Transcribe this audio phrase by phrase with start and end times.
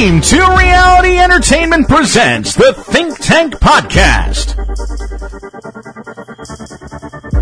[0.00, 4.56] Team 2 Reality Entertainment presents the Think Tank Podcast.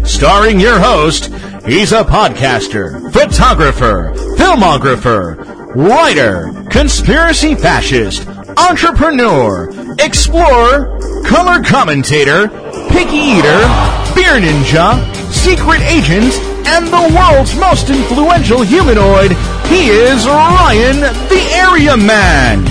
[0.05, 1.27] Starring your host,
[1.65, 5.37] he's a podcaster, photographer, filmographer,
[5.77, 8.27] writer, conspiracy fascist,
[8.59, 12.49] entrepreneur, explorer, color commentator,
[12.91, 13.61] picky eater,
[14.17, 14.99] beer ninja,
[15.31, 16.35] secret agent,
[16.75, 19.33] and the world's most influential humanoid.
[19.69, 21.01] He is Ryan
[21.33, 22.67] the Area Man.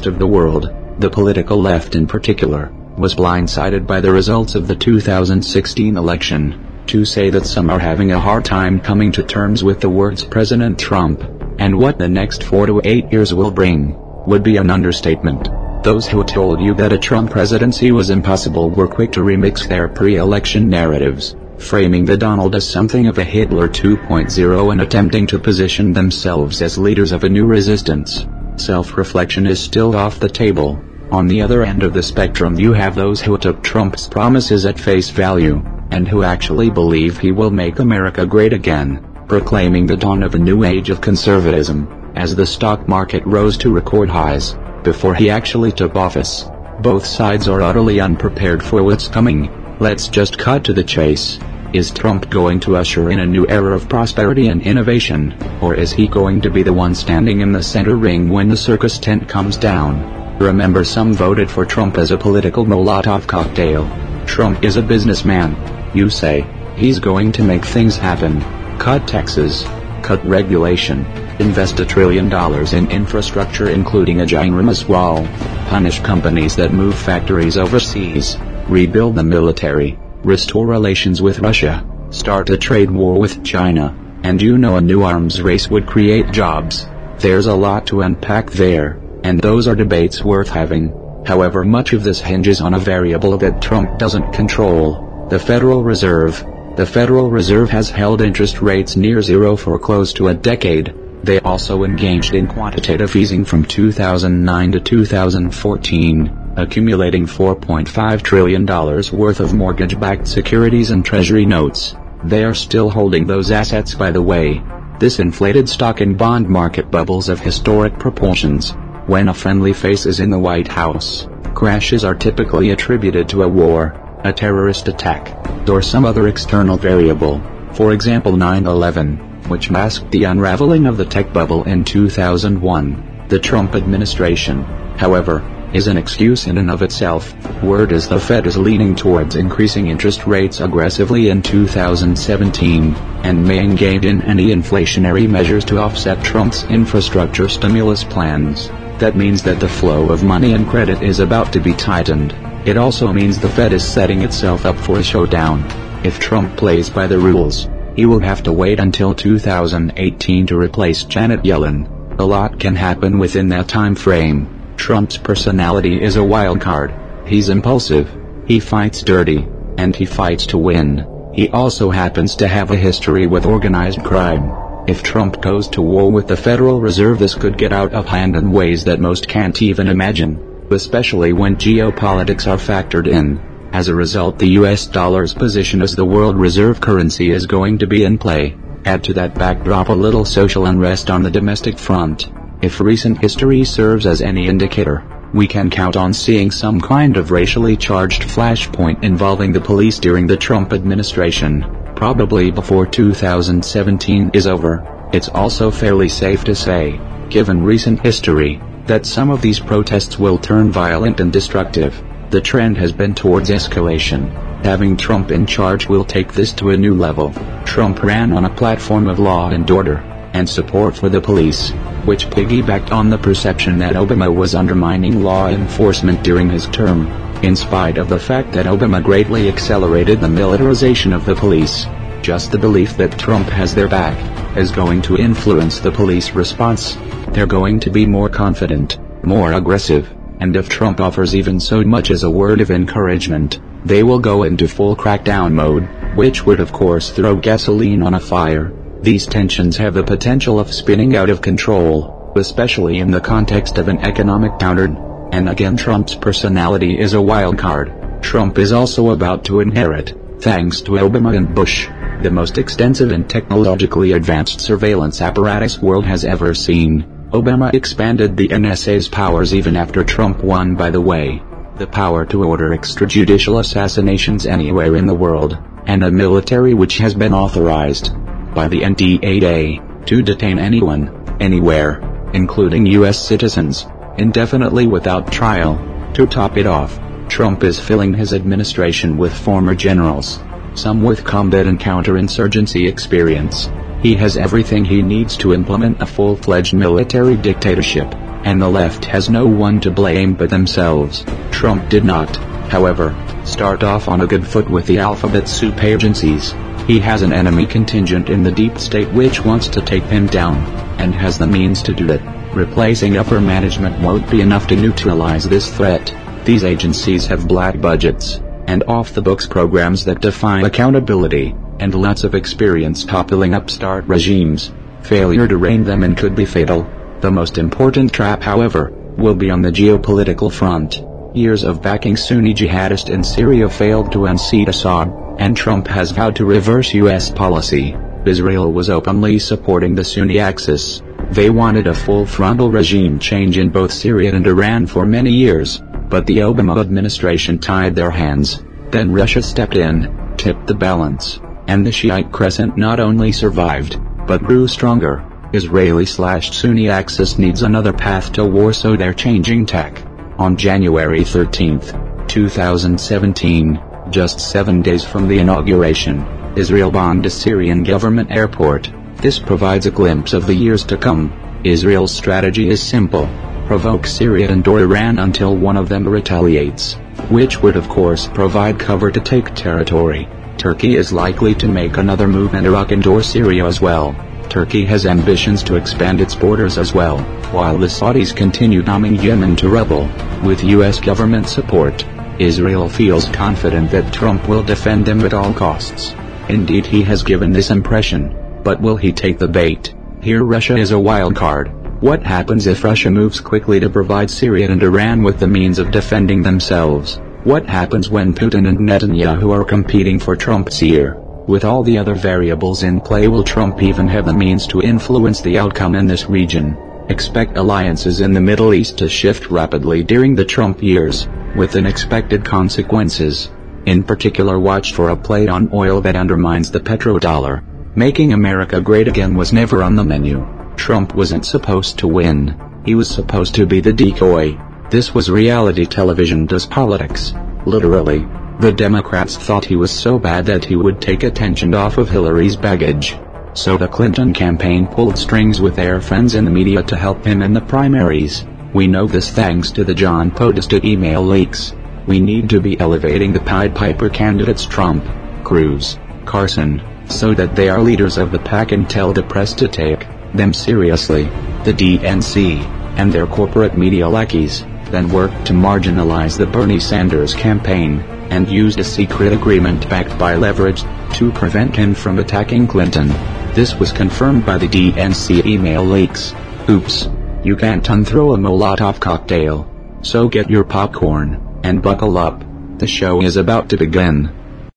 [0.06, 4.76] Of the world, the political left in particular, was blindsided by the results of the
[4.76, 6.84] 2016 election.
[6.88, 10.24] To say that some are having a hard time coming to terms with the words
[10.24, 11.24] President Trump,
[11.58, 13.96] and what the next four to eight years will bring,
[14.28, 15.50] would be an understatement.
[15.84, 19.88] Those who told you that a Trump presidency was impossible were quick to remix their
[19.88, 25.94] pre-election narratives, framing the Donald as something of a Hitler 2.0 and attempting to position
[25.94, 28.28] themselves as leaders of a new resistance.
[28.58, 30.82] Self-reflection is still off the table.
[31.12, 34.80] On the other end of the spectrum you have those who took Trump's promises at
[34.80, 40.24] face value, and who actually believe he will make America great again, proclaiming the dawn
[40.24, 45.14] of a new age of conservatism, as the stock market rose to record highs, before
[45.14, 46.46] he actually took office.
[46.82, 49.78] Both sides are utterly unprepared for what's coming.
[49.80, 51.40] Let's just cut to the chase.
[51.74, 55.92] Is Trump going to usher in a new era of prosperity and innovation, or is
[55.92, 59.28] he going to be the one standing in the center ring when the circus tent
[59.28, 60.38] comes down?
[60.40, 63.90] Remember some voted for Trump as a political Molotov cocktail.
[64.25, 65.56] Trump is a businessman.
[65.94, 66.46] You say,
[66.78, 68.42] he's going to make things happen.
[68.80, 69.64] Cut taxes.
[70.02, 71.06] Cut regulation.
[71.40, 75.25] Invest a trillion dollars in infrastructure including a ginormous wall.
[75.68, 78.38] Punish companies that move factories overseas.
[78.68, 84.57] Rebuild the military restore relations with Russia, start a trade war with China, and you
[84.57, 86.88] know a new arms race would create jobs.
[87.19, 90.94] There's a lot to unpack there, and those are debates worth having.
[91.25, 96.44] However, much of this hinges on a variable that Trump doesn't control the Federal Reserve.
[96.75, 100.94] The Federal Reserve has held interest rates near zero for close to a decade.
[101.24, 109.54] They also engaged in quantitative easing from 2009 to 2014 accumulating $4.5 trillion worth of
[109.54, 111.96] mortgage-backed securities and treasury notes.
[112.24, 114.63] They are still holding those assets by the way.
[115.00, 118.74] This inflated stock and bond market bubbles of historic proportions.
[119.07, 123.48] When a friendly face is in the White House, crashes are typically attributed to a
[123.48, 123.94] war,
[124.24, 127.42] a terrorist attack, or some other external variable.
[127.74, 133.28] For example 9-11, which masked the unraveling of the tech bubble in 2001.
[133.28, 134.63] The Trump administration,
[134.98, 137.33] however, is an excuse in and of itself.
[137.63, 143.59] Word is the Fed is leaning towards increasing interest rates aggressively in 2017, and may
[143.59, 148.69] engage in any inflationary measures to offset Trump's infrastructure stimulus plans.
[149.00, 152.33] That means that the flow of money and credit is about to be tightened.
[152.65, 155.63] It also means the Fed is setting itself up for a showdown.
[156.06, 161.03] If Trump plays by the rules, he will have to wait until 2018 to replace
[161.03, 162.19] Janet Yellen.
[162.19, 164.55] A lot can happen within that time frame.
[164.77, 166.94] Trump's personality is a wild card.
[167.25, 168.10] He's impulsive,
[168.45, 171.31] he fights dirty, and he fights to win.
[171.33, 174.51] He also happens to have a history with organized crime.
[174.88, 178.36] If Trump goes to war with the Federal Reserve this could get out of hand
[178.36, 180.39] in ways that most can't even imagine,
[180.69, 183.42] especially when geopolitics are factored in.
[183.74, 187.88] As a result the US dollar's position as the world reserve currency is going to
[187.88, 188.56] be in play.
[188.86, 192.30] Add to that backdrop a little social unrest on the domestic front.
[192.62, 195.04] If recent history serves as any indicator,
[195.34, 200.25] we can count on seeing some kind of racially charged flashpoint involving the police during
[200.25, 201.66] the Trump administration,
[201.96, 205.10] probably before 2017 is over.
[205.12, 207.00] It's also fairly safe to say,
[207.30, 212.01] given recent history, that some of these protests will turn violent and destructive.
[212.30, 214.31] The trend has been towards escalation.
[214.63, 217.34] Having Trump in charge will take this to a new level.
[217.66, 220.04] Trump ran on a platform of law and order,
[220.36, 221.72] and support for the police,
[222.04, 227.08] which piggybacked on the perception that Obama was undermining law enforcement during his term,
[227.42, 231.86] in spite of the fact that Obama greatly accelerated the militarization of the police.
[232.22, 234.18] Just the belief that Trump has their back
[234.58, 236.98] is going to influence the police response.
[237.30, 242.12] They're going to be more confident, more aggressive, and if Trump offers even so much
[242.12, 245.88] as a word of encouragement, they will go into full crackdown mode,
[246.18, 248.74] which would of course throw gasoline on a fire.
[249.06, 253.88] These tensions have the potential of spinning out of control, especially in the context of
[253.88, 255.30] an economic downturn.
[255.31, 257.94] And again Trump's personality is a wild card.
[258.24, 261.88] Trump is also about to inherit, thanks to Obama and Bush,
[262.24, 267.06] the most extensive and technologically advanced surveillance apparatus world has ever seen.
[267.31, 271.44] Obama expanded the NSA's powers even after Trump won by the way.
[271.78, 277.13] The power to order extrajudicial assassinations anywhere in the world, and a military which has
[277.13, 278.10] been authorized
[278.56, 282.02] by the NDAA to detain anyone, anywhere,
[282.34, 283.19] including U.S.
[283.19, 283.86] citizens,
[284.18, 285.78] indefinitely without trial.
[286.13, 290.40] To top it off, Trump is filling his administration with former generals,
[290.74, 293.69] some with combat and counterinsurgency experience.
[294.02, 298.13] He has everything he needs to implement a full-fledged military dictatorship,
[298.46, 301.25] and the left has no one to blame but themselves.
[301.51, 302.36] Trump did not,
[302.69, 303.16] however,
[303.46, 306.54] start off on a good foot with the alphabet soup agencies.
[306.88, 310.58] He has an enemy contingent in the deep state which wants to take him down,
[311.00, 312.22] and has the means to do it.
[312.54, 316.14] Replacing upper management won't be enough to neutralize this threat.
[316.46, 323.04] These agencies have black budgets, and off-the-books programs that defy accountability, and lots of experience
[323.04, 324.72] toppling upstart regimes.
[325.02, 326.88] Failure to rein them in could be fatal.
[327.20, 331.02] The most important trap however, will be on the geopolitical front.
[331.36, 336.36] Years of backing Sunni jihadists in Syria failed to unseat Assad, and Trump has vowed
[336.38, 337.30] to reverse U.S.
[337.30, 337.96] policy.
[338.26, 341.01] Israel was openly supporting the Sunni axis.
[341.32, 345.82] They wanted a full frontal regime change in both Syria and Iran for many years,
[346.10, 348.63] but the Obama administration tied their hands.
[348.92, 354.44] Then Russia stepped in, tipped the balance, and the Shiite crescent not only survived, but
[354.44, 355.24] grew stronger.
[355.54, 360.04] Israeli slash Sunni axis needs another path to war so they're changing tack.
[360.38, 361.80] On January 13,
[362.27, 368.91] 2017, just seven days from the inauguration, Israel bombed a Syrian government airport.
[369.17, 371.33] This provides a glimpse of the years to come.
[371.63, 373.29] Israel's strategy is simple.
[373.67, 376.93] Provoke Syria and or Iran until one of them retaliates,
[377.29, 380.27] which would of course provide cover to take territory.
[380.57, 384.15] Turkey is likely to make another move in Iraq and or Syria as well.
[384.50, 387.19] Turkey has ambitions to expand its borders as well,
[387.51, 390.09] while the Saudis continue bombing Yemen to rebel,
[390.43, 392.05] With US government support,
[392.39, 396.13] Israel feels confident that Trump will defend them at all costs.
[396.50, 398.36] Indeed he has given this impression.
[398.63, 399.94] But will he take the bait?
[400.22, 401.72] Here Russia is a wild card.
[402.01, 405.92] What happens if Russia moves quickly to provide Syria and Iran with the means of
[405.92, 407.20] defending themselves?
[407.46, 411.15] What happens when Putin and Netanyahu are competing for Trump's ear?
[411.48, 415.42] With all the other variables in play will Trump even have the means to influence
[415.42, 416.75] the outcome in this region?
[417.07, 422.43] Expect alliances in the Middle East to shift rapidly during the Trump years, with unexpected
[422.43, 423.51] consequences.
[423.85, 427.63] In particular watch for a play on oil that undermines the petrodollar.
[427.95, 430.45] Making America great again was never on the menu.
[430.75, 432.59] Trump wasn't supposed to win.
[432.85, 434.57] He was supposed to be the decoy.
[434.89, 437.33] This was reality television does politics.
[437.67, 438.25] Literally.
[438.59, 442.55] The Democrats thought he was so bad that he would take attention off of Hillary's
[442.55, 443.15] baggage.
[443.55, 447.41] So the Clinton campaign pulled strings with their friends in the media to help him
[447.41, 448.45] in the primaries.
[448.74, 451.74] We know this thanks to the John Podesta email leaks.
[452.05, 455.05] We need to be elevating the Pied Piper candidates Trump,
[455.45, 459.69] Cruz, Carson, so that they are leaders of the pack and tell the press to
[459.69, 461.24] take them seriously.
[461.63, 462.59] The DNC
[462.97, 468.79] and their corporate media lackeys then worked to marginalize the Bernie Sanders campaign and used
[468.81, 470.83] a secret agreement backed by leverage
[471.13, 473.13] to prevent him from attacking Clinton.
[473.55, 476.35] This was confirmed by the DNC email leaks.
[476.67, 477.07] Oops.
[477.41, 479.65] You can't unthrow a Molotov cocktail.
[480.01, 482.43] So get your popcorn and buckle up.
[482.79, 484.29] The show is about to begin.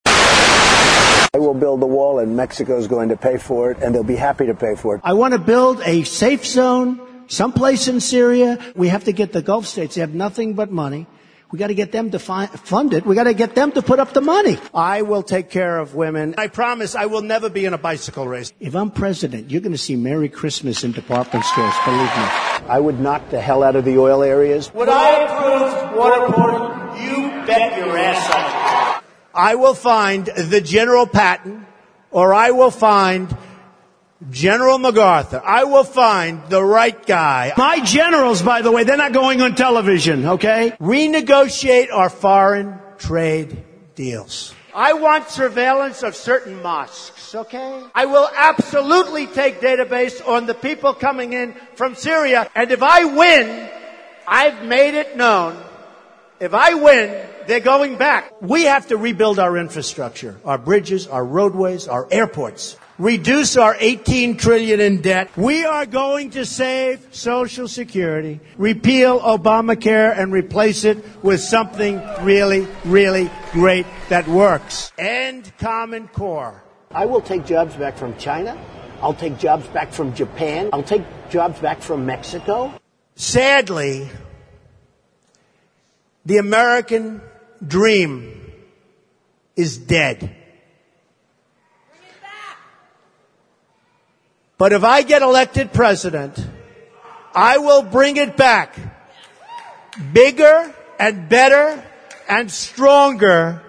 [0.06, 4.04] I will build the wall, and Mexico is going to pay for it, and they'll
[4.04, 5.00] be happy to pay for it.
[5.02, 8.61] I want to build a safe zone someplace in Syria.
[8.76, 9.97] We have to get the Gulf states.
[9.97, 11.08] They have nothing but money.
[11.50, 13.07] We got to get them to fi- fund it.
[13.07, 14.59] We got to get them to put up the money.
[14.75, 16.35] I will take care of women.
[16.37, 18.52] I promise I will never be in a bicycle race.
[18.61, 21.75] If I'm president, you're going to see Merry Christmas in department stores.
[21.87, 22.25] Believe me.
[22.69, 24.73] I would knock the hell out of the oil areas.
[24.75, 27.02] Would I approve waterboarding?
[27.02, 29.05] You bet your ass off.
[29.35, 31.67] I will find the General Patton,
[32.11, 33.35] or I will find
[34.31, 35.41] General MacArthur.
[35.45, 37.53] I will find the right guy.
[37.57, 40.73] My generals, by the way, they're not going on television, okay?
[40.81, 44.55] Renegotiate our foreign trade deals.
[44.75, 47.83] I want surveillance of certain mosques, okay?
[47.95, 52.51] I will absolutely take database on the people coming in from Syria.
[52.55, 53.71] And if I win,
[54.27, 55.57] I've made it known.
[56.41, 58.33] If I win, they're going back.
[58.41, 62.77] We have to rebuild our infrastructure, our bridges, our roadways, our airports.
[62.99, 65.31] Reduce our 18 trillion in debt.
[65.37, 72.67] We are going to save Social Security, repeal Obamacare and replace it with something really,
[72.85, 74.93] really great that works.
[74.99, 76.61] End Common Core.
[76.90, 78.59] I will take jobs back from China.
[79.00, 80.71] I'll take jobs back from Japan.
[80.73, 82.75] I'll take jobs back from Mexico.
[83.14, 84.09] Sadly,
[86.26, 87.21] the American
[87.64, 88.52] dream
[89.55, 90.35] is dead.
[94.59, 96.45] But if I get elected president,
[97.33, 98.77] I will bring it back
[100.12, 101.83] bigger and better
[102.29, 103.62] and stronger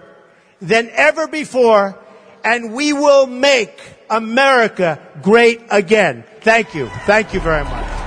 [0.62, 1.98] than ever before,
[2.44, 3.80] and we will make
[4.10, 6.24] America great again.
[6.42, 6.88] Thank you.
[7.06, 7.99] Thank you very much.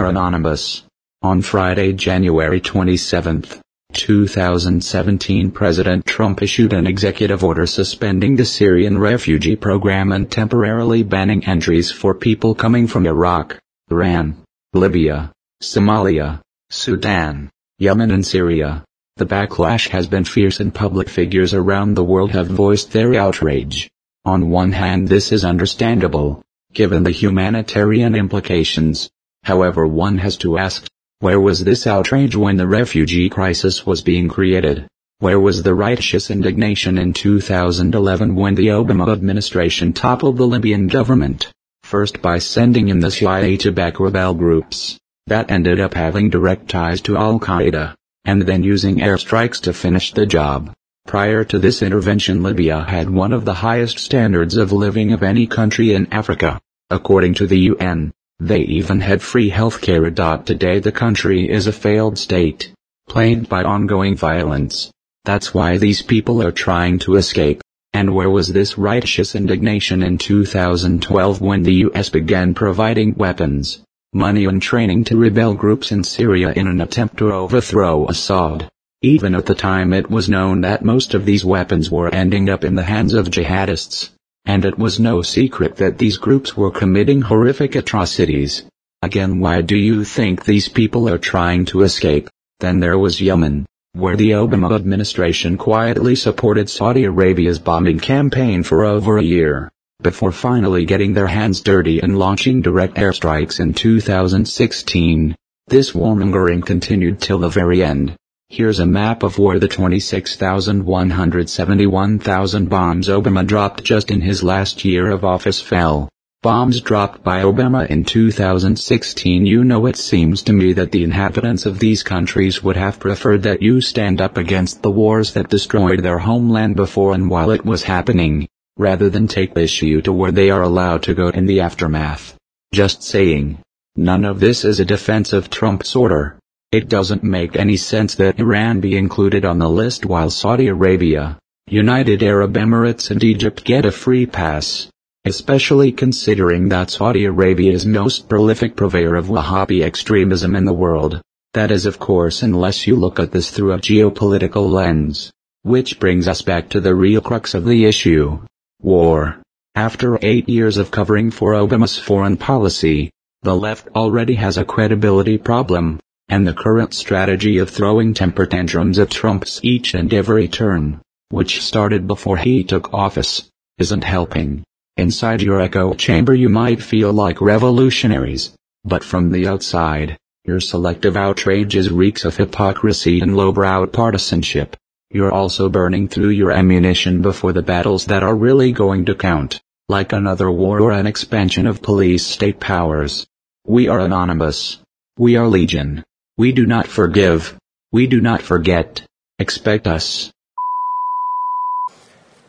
[0.00, 0.82] Are anonymous.
[1.20, 3.44] On Friday, January 27,
[3.92, 11.44] 2017 President Trump issued an executive order suspending the Syrian refugee program and temporarily banning
[11.44, 13.58] entries for people coming from Iraq,
[13.90, 14.42] Iran,
[14.72, 16.40] Libya, Somalia,
[16.70, 18.82] Sudan, Yemen and Syria.
[19.16, 23.90] The backlash has been fierce and public figures around the world have voiced their outrage.
[24.24, 26.40] On one hand this is understandable,
[26.72, 29.10] given the humanitarian implications.
[29.42, 30.86] However one has to ask,
[31.20, 34.86] where was this outrage when the refugee crisis was being created?
[35.18, 41.52] Where was the righteous indignation in 2011 when the Obama administration toppled the Libyan government?
[41.82, 46.68] First by sending in the CIA to back rebel groups, that ended up having direct
[46.68, 47.94] ties to Al-Qaeda,
[48.24, 50.72] and then using airstrikes to finish the job.
[51.06, 55.46] Prior to this intervention Libya had one of the highest standards of living of any
[55.46, 56.60] country in Africa.
[56.88, 60.44] According to the UN, they even had free healthcare.
[60.44, 62.72] Today the country is a failed state,
[63.08, 64.90] plagued by ongoing violence.
[65.24, 67.60] That's why these people are trying to escape.
[67.92, 73.82] And where was this righteous indignation in 2012 when the US began providing weapons,
[74.14, 78.70] money and training to rebel groups in Syria in an attempt to overthrow Assad?
[79.02, 82.64] Even at the time it was known that most of these weapons were ending up
[82.64, 84.10] in the hands of jihadists.
[84.46, 88.64] And it was no secret that these groups were committing horrific atrocities.
[89.02, 92.28] Again why do you think these people are trying to escape?
[92.58, 98.84] Then there was Yemen, where the Obama administration quietly supported Saudi Arabia's bombing campaign for
[98.84, 99.70] over a year,
[100.02, 105.34] before finally getting their hands dirty and launching direct airstrikes in 2016.
[105.66, 108.16] This warmongering continued till the very end.
[108.52, 115.08] Here's a map of where the 26,171,000 bombs Obama dropped just in his last year
[115.08, 116.08] of office fell.
[116.42, 121.64] Bombs dropped by Obama in 2016 You know it seems to me that the inhabitants
[121.64, 126.02] of these countries would have preferred that you stand up against the wars that destroyed
[126.02, 130.50] their homeland before and while it was happening, rather than take issue to where they
[130.50, 132.36] are allowed to go in the aftermath.
[132.74, 133.58] Just saying.
[133.94, 136.39] None of this is a defense of Trump's order.
[136.72, 141.36] It doesn't make any sense that Iran be included on the list while Saudi Arabia,
[141.66, 144.88] United Arab Emirates and Egypt get a free pass.
[145.24, 151.20] Especially considering that Saudi Arabia is most prolific purveyor of Wahhabi extremism in the world.
[151.54, 155.32] That is of course unless you look at this through a geopolitical lens.
[155.62, 158.42] Which brings us back to the real crux of the issue.
[158.80, 159.42] War.
[159.74, 163.10] After eight years of covering for Obama's foreign policy,
[163.42, 165.98] the left already has a credibility problem
[166.30, 171.60] and the current strategy of throwing temper tantrums at Trump's each and every turn, which
[171.60, 174.62] started before he took office, isn't helping.
[174.96, 178.52] Inside your echo chamber you might feel like revolutionaries,
[178.84, 184.76] but from the outside, your selective outrages reeks of hypocrisy and lowbrow partisanship.
[185.10, 189.60] You're also burning through your ammunition before the battles that are really going to count,
[189.88, 193.26] like another war or an expansion of police state powers.
[193.66, 194.78] We are anonymous.
[195.18, 196.04] We are legion.
[196.40, 197.54] We do not forgive.
[197.92, 199.02] We do not forget.
[199.38, 200.32] Expect us.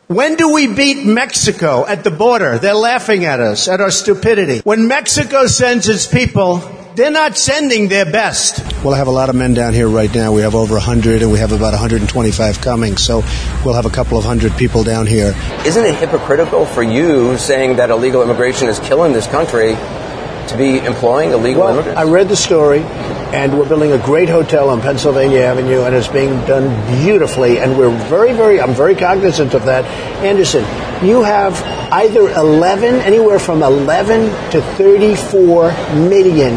[0.06, 2.56] When do we beat Mexico at the border?
[2.56, 4.60] They're laughing at us, at our stupidity.
[4.60, 6.62] When Mexico sends its people,
[6.94, 8.64] they're not sending their best.
[8.82, 10.32] We'll have a lot of men down here right now.
[10.32, 12.96] We have over 100 and we have about 125 coming.
[12.96, 13.22] So
[13.62, 15.34] we'll have a couple of hundred people down here.
[15.66, 19.76] Isn't it hypocritical for you saying that illegal immigration is killing this country
[20.48, 21.98] to be employing illegal well, immigrants?
[21.98, 26.08] I read the story, and we're building a great hotel on Pennsylvania Avenue, and it's
[26.08, 26.68] being done
[27.02, 27.58] beautifully.
[27.58, 29.84] And we're very, very, I'm very cognizant of that.
[30.24, 30.64] Anderson,
[31.06, 31.60] you have
[31.92, 36.54] either 11, anywhere from 11 to 34 million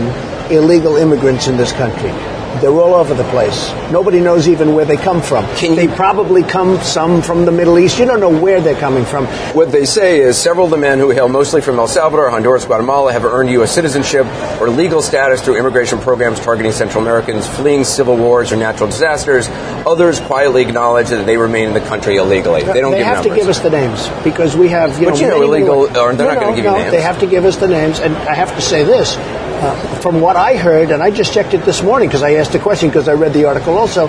[0.52, 2.35] illegal immigrants in this country.
[2.62, 3.72] They're all over the place.
[3.92, 5.46] Nobody knows even where they come from.
[5.56, 8.00] Can they you- probably come some from the Middle East.
[8.00, 9.26] You don't know where they're coming from.
[9.54, 12.66] What they say is several of the men who hail mostly from El Salvador, Honduras,
[12.66, 13.72] Guatemala have earned U.S.
[13.72, 14.26] citizenship
[14.62, 19.48] or legal status through immigration programs targeting Central Americans fleeing civil wars or natural disasters.
[19.86, 22.64] Others quietly acknowledge that they remain in the country illegally.
[22.64, 23.34] They don't they give have numbers.
[23.34, 24.98] to give us the names because we have.
[25.00, 26.92] You But know, you know, illegal- they're no, not gonna no, give you names.
[26.92, 29.16] They have to give us the names, and I have to say this.
[29.56, 32.54] Uh, from what I heard, and I just checked it this morning because I asked
[32.56, 34.08] a question because I read the article also.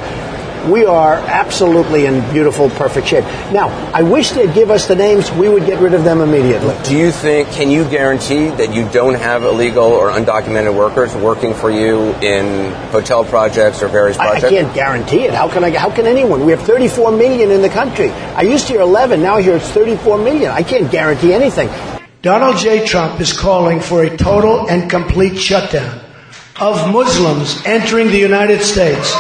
[0.68, 3.22] We are absolutely in beautiful, perfect shape.
[3.52, 5.30] Now, I wish they'd give us the names.
[5.30, 6.74] We would get rid of them immediately.
[6.82, 11.54] Do you think, can you guarantee that you don't have illegal or undocumented workers working
[11.54, 15.34] for you in hotel projects or various I, I can't guarantee it.
[15.34, 15.70] How can I?
[15.70, 16.44] How can anyone?
[16.44, 18.10] We have 34 million in the country.
[18.10, 19.22] I used to hear 11.
[19.22, 20.50] Now I hear it's 34 million.
[20.50, 21.68] I can't guarantee anything.
[22.26, 22.84] Donald J.
[22.84, 26.00] Trump is calling for a total and complete shutdown
[26.58, 29.14] of Muslims entering the United States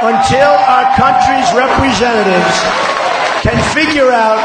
[0.00, 2.56] until our country's representatives
[3.42, 4.38] can figure out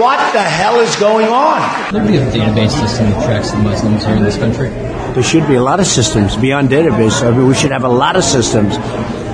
[0.00, 1.92] what the hell is going on.
[1.92, 4.70] There be a database system that tracks the Muslims here in this country.
[5.12, 7.20] There should be a lot of systems beyond database.
[7.22, 8.78] I mean, we should have a lot of systems.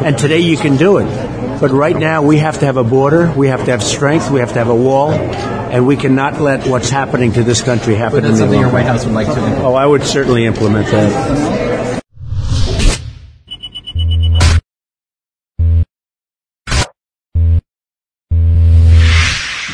[0.05, 1.61] And today you can do it.
[1.61, 4.41] But right now we have to have a border, we have to have strength, we
[4.41, 8.21] have to have a wall, and we cannot let what's happening to this country happen
[8.21, 8.71] But that's any something your.
[8.71, 9.63] White House would like to.
[9.63, 12.03] Oh, I would certainly implement that.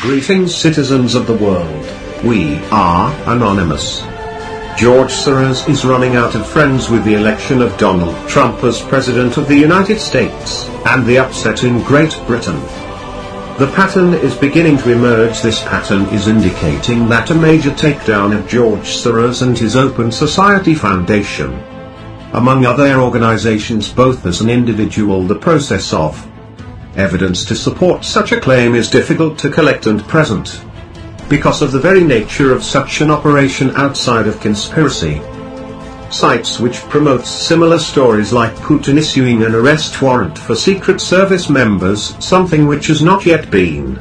[0.01, 1.85] Greetings, citizens of the world.
[2.23, 4.03] We are anonymous.
[4.77, 9.37] George Soros is running out of friends with the election of Donald Trump as President
[9.37, 12.59] of the United States, and the upset in Great Britain.
[13.59, 15.41] The pattern is beginning to emerge.
[15.41, 20.73] This pattern is indicating that a major takedown of George Soros and his Open Society
[20.73, 21.53] Foundation,
[22.33, 26.27] among other organizations both as an individual the process of
[26.95, 30.63] Evidence to support such a claim is difficult to collect and present.
[31.33, 35.19] Because of the very nature of such an operation outside of conspiracy.
[36.11, 42.15] Sites which promote similar stories like Putin issuing an arrest warrant for Secret Service members,
[42.23, 43.97] something which has not yet been.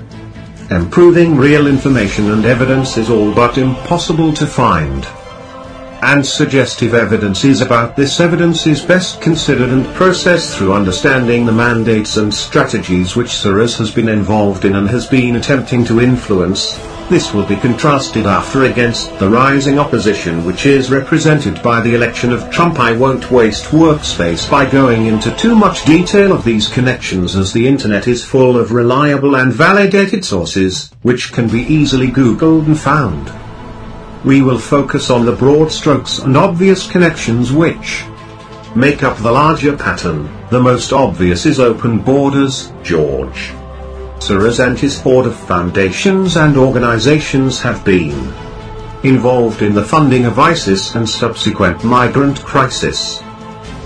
[0.70, 5.06] Improving real information and evidence is all but impossible to find
[6.02, 12.16] and suggestive evidences about this evidence is best considered and processed through understanding the mandates
[12.16, 16.76] and strategies which Soros has been involved in and has been attempting to influence,
[17.12, 22.32] This will be contrasted after against the rising opposition which is represented by the election
[22.32, 22.78] of Trump.
[22.78, 27.68] I won't waste workspace by going into too much detail of these connections as the
[27.68, 33.30] internet is full of reliable and validated sources, which can be easily googled and found.
[34.24, 38.06] We will focus on the broad strokes and obvious connections which
[38.74, 40.34] make up the larger pattern.
[40.48, 43.52] The most obvious is open borders, George.
[44.22, 48.32] Soros and his board of foundations and organizations have been
[49.02, 53.20] involved in the funding of ISIS and subsequent migrant crisis,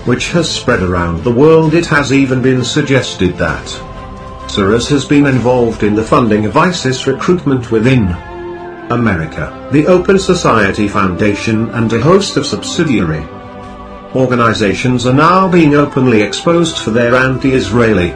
[0.05, 1.73] which has spread around the world.
[1.73, 3.65] It has even been suggested that
[4.45, 8.09] Soros has been involved in the funding of ISIS recruitment within
[8.91, 13.25] America, the Open Society Foundation and a host of subsidiary
[14.15, 18.13] organizations are now being openly exposed for their anti-Israeli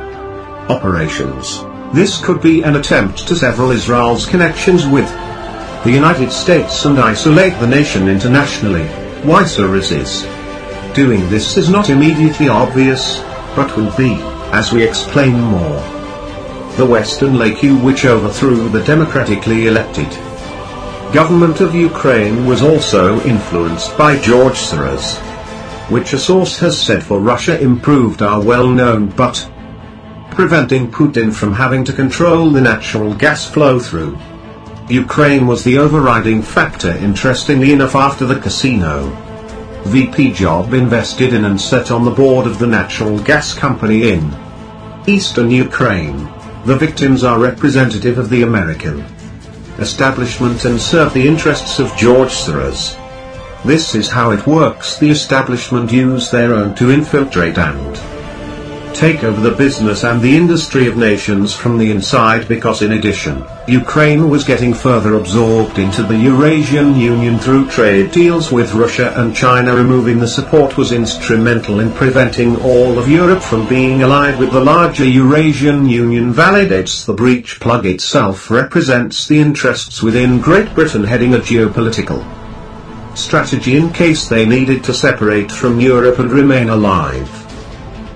[0.70, 1.66] operations.
[1.94, 5.10] This could be an attempt to sever Israel's connections with
[5.84, 8.86] the United States and isolate the nation internationally.
[9.24, 10.24] Soros is
[10.96, 13.20] doing this is not immediately obvious,
[13.56, 14.16] but will be,
[14.54, 15.82] as we explain more.
[16.78, 20.10] The Western Lake U which overthrew the democratically elected
[21.14, 25.18] government of Ukraine was also influenced by George Soros,
[25.90, 29.52] which a source has said for Russia improved our well-known but
[30.32, 34.18] preventing Putin from having to control the natural gas flow through.
[34.90, 39.10] Ukraine was the overriding factor interestingly enough after the casino.
[39.86, 44.34] VP job invested in and set on the board of the natural gas company in
[45.08, 46.30] eastern Ukraine.
[46.66, 49.04] The victims are representative of the American
[49.80, 52.98] establishment and serve the interests of George Soros.
[53.64, 58.11] This is how it works the establishment use their own to infiltrate and
[58.94, 63.44] take over the business and the industry of nations from the inside because in addition,
[63.68, 69.36] Ukraine was getting further absorbed into the Eurasian Union through trade deals with Russia and
[69.36, 69.76] China.
[69.76, 74.64] Removing the support was instrumental in preventing all of Europe from being allied with the
[74.64, 76.34] larger Eurasian Union.
[76.34, 82.22] Validates the breach plug itself represents the interests within Great Britain heading a geopolitical
[83.18, 87.41] strategy in case they needed to separate from Europe and remain alive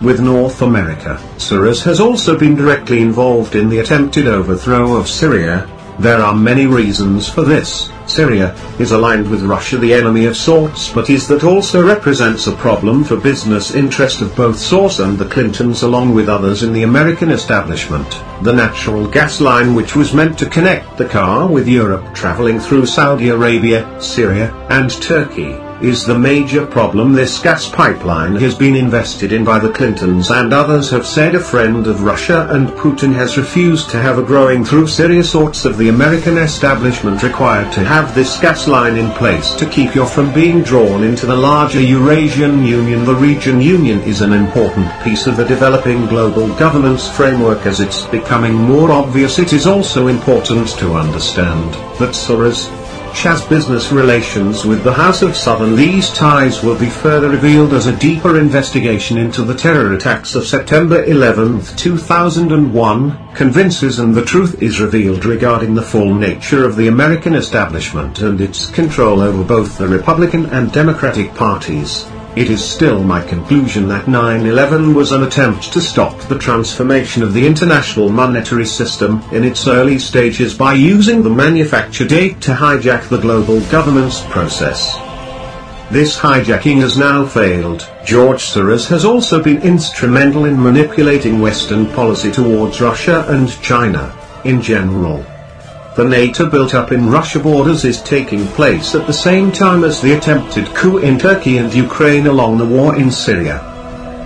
[0.05, 1.19] with North America.
[1.37, 5.67] Soros has also been directly involved in the attempted overthrow of Syria.
[5.97, 7.89] There are many reasons for this.
[8.05, 12.55] Syria is aligned with Russia, the enemy of sorts, but is that also represents a
[12.55, 16.83] problem for business interest of both Soros and the Clintons along with others in the
[16.83, 18.07] American establishment.
[18.43, 23.29] The natural gas line which was meant to connect Qatar with Europe traveling through Saudi
[23.29, 29.43] Arabia, Syria, and Turkey is the major problem this gas pipeline has been invested in
[29.43, 33.89] by the Clintons and others have said a friend of Russia and Putin has refused
[33.91, 38.39] to have a growing through serious sorts of the American establishment required to have this
[38.39, 43.05] gas line in place to keep you from being drawn into the larger Eurasian Union.
[43.05, 48.05] The Eurasian Union is an important piece of the developing global governance framework as it's
[48.07, 52.15] becoming more obvious it is also important to understand that
[53.15, 55.77] Soros has business relations with the House of Saud.
[55.77, 60.45] These ties will be further revealed as a deeper investigation into the terror attacks of
[60.45, 66.87] September 11, 2001, convinces and the truth is revealed regarding the full nature of the
[66.87, 72.05] American establishment and its control over both the Republican and Democratic parties.
[72.35, 77.33] It is still my conclusion that 9-11 was an attempt to stop the transformation of
[77.33, 83.07] the international monetary system in its early stages by using the manufacture date to hijack
[83.07, 84.95] the global governance process.
[85.89, 87.89] This hijacking has now failed.
[88.05, 94.61] George Soros has also been instrumental in manipulating Western policy towards Russia and China, in
[94.61, 95.25] general.
[95.95, 100.11] The NATO built-up in Russia borders is taking place at the same time as the
[100.11, 103.63] attempted coup in Turkey and Ukraine along the war in Syria.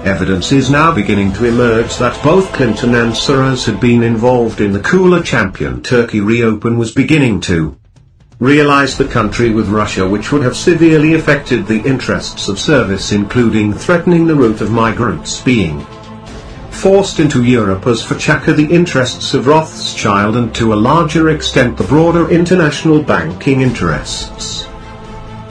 [0.03, 4.71] Evidence is now beginning to emerge that both Clinton and Soros had been involved in
[4.71, 7.77] the cooler champion Turkey reopen was beginning to
[8.39, 13.73] realize the country with Russia which would have severely affected the interests of service including
[13.73, 15.85] threatening the route of migrants being
[16.79, 21.77] forced into Europe as for Chaka the interests of Rothschild and to a larger extent
[21.77, 24.65] the broader international banking interests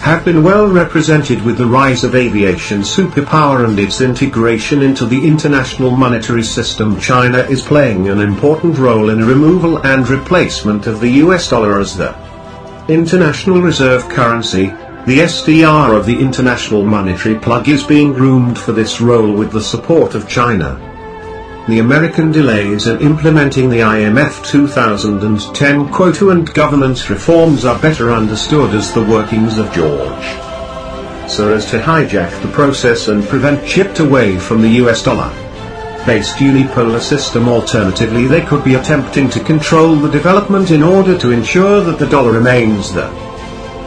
[0.00, 5.26] have been well represented with the rise of aviation superpower and its integration into the
[5.26, 6.98] international monetary system.
[6.98, 11.94] China is playing an important role in removal and replacement of the US dollar as
[11.94, 12.16] the
[12.88, 14.68] international reserve currency.
[15.04, 19.60] The SDR of the international monetary plug is being groomed for this role with the
[19.60, 20.87] support of China.
[21.68, 28.74] The American delays in implementing the IMF 2010 quota and governance reforms are better understood
[28.74, 30.24] as the workings of George
[31.28, 35.28] Soros to hijack the process and prevent chipped away from the US dollar.
[36.06, 41.32] Based unipolar system alternatively they could be attempting to control the development in order to
[41.32, 43.10] ensure that the dollar remains the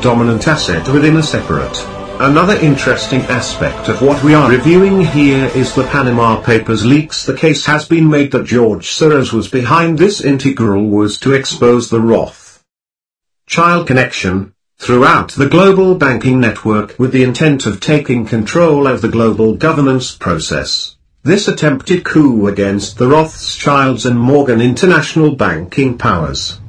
[0.03, 5.73] dominant asset within a separate Another interesting aspect of what we are reviewing here is
[5.73, 7.25] the Panama Papers leaks.
[7.25, 11.89] The case has been made that George Soros was behind this integral was to expose
[11.89, 12.63] the Roth
[13.47, 19.09] child connection throughout the global banking network with the intent of taking control of the
[19.09, 20.97] global governance process.
[21.23, 26.60] This attempted coup against the Rothschilds and Morgan international banking powers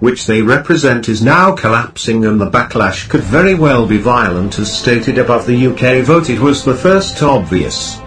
[0.00, 4.72] which they represent is now collapsing and the backlash could very well be violent as
[4.72, 8.00] stated above the UK vote it was the first obvious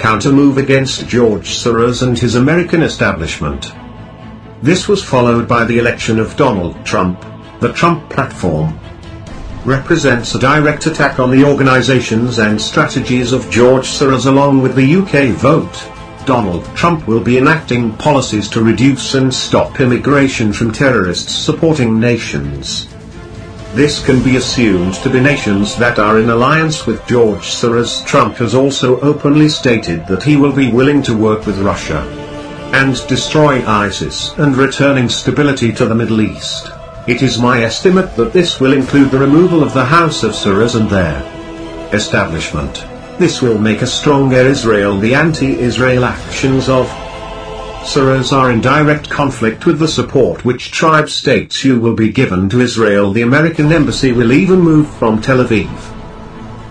[0.00, 3.72] counter-move against George Soros and his American establishment.
[4.62, 7.22] This was followed by the election of Donald Trump.
[7.60, 8.80] The Trump platform
[9.66, 14.96] represents a direct attack on the organizations and strategies of George Soros along with the
[14.96, 15.99] UK vote.
[16.30, 22.86] Donald Trump will be enacting policies to reduce and stop immigration from terrorists supporting nations.
[23.74, 28.06] This can be assumed to be nations that are in alliance with George Soros.
[28.06, 31.98] Trump has also openly stated that he will be willing to work with Russia
[32.74, 36.70] and destroy ISIS and returning stability to the Middle East.
[37.08, 40.78] It is my estimate that this will include the removal of the House of Soros
[40.80, 41.18] and their
[41.92, 42.84] establishment.
[43.20, 44.98] This will make a stronger Israel.
[44.98, 46.86] The anti-Israel actions of
[47.84, 52.48] Soros are in direct conflict with the support which tribe states you will be given
[52.48, 53.12] to Israel.
[53.12, 55.68] The American embassy will even move from Tel Aviv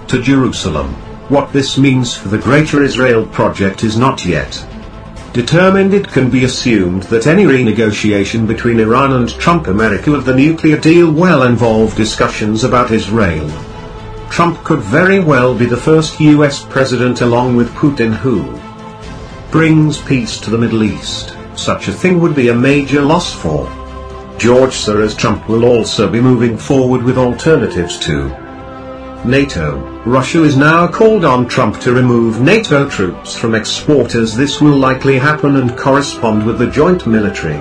[0.07, 0.87] to Jerusalem.
[1.29, 4.65] What this means for the Greater Israel project is not yet
[5.33, 5.93] determined.
[5.93, 10.79] It can be assumed that any renegotiation between Iran and Trump America of the nuclear
[10.79, 13.47] deal will involve discussions about Israel.
[14.29, 18.57] Trump could very well be the first US president along with Putin who
[19.51, 21.35] brings peace to the Middle East.
[21.55, 23.65] Such a thing would be a major loss for
[24.37, 25.17] George Soros.
[25.17, 28.29] Trump will also be moving forward with alternatives to
[29.25, 29.79] NATO.
[30.05, 34.35] Russia is now called on Trump to remove NATO troops from exporters.
[34.35, 37.59] This will likely happen and correspond with the joint military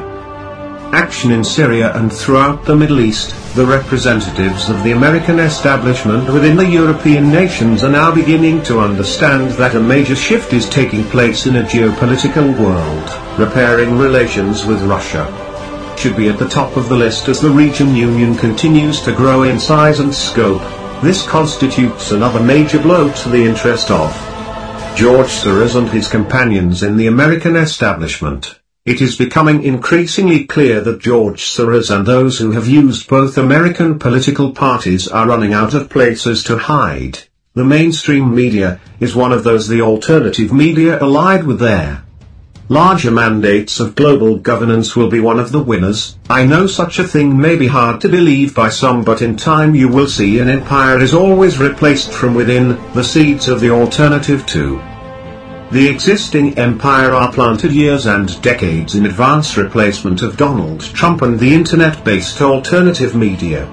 [0.92, 6.56] action in Syria and throughout the Middle East, the representatives of the American establishment within
[6.56, 11.46] the European nations are now beginning to understand that a major shift is taking place
[11.46, 13.38] in a geopolitical world.
[13.38, 15.26] Repairing relations with Russia
[15.98, 19.42] should be at the top of the list as the Eurasian Union continues to grow
[19.42, 20.62] in size and scope.
[21.02, 24.12] This constitutes another major blow to the interest of
[24.96, 28.57] George Soros and his companions in the American establishment.
[28.88, 33.98] It is becoming increasingly clear that George Soros and those who have used both American
[33.98, 37.18] political parties are running out of places to hide.
[37.52, 42.02] The mainstream media is one of those the alternative media allied with their
[42.70, 46.16] larger mandates of global governance will be one of the winners.
[46.30, 49.74] I know such a thing may be hard to believe by some but in time
[49.74, 54.46] you will see an empire is always replaced from within, the seeds of the alternative
[54.46, 54.80] too.
[55.70, 61.38] The existing empire are planted years and decades in advance replacement of Donald Trump and
[61.38, 63.66] the internet-based alternative media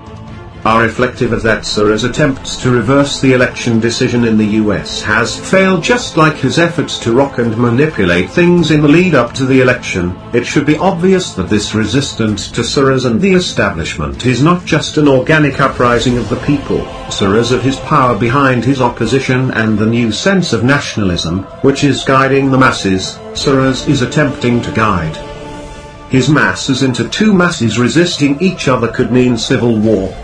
[0.66, 5.38] are reflective of that Soros' attempts to reverse the election decision in the US has
[5.38, 9.46] failed just like his efforts to rock and manipulate things in the lead up to
[9.46, 10.18] the election.
[10.34, 14.98] It should be obvious that this resistance to Soros and the establishment is not just
[14.98, 19.86] an organic uprising of the people, Soros of his power behind his opposition and the
[19.86, 25.16] new sense of nationalism, which is guiding the masses, Soros is attempting to guide
[26.10, 30.16] his masses into two masses resisting each other could mean civil war.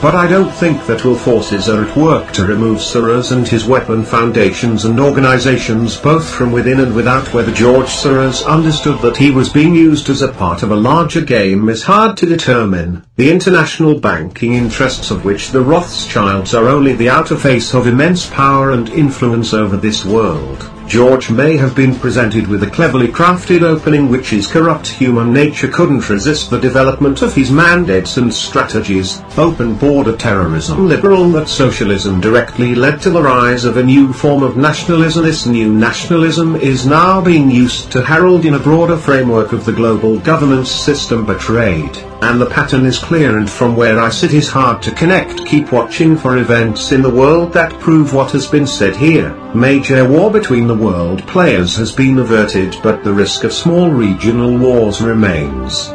[0.00, 3.64] But I don't think that will forces are at work to remove Soros and his
[3.64, 9.32] weapon foundations and organizations both from within and without whether George Soros understood that he
[9.32, 13.28] was being used as a part of a larger game is hard to determine, the
[13.28, 18.70] international banking interests of which the Rothschilds are only the outer face of immense power
[18.70, 20.77] and influence over this world.
[20.88, 24.88] George may have been presented with a cleverly crafted opening which his corrupt.
[24.88, 31.30] Human nature couldn't resist the development of his mandates and strategies, open border terrorism liberal
[31.32, 35.24] that socialism directly led to the rise of a new form of nationalism.
[35.24, 39.72] This new nationalism is now being used to herald in a broader framework of the
[39.72, 44.48] global governance system betrayed and the pattern is clear and from where I sit is
[44.48, 45.46] hard to connect.
[45.46, 49.32] Keep watching for events in the world that prove what has been said here.
[49.54, 54.56] Major war between the world players has been averted but the risk of small regional
[54.58, 55.88] wars remains.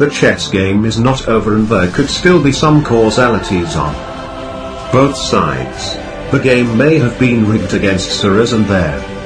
[0.00, 3.94] The chess game is not over and there could still be some causalities on
[4.92, 5.94] both sides.
[6.32, 9.17] The game may have been rigged against Soros and their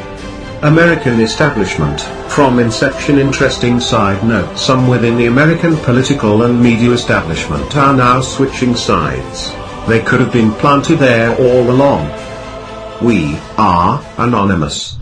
[0.62, 2.00] American establishment.
[2.30, 8.20] From inception interesting side note some within the American political and media establishment are now
[8.20, 9.50] switching sides.
[9.88, 12.06] They could have been planted there all along.
[13.02, 14.96] We are anonymous.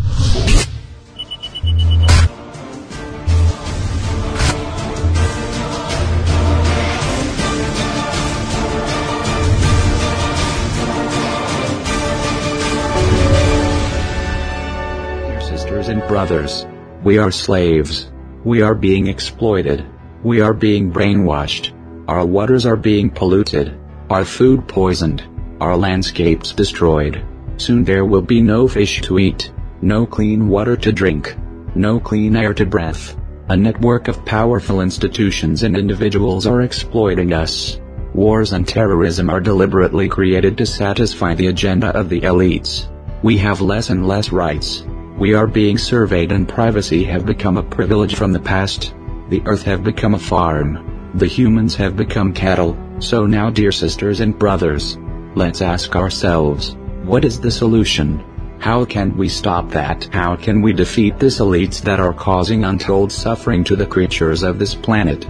[15.90, 16.66] And brothers,
[17.04, 18.10] we are slaves.
[18.44, 19.84] We are being exploited.
[20.22, 21.72] We are being brainwashed.
[22.08, 23.78] Our waters are being polluted.
[24.08, 25.22] Our food poisoned.
[25.60, 27.24] Our landscapes destroyed.
[27.56, 29.52] Soon there will be no fish to eat.
[29.82, 31.36] No clean water to drink.
[31.74, 33.10] No clean air to breathe.
[33.48, 37.80] A network of powerful institutions and individuals are exploiting us.
[38.14, 42.88] Wars and terrorism are deliberately created to satisfy the agenda of the elites.
[43.22, 44.84] We have less and less rights.
[45.20, 48.94] We are being surveyed and privacy have become a privilege from the past.
[49.28, 51.12] The earth have become a farm.
[51.14, 52.74] The humans have become cattle.
[53.00, 54.96] So now dear sisters and brothers,
[55.34, 58.24] let's ask ourselves, what is the solution?
[58.60, 60.08] How can we stop that?
[60.10, 64.58] How can we defeat this elites that are causing untold suffering to the creatures of
[64.58, 65.28] this planet?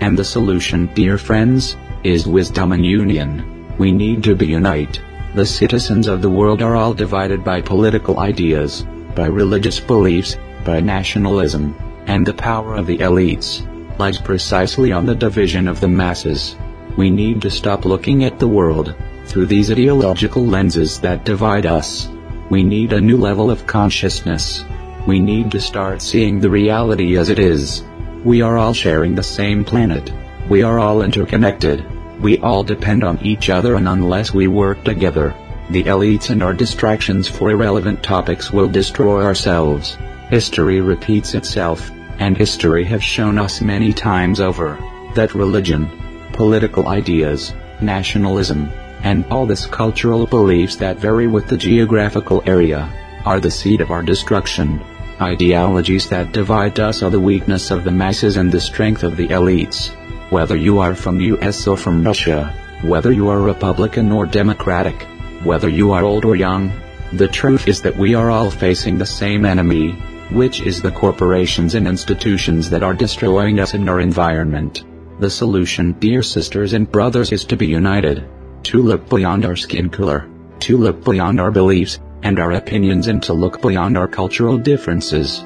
[0.00, 3.74] And the solution, dear friends, is wisdom and union.
[3.76, 5.00] We need to be unite.
[5.34, 10.80] The citizens of the world are all divided by political ideas, by religious beliefs, by
[10.80, 11.74] nationalism,
[12.06, 13.66] and the power of the elites
[13.98, 16.56] lies precisely on the division of the masses.
[16.96, 18.94] We need to stop looking at the world
[19.26, 22.08] through these ideological lenses that divide us.
[22.50, 24.64] We need a new level of consciousness.
[25.06, 27.82] We need to start seeing the reality as it is.
[28.24, 30.12] We are all sharing the same planet.
[30.48, 31.84] We are all interconnected.
[32.20, 35.34] We all depend on each other and unless we work together,
[35.70, 39.96] the elites and our distractions for irrelevant topics will destroy ourselves.
[40.30, 44.78] History repeats itself, and history has shown us many times over
[45.14, 45.90] that religion,
[46.32, 48.70] political ideas, nationalism,
[49.02, 52.88] and all this cultural beliefs that vary with the geographical area
[53.24, 54.80] are the seed of our destruction.
[55.20, 59.28] Ideologies that divide us are the weakness of the masses and the strength of the
[59.28, 59.90] elites.
[60.30, 65.06] Whether you are from US or from Russia, whether you are Republican or Democratic,
[65.44, 66.72] whether you are old or young,
[67.12, 69.92] the truth is that we are all facing the same enemy,
[70.30, 74.84] which is the corporations and institutions that are destroying us and our environment.
[75.18, 78.24] The solution, dear sisters and brothers, is to be united,
[78.64, 80.28] to look beyond our skin color,
[80.60, 85.44] to look beyond our beliefs and our opinions and to look beyond our cultural differences.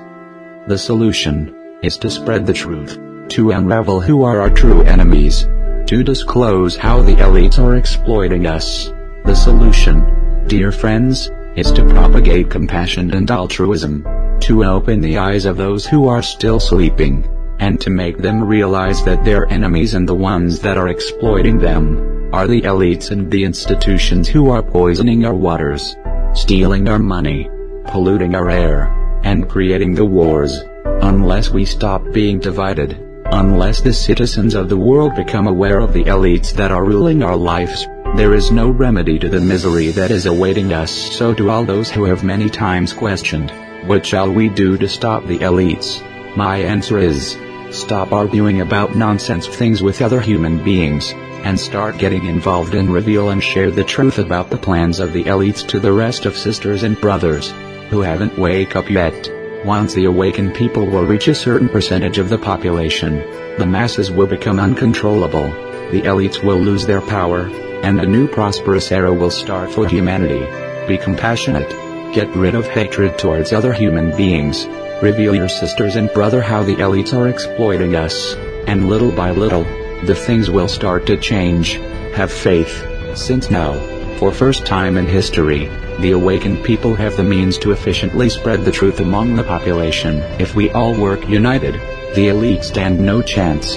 [0.68, 2.98] The solution is to spread the truth,
[3.30, 5.48] to unravel who are our true enemies,
[5.86, 8.92] to disclose how the elites are exploiting us.
[9.26, 14.06] The solution, dear friends, is to propagate compassion and altruism,
[14.42, 19.04] to open the eyes of those who are still sleeping, and to make them realize
[19.04, 23.42] that their enemies and the ones that are exploiting them are the elites and the
[23.42, 25.96] institutions who are poisoning our waters,
[26.32, 27.50] stealing our money,
[27.86, 28.92] polluting our air,
[29.24, 30.62] and creating the wars.
[31.02, 32.96] Unless we stop being divided,
[33.32, 37.36] unless the citizens of the world become aware of the elites that are ruling our
[37.36, 40.90] lives, there is no remedy to the misery that is awaiting us.
[40.90, 43.50] So to all those who have many times questioned,
[43.86, 46.00] what shall we do to stop the elites?
[46.34, 47.36] My answer is,
[47.70, 53.28] stop arguing about nonsense things with other human beings, and start getting involved and reveal
[53.28, 56.84] and share the truth about the plans of the elites to the rest of sisters
[56.84, 57.50] and brothers,
[57.90, 59.30] who haven't wake up yet.
[59.66, 63.18] Once the awakened people will reach a certain percentage of the population,
[63.58, 65.50] the masses will become uncontrollable,
[65.90, 67.50] the elites will lose their power,
[67.82, 70.46] and a new prosperous era will start for humanity.
[70.86, 71.68] Be compassionate.
[72.14, 74.66] Get rid of hatred towards other human beings.
[75.02, 78.34] Reveal your sisters and brother how the elites are exploiting us.
[78.66, 79.64] And little by little,
[80.04, 81.74] the things will start to change.
[82.14, 82.84] Have faith.
[83.14, 83.74] Since now,
[84.18, 85.66] for first time in history,
[86.00, 90.20] the awakened people have the means to efficiently spread the truth among the population.
[90.38, 91.74] If we all work united,
[92.14, 93.76] the elite stand no chance.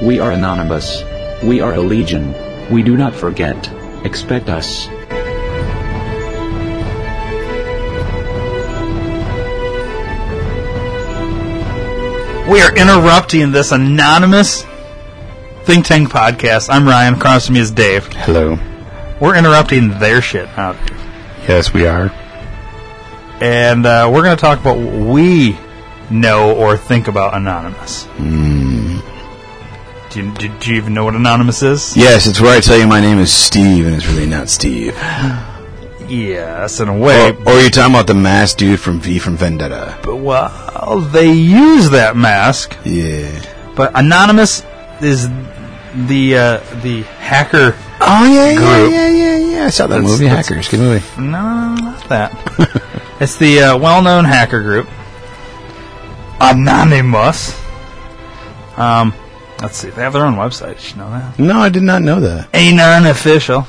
[0.00, 1.02] We are anonymous.
[1.42, 2.34] We are a legion.
[2.70, 3.70] We do not forget.
[4.04, 4.88] Expect us.
[12.48, 14.64] We are interrupting this anonymous
[15.64, 16.68] Think Tank Podcast.
[16.70, 17.14] I'm Ryan.
[17.14, 18.06] Across from me is Dave.
[18.06, 18.58] Hello.
[19.18, 20.76] We're interrupting their shit out.
[21.48, 22.12] Yes, we are.
[23.40, 25.56] And uh, we're going to talk about what we
[26.10, 28.04] know or think about Anonymous.
[28.18, 28.53] Mm.
[30.14, 31.96] Do, you, do, do you even know what Anonymous is?
[31.96, 34.94] Yes, it's where I tell you my name is Steve, and it's really not Steve.
[36.08, 37.30] Yes, in a way.
[37.30, 39.98] Or, or you're talking about the masked dude from V from Vendetta.
[40.04, 42.76] But, well, they use that mask.
[42.84, 43.42] Yeah.
[43.74, 44.64] But Anonymous
[45.00, 45.28] is
[46.06, 47.74] the uh, the hacker.
[48.00, 48.92] Oh yeah, yeah, group.
[48.92, 49.64] yeah, yeah, yeah.
[49.66, 50.68] I saw that That's- movie, that's- Hackers.
[50.68, 51.04] Good movie.
[51.20, 53.02] No, no, no, not that.
[53.20, 54.88] it's the uh, well-known hacker group,
[56.40, 57.58] Anonymous.
[58.76, 59.12] Um,
[59.64, 59.90] let's see.
[59.90, 60.76] They have their own website.
[60.80, 61.38] Did you know that?
[61.38, 62.48] No, I did not know that.
[62.54, 63.66] A non official.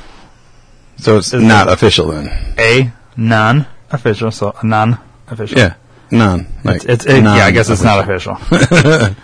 [0.97, 2.27] So it's Is not it- official then.
[2.57, 4.31] A non official.
[4.31, 5.57] So a non official.
[5.57, 5.75] Yeah,
[6.11, 6.47] none.
[6.63, 7.33] Like It's, it's it, yeah.
[7.33, 8.33] I guess it's not official.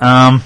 [0.00, 0.42] um,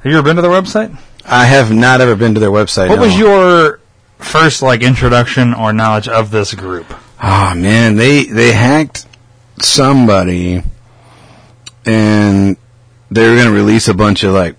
[0.00, 0.96] have you ever been to their website?
[1.24, 2.88] I have not ever been to their website.
[2.88, 3.02] What no.
[3.02, 3.80] was your
[4.18, 6.86] first like introduction or knowledge of this group?
[7.22, 9.06] Oh man, they they hacked
[9.60, 10.62] somebody,
[11.84, 12.56] and
[13.14, 14.56] they were going to release a bunch of like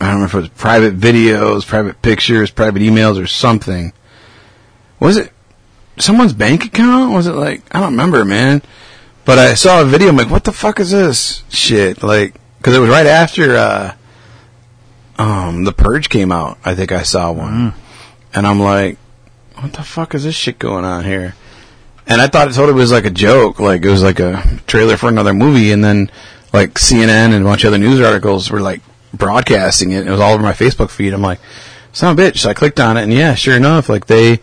[0.00, 3.92] I don't remember if it was private videos, private pictures, private emails, or something.
[5.00, 5.32] Was it
[5.98, 7.12] someone's bank account?
[7.12, 8.62] Was it like I don't remember, man.
[9.24, 10.08] But I saw a video.
[10.08, 12.02] I'm like, what the fuck is this shit?
[12.02, 13.94] Like, because it was right after uh,
[15.18, 16.58] um, the Purge came out.
[16.64, 17.74] I think I saw one,
[18.32, 18.96] and I'm like,
[19.56, 21.34] what the fuck is this shit going on here?
[22.06, 24.96] And I thought it totally was like a joke, like it was like a trailer
[24.96, 26.10] for another movie, and then
[26.52, 28.80] like CNN and a bunch of other news articles were like
[29.12, 30.06] broadcasting it.
[30.06, 31.12] It was all over my Facebook feed.
[31.12, 31.40] I'm like,
[31.92, 32.38] son of a bitch.
[32.38, 34.40] So I clicked on it, and yeah, sure enough, like they,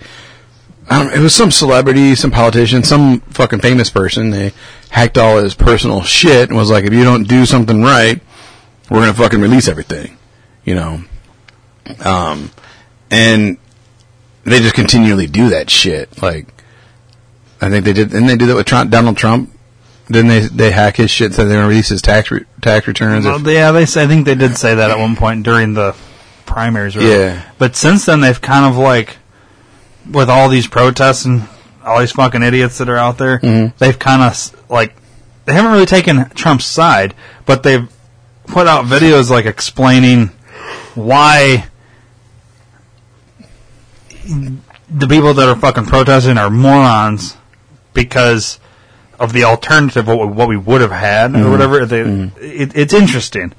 [0.89, 4.29] I don't, it was some celebrity, some politician, some fucking famous person.
[4.29, 4.53] They
[4.89, 8.21] hacked all his personal shit and was like, if you don't do something right,
[8.89, 10.17] we're gonna fucking release everything,
[10.63, 11.01] you know.
[12.03, 12.51] Um,
[13.09, 13.57] and
[14.43, 16.47] they just continually do that shit, like.
[17.61, 18.09] I think they did.
[18.09, 19.49] Didn't they do that with Trump, Donald Trump?
[20.07, 20.39] Didn't they?
[20.41, 23.25] They hack his shit so they're gonna release his tax re- tax returns.
[23.25, 23.83] Well, if- yeah, they.
[23.83, 25.95] I think they did say that at one point during the
[26.45, 26.95] primaries.
[26.95, 27.09] Really.
[27.11, 27.41] Yeah.
[27.57, 29.17] But since then, they've kind of like,
[30.11, 31.47] with all these protests and
[31.83, 33.73] all these fucking idiots that are out there, Mhm.
[33.79, 34.95] they've kind of like,
[35.45, 37.13] they haven't really taken Trump's side,
[37.47, 37.87] but they've
[38.47, 40.29] put out videos like explaining
[40.93, 41.65] why
[44.89, 47.37] the people that are fucking protesting are morons
[47.93, 48.59] because
[49.19, 51.51] of the alternative what we, what we would have had or Mhm.
[51.51, 51.85] whatever.
[51.85, 52.01] They,
[52.45, 53.53] it, it's interesting.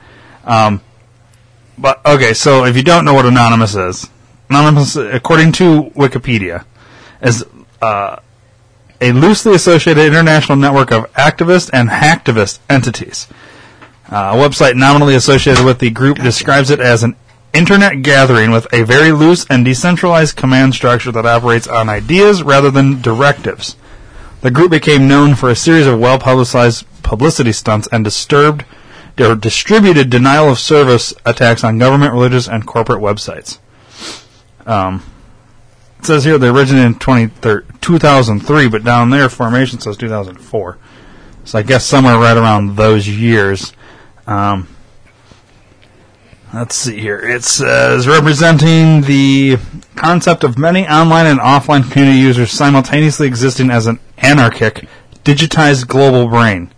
[0.44, 0.80] Um,
[1.78, 4.08] but okay, so if you don't know what anonymous is,
[4.48, 6.64] anonymous, according to Wikipedia,
[7.20, 7.44] is
[7.82, 8.16] uh,
[9.00, 13.26] a loosely associated international network of activist and hacktivist entities.
[14.10, 17.16] Uh, a website nominally associated with the group describes it as an
[17.52, 22.70] internet gathering with a very loose and decentralized command structure that operates on ideas rather
[22.70, 23.76] than directives.
[24.46, 28.64] The group became known for a series of well publicized publicity stunts and disturbed
[29.18, 33.58] or distributed denial of service attacks on government, religious, and corporate websites.
[34.64, 35.02] Um,
[35.98, 37.32] it says here they originated in 20,
[37.80, 40.78] 2003, but down there formation says 2004.
[41.44, 43.72] So I guess somewhere right around those years.
[44.28, 44.68] Um,
[46.54, 47.18] let's see here.
[47.18, 49.58] It says representing the
[49.94, 54.88] concept of many online and offline community users simultaneously existing as an anarchic,
[55.24, 56.70] digitized global brain.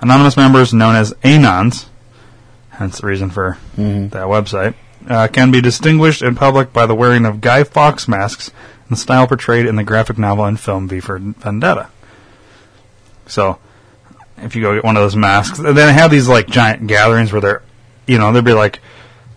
[0.00, 1.86] Anonymous members known as anons,
[2.70, 4.74] hence the reason for that website,
[5.08, 8.96] uh, can be distinguished in public by the wearing of Guy Fawkes masks in the
[8.96, 11.88] style portrayed in the graphic novel and film V for Vendetta.
[13.26, 13.58] So,
[14.38, 16.86] if you go get one of those masks, and then they have these like giant
[16.86, 17.62] gatherings where they're,
[18.06, 18.80] you know, there'd be like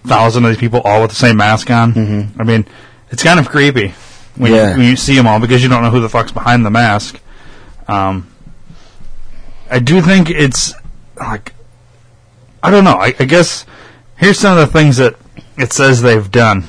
[0.07, 1.93] thousand of these people all with the same mask on.
[1.93, 2.41] Mm-hmm.
[2.41, 2.65] I mean,
[3.11, 3.93] it's kind of creepy
[4.35, 4.71] when, Yeah.
[4.71, 6.69] you, when you see them all because you don't know who the fuck's behind the
[6.71, 7.19] mask.
[7.87, 8.31] Um,
[9.69, 10.73] I do think it's
[11.15, 11.53] like
[12.63, 12.95] I don't know.
[12.95, 13.65] I, I guess
[14.17, 15.15] here's some of the things that
[15.57, 16.63] it says they've done.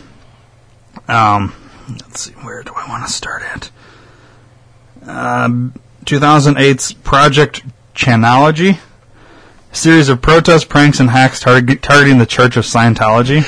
[1.09, 1.55] Um,
[1.89, 3.71] let's see, where do I want to start at?
[5.07, 5.73] Um,
[6.05, 7.63] 2008's Project
[7.95, 8.79] Chanology,
[9.79, 13.45] series of protests, pranks, and hacks target, targeting the Church of Scientology.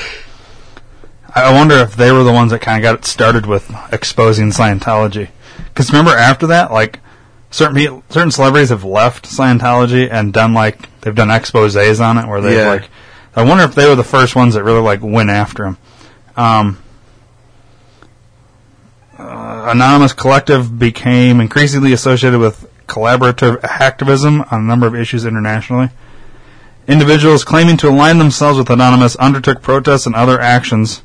[1.33, 4.49] I wonder if they were the ones that kind of got it started with exposing
[4.51, 5.29] Scientology.
[5.65, 6.99] Because remember, after that, like
[7.51, 12.27] certain people, certain celebrities have left Scientology and done like they've done exposés on it,
[12.27, 12.67] where they Yeah.
[12.69, 12.89] like.
[13.33, 15.77] I wonder if they were the first ones that really like went after him.
[16.35, 16.77] Um,
[19.17, 25.89] uh, Anonymous Collective became increasingly associated with collaborative hacktivism on a number of issues internationally.
[26.87, 31.03] Individuals claiming to align themselves with Anonymous undertook protests and other actions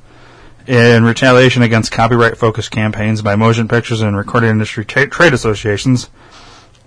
[0.66, 6.08] in retaliation against copyright focused campaigns by motion pictures and recording industry tra- trade associations.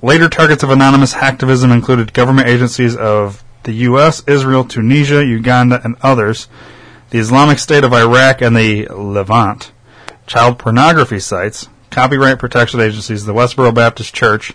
[0.01, 5.95] Later targets of Anonymous hacktivism included government agencies of the U.S., Israel, Tunisia, Uganda, and
[6.01, 6.47] others,
[7.11, 9.71] the Islamic State of Iraq and the Levant,
[10.25, 14.53] child pornography sites, copyright protection agencies, the Westboro Baptist Church,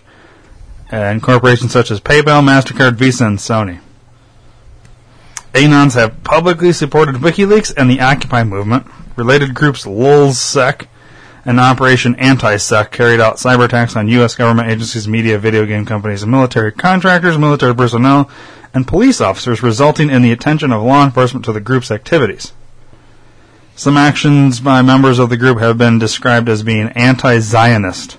[0.91, 3.79] and corporations such as PayPal, MasterCard, Visa, and Sony.
[5.55, 8.85] Anons have publicly supported WikiLeaks and the Occupy movement.
[9.15, 10.87] Related groups LulzSec
[11.45, 14.35] and Operation Anti-Sec carried out cyber attacks on U.S.
[14.35, 18.29] government agencies, media, video game companies, and military contractors, military personnel,
[18.73, 22.51] and police officers, resulting in the attention of law enforcement to the group's activities.
[23.77, 28.17] Some actions by members of the group have been described as being anti-Zionist.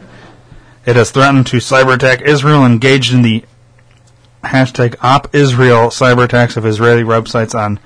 [0.86, 3.44] It has threatened to cyber attack Israel, engaged in the
[4.44, 7.80] hashtag OpIsrael cyber attacks of Israeli websites on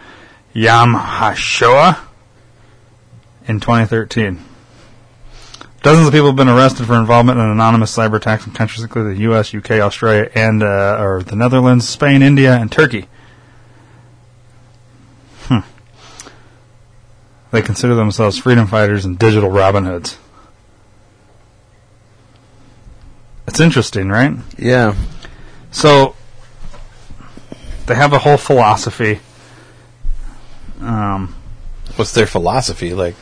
[0.52, 1.98] Yom HaShoah
[3.46, 4.44] in 2013.
[5.82, 9.14] Dozens of people have been arrested for involvement in anonymous cyber attacks in countries including
[9.14, 13.08] the U.S., U.K., Australia, and uh, or the Netherlands, Spain, India, and Turkey.
[15.44, 15.60] Hmm.
[17.50, 20.18] They consider themselves freedom fighters and digital Robin Hoods.
[23.46, 24.36] It's interesting, right?
[24.58, 24.94] Yeah.
[25.70, 26.14] So
[27.90, 29.20] they have a whole philosophy.
[30.80, 31.34] Um,
[31.96, 32.94] What's their philosophy?
[32.94, 33.14] Like,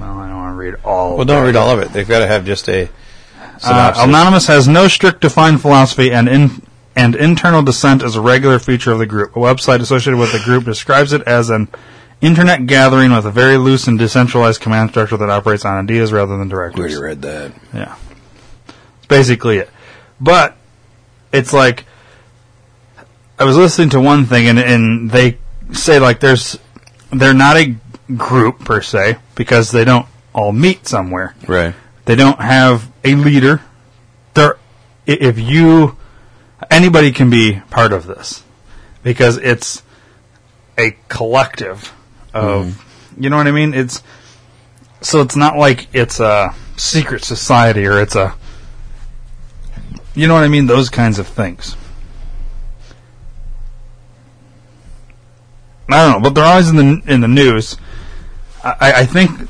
[0.00, 1.12] well, I don't want to read all.
[1.12, 1.92] well, of don't read all of it.
[1.92, 2.88] They've got to have just a
[3.62, 3.92] Uh.
[3.98, 6.62] Anonymous has no strict defined philosophy, and in,
[6.96, 9.36] and internal dissent is a regular feature of the group.
[9.36, 11.68] A website associated with the group describes it as an
[12.20, 16.36] internet gathering with a very loose and decentralized command structure that operates on ideas rather
[16.38, 16.96] than We directives.
[16.96, 17.52] already read that.
[17.74, 17.96] Yeah.
[18.98, 19.70] It's basically it.
[20.20, 20.56] But
[21.32, 21.84] it's like
[23.38, 25.38] I was listening to one thing and and they
[25.72, 26.58] say like there's
[27.10, 27.74] they're not a
[28.16, 31.34] group per se because they don't all meet somewhere.
[31.46, 31.74] Right.
[32.04, 33.60] They don't have a leader.
[34.34, 34.54] There
[35.08, 35.96] i- if you
[36.70, 38.42] anybody can be part of this
[39.02, 39.82] because it's
[40.78, 41.92] a collective
[42.32, 43.22] of mm-hmm.
[43.22, 43.74] you know what I mean?
[43.74, 44.02] It's
[45.00, 48.34] so it's not like it's a secret society or it's a
[50.14, 50.66] you know what I mean?
[50.66, 51.76] Those kinds of things.
[55.88, 57.76] I don't know, but they're always in the in the news.
[58.62, 59.48] I, I think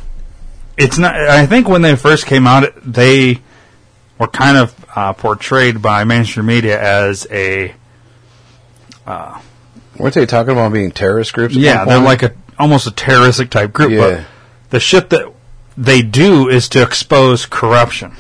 [0.76, 1.14] it's not.
[1.14, 3.41] I think when they first came out, they
[4.18, 7.74] were kind of uh, portrayed by mainstream media as a
[9.07, 11.55] Weren't they talking about being terrorist groups?
[11.55, 13.93] yeah, they're like a almost a terroristic type group.
[13.93, 13.99] Yeah.
[13.99, 14.26] But
[14.70, 15.32] the shit that
[15.76, 18.12] they do is to expose corruption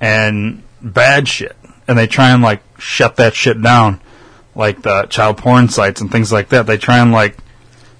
[0.00, 4.00] and bad shit, and they try and like shut that shit down,
[4.54, 6.66] like the child porn sites and things like that.
[6.66, 7.36] They try and like,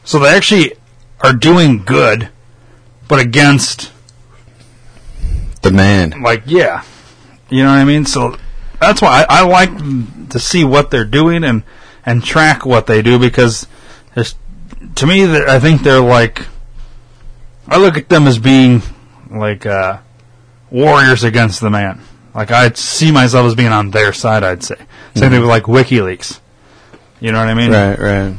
[0.04, 0.74] so they actually
[1.20, 2.28] are doing good,
[3.08, 3.92] but against
[5.62, 6.22] the man.
[6.22, 6.84] like yeah,
[7.48, 8.04] you know what I mean.
[8.06, 8.36] So
[8.80, 11.62] that's why I, I like to see what they're doing and
[12.04, 13.66] and track what they do because
[14.14, 14.34] there's,
[14.96, 16.46] to me I think they're like
[17.66, 18.82] I look at them as being
[19.30, 19.98] like uh,
[20.70, 22.00] warriors against the man.
[22.34, 24.42] Like I see myself as being on their side.
[24.42, 24.76] I'd say
[25.14, 26.40] same thing with like WikiLeaks.
[27.24, 27.70] You know what I mean?
[27.70, 28.36] Right, right.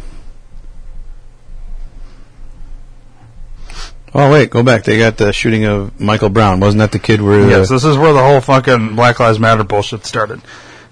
[4.13, 4.83] Oh wait, go back.
[4.83, 6.59] They got the shooting of Michael Brown.
[6.59, 7.49] Wasn't that the kid where?
[7.49, 10.39] Yes, this is where the whole fucking Black Lives Matter bullshit started.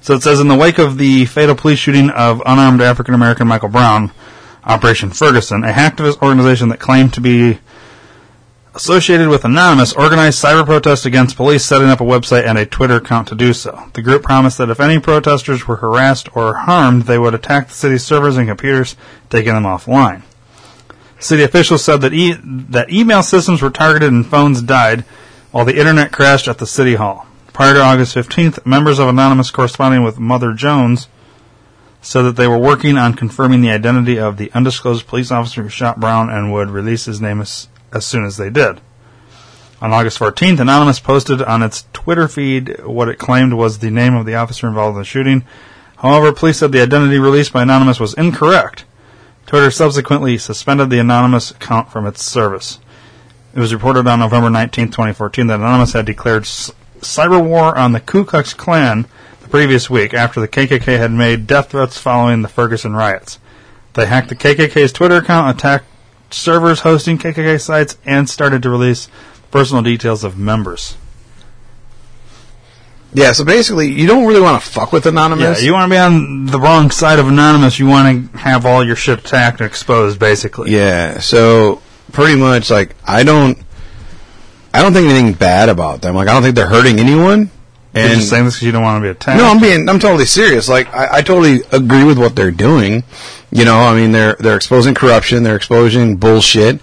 [0.01, 3.47] So it says in the wake of the fatal police shooting of unarmed African American
[3.47, 4.11] Michael Brown,
[4.63, 7.59] Operation Ferguson, a hacktivist organization that claimed to be
[8.76, 12.95] associated with Anonymous organized cyber protests against police, setting up a website and a Twitter
[12.95, 13.89] account to do so.
[13.93, 17.74] The group promised that if any protesters were harassed or harmed, they would attack the
[17.74, 18.95] city's servers and computers,
[19.30, 20.24] taking them offline.
[21.19, 25.05] City officials said that e- that email systems were targeted and phones died,
[25.51, 27.28] while the internet crashed at the city hall.
[27.53, 31.07] Prior to August 15th, members of Anonymous corresponding with Mother Jones
[32.01, 35.69] said that they were working on confirming the identity of the undisclosed police officer who
[35.69, 38.81] shot Brown and would release his name as, as soon as they did.
[39.81, 44.15] On August 14th, Anonymous posted on its Twitter feed what it claimed was the name
[44.15, 45.43] of the officer involved in the shooting.
[45.97, 48.85] However, police said the identity released by Anonymous was incorrect.
[49.45, 52.79] Twitter subsequently suspended the Anonymous account from its service.
[53.53, 57.91] It was reported on November 19, 2014, that Anonymous had declared c- cyber war on
[57.91, 59.05] the Ku Klux Klan
[59.41, 63.37] the previous week after the KKK had made death threats following the Ferguson riots.
[63.93, 65.85] They hacked the KKK's Twitter account, attacked
[66.34, 69.07] servers hosting KKK sites, and started to release
[69.51, 70.97] personal details of members.
[73.13, 75.59] Yeah, so basically, you don't really want to fuck with Anonymous.
[75.59, 77.77] Yeah, you want to be on the wrong side of anonymous.
[77.77, 80.71] You want to have all your shit attacked and exposed, basically.
[80.71, 81.81] Yeah, so
[82.11, 83.59] pretty much like I don't,
[84.73, 86.15] I don't think anything bad about them.
[86.15, 87.51] Like I don't think they're hurting anyone.
[87.95, 89.37] You're just saying this because you don't want to be attacked.
[89.37, 90.67] no, I'm being, I'm totally serious.
[90.67, 93.03] Like I, I totally agree with what they're doing.
[93.51, 96.81] You know, I mean they're they're exposing corruption, they're exposing bullshit,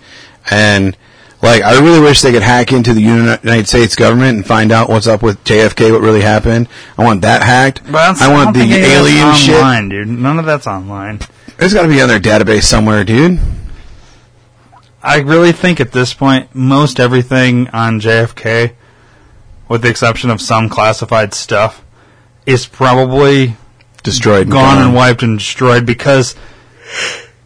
[0.51, 0.97] and
[1.43, 4.89] like I really wish they could hack into the United States government and find out
[4.89, 6.69] what's up with JFK, what really happened.
[6.97, 7.91] I want that hacked.
[7.91, 9.55] But I want the think any of that's alien shit.
[9.57, 10.09] online, dude.
[10.09, 11.21] None of that's online.
[11.59, 13.39] It's got to be on their database somewhere, dude.
[15.03, 18.75] I really think at this point, most everything on JFK,
[19.71, 21.83] with the exception of some classified stuff,
[22.45, 23.57] is probably
[24.03, 26.35] Destroyed, and gone and wiped and destroyed because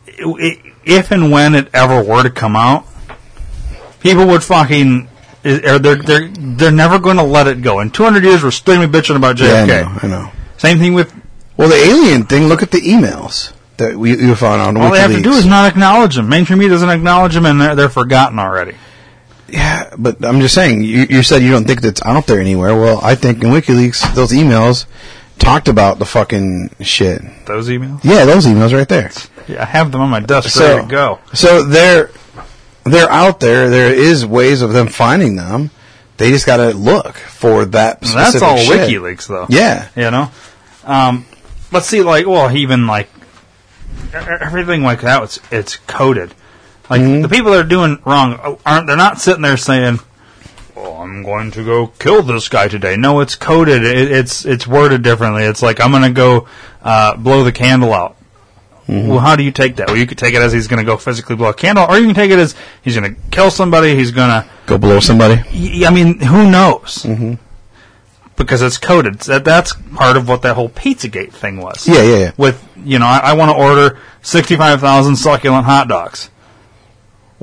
[0.09, 2.87] i- i- if and when it ever were to come out,
[4.01, 5.09] people would fucking.
[5.43, 7.81] They're they're they're never going to let it go.
[7.81, 9.79] In 200 years, we're still gonna be bitching about Yeah, JFK.
[9.79, 10.31] I know, I know.
[10.57, 11.13] Same thing with
[11.59, 12.47] Well, the alien thing.
[12.49, 14.77] Look at the emails that we you found on.
[14.79, 16.29] all they have to do is not acknowledge them.
[16.31, 18.75] Mainstream media doesn't acknowledge them, and they're, they're forgotten already.
[19.49, 20.83] Yeah, but I'm just saying.
[20.83, 22.75] You, you said you don't think that's out there anywhere.
[22.75, 24.87] Well, I think in WikiLeaks, those emails
[25.39, 27.21] talked about the fucking shit.
[27.47, 28.03] Those emails.
[28.05, 29.11] Yeah, those emails right there.
[29.47, 31.19] Yeah, I have them on my desk So- ready to go.
[31.35, 32.11] So they're
[32.85, 33.71] they're out there.
[33.71, 35.71] There is ways of them finding them.
[36.17, 38.01] They just got to look for that.
[38.01, 38.89] That's all shit.
[38.89, 39.47] WikiLeaks, though.
[39.49, 39.89] Yeah.
[39.97, 40.31] you know.
[40.85, 41.27] Um,
[41.73, 43.09] let's see, like, well, even like
[44.13, 45.23] everything like that.
[45.25, 46.35] It's it's coded.
[46.91, 47.23] Like Mm-hmm.
[47.23, 48.87] the people that are doing wrong aren't.
[48.87, 50.01] They're not sitting there saying,
[50.77, 53.83] "Well, I'm going to go kill this guy today." No, it's coded.
[53.85, 55.45] It, it's it's worded differently.
[55.45, 56.47] It's like I'm going to go
[56.83, 58.17] uh, blow the candle out.
[58.87, 59.09] Mm-hmm.
[59.09, 59.89] Well, how do you take that?
[59.89, 61.97] Well, you could take it as he's going to go physically blow a candle, or
[61.99, 63.95] you can take it as he's going to kill somebody.
[63.97, 65.37] He's going to Go blow somebody.
[65.55, 67.03] Y- I mean, who knows?
[67.05, 67.35] Mm-hmm.
[68.37, 69.21] Because it's coded.
[69.21, 71.89] That that's part of what that whole PizzaGate thing was.
[71.89, 72.33] Yeah, yeah, yeah.
[72.37, 76.29] With you know, I, I want to order sixty-five thousand succulent hot dogs.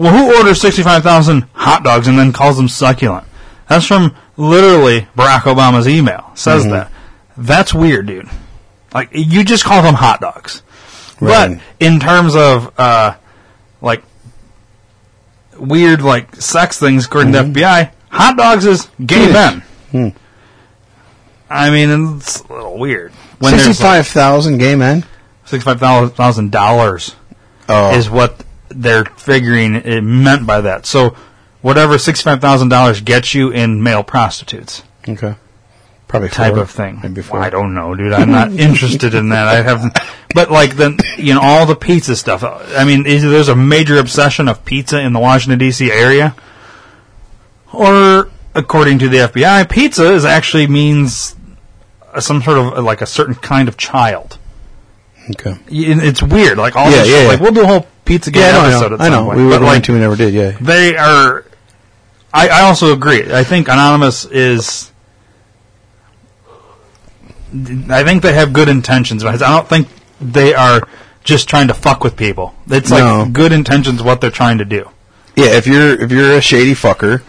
[0.02, 3.26] Well, who orders sixty-five thousand hot dogs and then calls them succulent?
[3.68, 6.32] That's from literally Barack Obama's email.
[6.36, 6.72] Says Mhm.
[6.72, 6.92] that.
[7.38, 8.28] That's weird, dude.
[8.94, 10.64] Like you just call them hot dogs.
[11.20, 11.58] Right.
[11.80, 13.14] But in terms of uh,
[13.82, 14.02] like
[15.58, 19.34] weird like sex things according to FBI, hot dogs is gay Hmm.
[19.34, 19.64] men.
[19.92, 20.08] Hmm.
[21.50, 23.12] I mean, it's a little weird.
[23.40, 25.04] like, Sixty-five thousand gay men.
[25.46, 25.80] Sixty-five
[26.16, 27.16] thousand dollars
[27.70, 27.92] Oh.
[27.94, 28.44] is what
[28.76, 30.86] they're figuring it meant by that.
[30.86, 31.16] So,
[31.62, 35.36] whatever sixty-five thousand dollars gets you in male prostitutes Okay.
[36.08, 37.00] Probably type four, of thing.
[37.02, 37.40] Maybe four.
[37.40, 38.12] I don't know, dude.
[38.12, 39.48] I'm not interested in that.
[39.48, 39.98] I haven't.
[40.36, 42.44] But like the you know all the pizza stuff.
[42.44, 45.90] I mean, there's a major obsession of pizza in the Washington D.C.
[45.90, 46.36] area,
[47.72, 51.36] or according to the FBI, pizza is actually means
[52.20, 54.38] some sort of like a certain kind of child.
[55.32, 55.56] Okay.
[55.70, 56.58] It's weird.
[56.58, 57.30] Like all Yeah, this yeah, shit, yeah.
[57.30, 59.04] like we'll do a whole PizzaGate Yeah, I know, episode I know.
[59.06, 59.26] I know.
[59.26, 59.38] point.
[59.38, 60.34] We were but going to, we never did.
[60.34, 60.52] Yeah.
[60.60, 61.46] they are.
[62.34, 63.32] I, I also agree.
[63.34, 64.92] I think anonymous is.
[67.90, 69.24] I think they have good intentions.
[69.24, 69.88] but I don't think
[70.22, 70.82] they are
[71.24, 72.56] just trying to fuck with people.
[72.68, 73.28] It's like No.
[73.32, 74.90] good intentions what they're trying to do.
[75.36, 77.22] Yeah, if you're if you're a shady fucker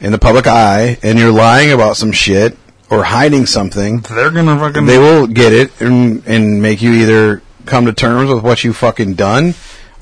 [0.00, 2.56] in the public eye and you're lying about some shit
[2.90, 4.86] or hiding something, They're gonna fucking.
[4.86, 8.72] they will get it and and make you either come to terms with what you
[8.72, 9.54] fucking done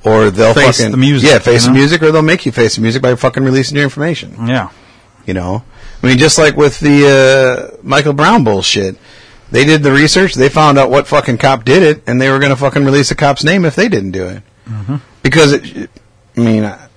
[0.05, 2.53] or they'll Face fucking the music, Yeah, face you the music or they'll make you
[2.53, 4.47] face the music by fucking releasing your information.
[4.47, 4.71] Yeah.
[5.27, 5.65] You know?
[6.03, 8.97] I mean just like with the uh, Michael Brown bullshit.
[9.51, 12.39] They did the research, they found out what fucking cop did it and they were
[12.39, 14.43] going to fucking release the cop's name if they didn't do it.
[14.69, 14.97] Mm-hmm.
[15.23, 15.91] Because it,
[16.37, 16.89] I mean, I,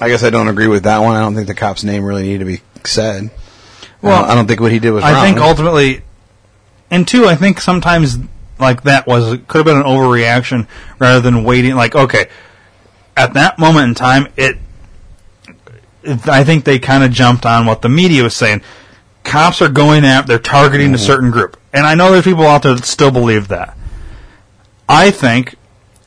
[0.00, 1.14] I guess I don't agree with that one.
[1.16, 3.30] I don't think the cop's name really needed to be said.
[4.02, 5.24] Well, Well, I don't think what he did was I wrong.
[5.24, 6.02] think ultimately,
[6.90, 8.16] and two, I think sometimes
[8.60, 10.66] like that was it could have been an overreaction
[10.98, 11.74] rather than waiting.
[11.74, 12.28] Like, okay,
[13.16, 14.56] at that moment in time, it.
[16.02, 18.62] it- I think they kind of jumped on what the media was saying.
[19.24, 22.62] Cops are going at, they're targeting a certain group, and I know there's people out
[22.62, 23.76] there that still believe that.
[24.88, 25.56] I think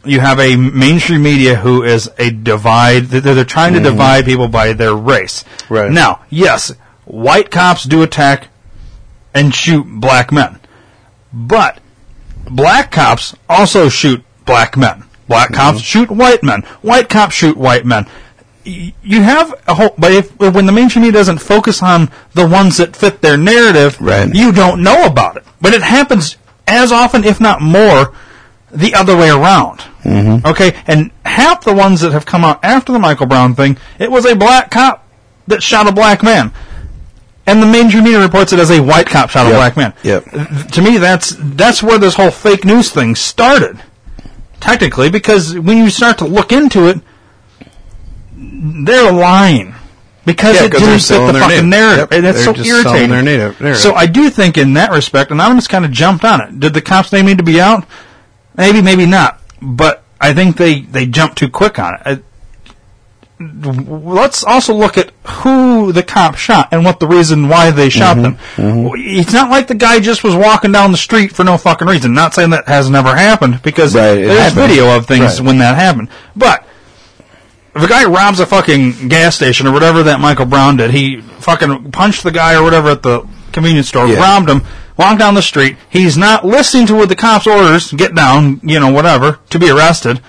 [0.04, 3.04] you have a mainstream media who is a divide.
[3.08, 3.84] They're, they're trying to Mhm.
[3.84, 5.43] divide people by their race.
[5.70, 5.91] Right.
[5.91, 6.74] Now, yes,
[7.06, 8.47] white cops do attack
[9.36, 10.58] and shoot black men,
[11.32, 11.78] but
[12.56, 15.04] black cops also shoot black men.
[15.28, 16.62] Black cops shoot white men.
[16.82, 18.06] White cops shoot white men.
[18.66, 22.45] Y- You have a whole, but if when the mainstream media doesn't focus on the
[22.47, 24.34] ones that fit their narrative, Right.
[24.34, 25.43] you don't know about it.
[25.62, 26.36] But it happens
[26.68, 28.14] as often, if not more,
[28.72, 29.80] the other way around.
[30.04, 30.45] Mm-hmm.
[30.47, 34.12] Okay, and half the ones that have come out after the Michael Brown thing, it
[34.12, 35.08] was a black cop
[35.47, 36.52] that shot a black man.
[37.52, 39.58] And the mainstream media reports it as a white cop shot a Yep.
[39.58, 39.93] black man.
[40.04, 40.72] Yep.
[40.72, 43.78] To me, that's that's where this whole fake news thing started.
[44.60, 46.99] Technically, because when you start to look into it,
[48.36, 49.74] they're lying
[50.26, 51.66] because Yeah, it didn't fit the fucking native.
[51.66, 53.26] narrative, Yep, they're so irritating.
[53.26, 56.60] native- So I do think, in that respect, Anonymous kind of jumped on it.
[56.60, 57.86] Did the cops name need to be out?
[58.56, 59.39] Maybe, maybe not.
[59.62, 62.24] But I think they they jumped too quick on it.
[63.42, 68.18] Let's also look at who the cop shot and what the reason why they shot
[68.18, 68.24] mm-hmm.
[68.24, 68.36] them.
[68.56, 68.96] Mm-hmm.
[69.20, 72.14] It's not like the guy just was walking down the street for no fucking reason.
[72.14, 74.68] Not saying that has never happened because Right, there's happened.
[74.70, 75.48] video of things Right.
[75.48, 76.10] when that happened.
[76.36, 76.66] But
[77.76, 81.22] if a guy robs a fucking gas station or whatever that Michael Brown did, he
[81.22, 84.20] fucking punched the guy or whatever at the convenience store, Yeah.
[84.20, 84.64] robbed him,
[84.98, 85.78] walked down the street.
[85.89, 89.70] He's not listening to what the cops orders, get down, you know, whatever, to be
[89.70, 90.22] arrested.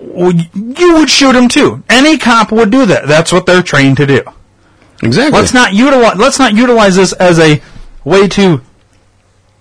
[0.00, 1.82] You would shoot him too.
[1.88, 3.06] Any cop would do that.
[3.06, 4.22] That's what they're trained to do.
[5.02, 5.38] Exactly.
[5.38, 6.16] Let's not utilize.
[6.16, 7.60] Let's not utilize this as a
[8.04, 8.60] way to,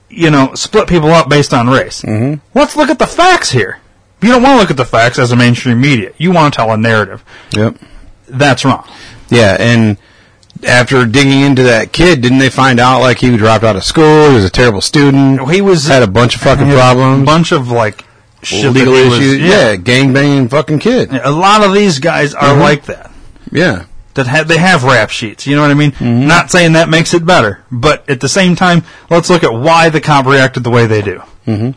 [0.09, 2.01] you know, split people up based on race.
[2.01, 2.57] Mm-hmm.
[2.57, 3.79] Let's look at the facts here.
[4.21, 6.11] You don't want to look at the facts as a mainstream media.
[6.17, 7.23] You want to tell a narrative.
[7.51, 7.77] Yep.
[8.27, 8.87] That's wrong.
[9.29, 9.97] Yeah, and
[10.63, 14.29] after digging into that kid, didn't they find out like he dropped out of school?
[14.29, 15.49] He was a terrible student.
[15.49, 18.03] He was had a bunch of fucking problems, A bunch of like
[18.43, 19.39] shit legal was- issues.
[19.39, 21.09] yeah, gang banging fucking kid.
[21.23, 22.59] A lot of these guys are Mhm.
[22.61, 23.11] like that.
[23.51, 23.83] Yeah.
[24.15, 25.45] That have, they have rap sheets.
[25.47, 25.91] You know what I mean?
[25.91, 26.27] Mm-hmm.
[26.27, 29.89] Not saying that makes it better, but at the same time, let's look at why
[29.89, 31.21] the cop reacted the way they do.
[31.47, 31.71] Mm-hmm.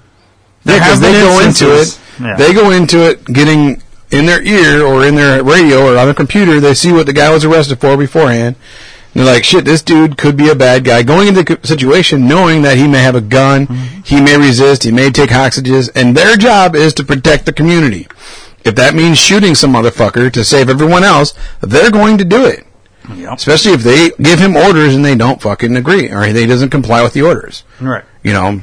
[0.64, 1.98] There Yeah, because they go into it.
[2.20, 2.36] Yeah.
[2.36, 6.14] They go into it getting in their ear or in their radio or on their
[6.14, 6.58] computer.
[6.60, 8.56] They see what the guy was arrested for beforehand.
[9.14, 11.02] They're like, shit, this dude could be a bad guy.
[11.02, 14.00] Going into the situation knowing that he may have a gun, Mm-hmm.
[14.04, 18.08] he may resist, he may take hostages, and their job is to protect the community.
[18.64, 22.64] If that means shooting some motherfucker to save everyone else, they're going to do it.
[23.34, 27.02] Especially if they give him orders and they don't fucking agree or he doesn't comply
[27.02, 27.64] with the orders.
[27.80, 28.04] Right.
[28.22, 28.62] You know,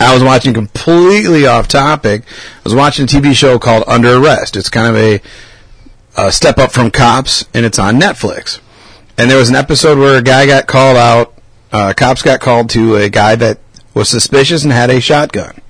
[0.00, 2.22] I was watching completely off topic.
[2.26, 4.56] I was watching a TV show called Under Arrest.
[4.56, 5.20] It's kind of a,
[6.16, 8.60] a step up from Cops, and it's on Netflix.
[9.20, 11.34] And there was an episode where a guy got called out.
[11.70, 13.58] Uh, cops got called to a guy that
[13.92, 15.60] was suspicious and had a shotgun.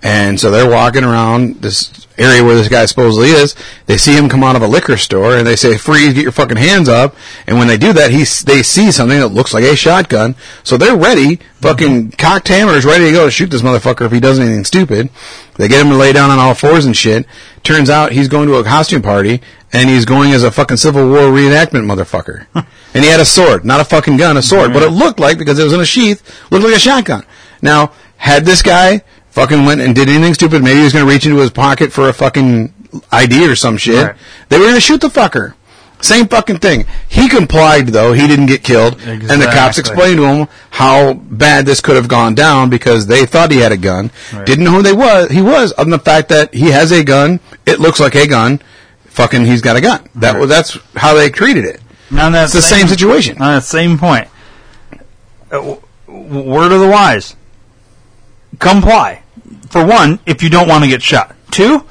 [0.00, 3.56] And so they're walking around this area where this guy supposedly is.
[3.86, 6.30] They see him come out of a liquor store and they say, freeze, get your
[6.30, 7.16] fucking hands up.
[7.48, 10.36] And when they do that, he, they see something that looks like a shotgun.
[10.62, 14.20] So they're ready, fucking cocked hammers, ready to go to shoot this motherfucker if he
[14.20, 15.10] does anything stupid.
[15.56, 17.26] They get him to lay down on all fours and shit.
[17.64, 19.42] Turns out he's going to a costume party
[19.72, 22.46] and he's going as a fucking Civil War reenactment motherfucker.
[22.94, 24.72] and he had a sword, not a fucking gun, a sword.
[24.72, 24.98] But it mm-hmm.
[24.98, 27.24] looked like, because it was in a sheath, looked like a shotgun.
[27.60, 31.10] Now, had this guy fucking went and did anything stupid, maybe he was going to
[31.10, 32.72] reach into his pocket for a fucking
[33.12, 34.06] ID or some shit.
[34.06, 34.16] Right.
[34.48, 35.54] They were going to shoot the fucker.
[36.00, 36.86] Same fucking thing.
[37.08, 38.12] He complied though.
[38.12, 39.00] He didn't get killed.
[39.02, 43.26] And the cops explained to him how bad this could have gone down because they
[43.26, 44.12] thought he had a gun.
[44.44, 45.30] Didn't know who they was.
[45.30, 47.40] He was, other than the fact that he has a gun.
[47.66, 48.62] It looks like a gun.
[49.18, 50.08] Fucking, he's got a gun.
[50.14, 51.80] That was that's how they treated it.
[52.12, 53.34] On that It's the same situation.
[53.42, 54.28] On that same point.
[55.50, 55.74] Uh,
[56.06, 57.34] word of the wise.
[58.60, 59.24] Comply.
[59.70, 61.34] For one, if you don't want to get shot.
[61.50, 61.84] Two,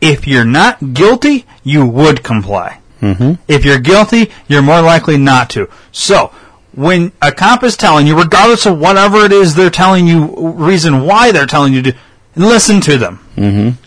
[0.00, 2.80] if you're not guilty, you would comply.
[3.00, 3.40] Mm-hmm.
[3.46, 5.68] If you're guilty, you're more likely not to.
[5.92, 6.32] So,
[6.72, 11.06] when a cop is telling you, regardless of whatever it is they're telling you, reason
[11.06, 11.96] why they're telling you to,
[12.34, 13.24] listen to them.
[13.36, 13.83] Mm-hmm.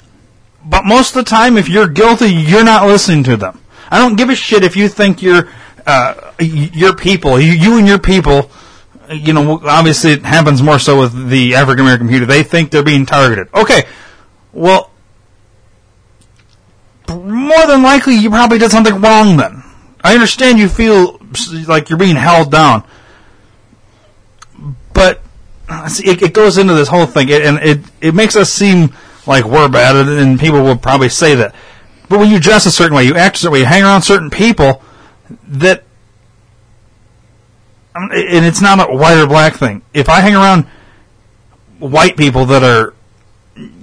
[0.70, 3.62] But most of the time, if you're guilty, you're not listening to them.
[3.90, 5.50] I don't give a shit if you think you're,
[5.86, 8.52] uh, your people, you, you and your people,
[9.10, 12.30] you know, obviously it happens more so with the African American community.
[12.30, 13.48] They think they're being targeted.
[13.54, 13.84] Okay,
[14.52, 14.92] well,
[17.08, 19.64] more than likely you probably did something wrong then.
[20.04, 21.20] I understand you feel
[21.68, 22.84] like you're being held down,
[24.94, 25.22] but
[25.88, 28.94] see, it, it goes into this whole thing, it, and it it makes us seem
[29.28, 31.54] like we're bad, and- and people will probably say that.
[32.10, 34.02] But when you dress a certain way, you act a certain way, you hang around
[34.04, 34.82] certain people
[35.50, 35.84] that,
[37.96, 39.82] and it's not a white or black thing.
[39.94, 40.66] If I hang around
[41.80, 42.94] white people that are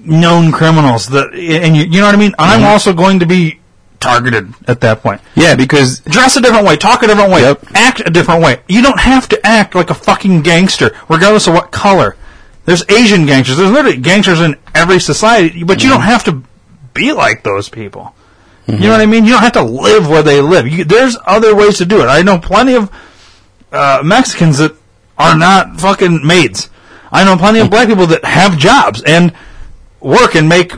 [0.05, 2.69] known criminals, that and you, you know what I mean, I'm mm-hmm.
[2.69, 3.61] also going to be
[4.01, 5.21] targeted at that point.
[5.35, 8.61] Yeah, because dress a different way, talk a different way, act a different way.
[8.69, 12.17] You don't have to act like a fucking gangster, regardless of what color.
[12.65, 13.59] There's Asian gangsters.
[13.59, 16.43] There's literally gangsters in every society, but you don't have to
[16.95, 18.15] be like those people.
[18.67, 19.25] You know what I mean?
[19.25, 20.67] You don't have to live where they live.
[20.67, 22.07] You, there's other ways to do it.
[22.07, 22.91] I know plenty of
[23.71, 24.75] uh, Mexicans that
[25.19, 26.71] are not fucking maids.
[27.13, 29.35] I know plenty of black people that have jobs and
[30.01, 30.73] work and make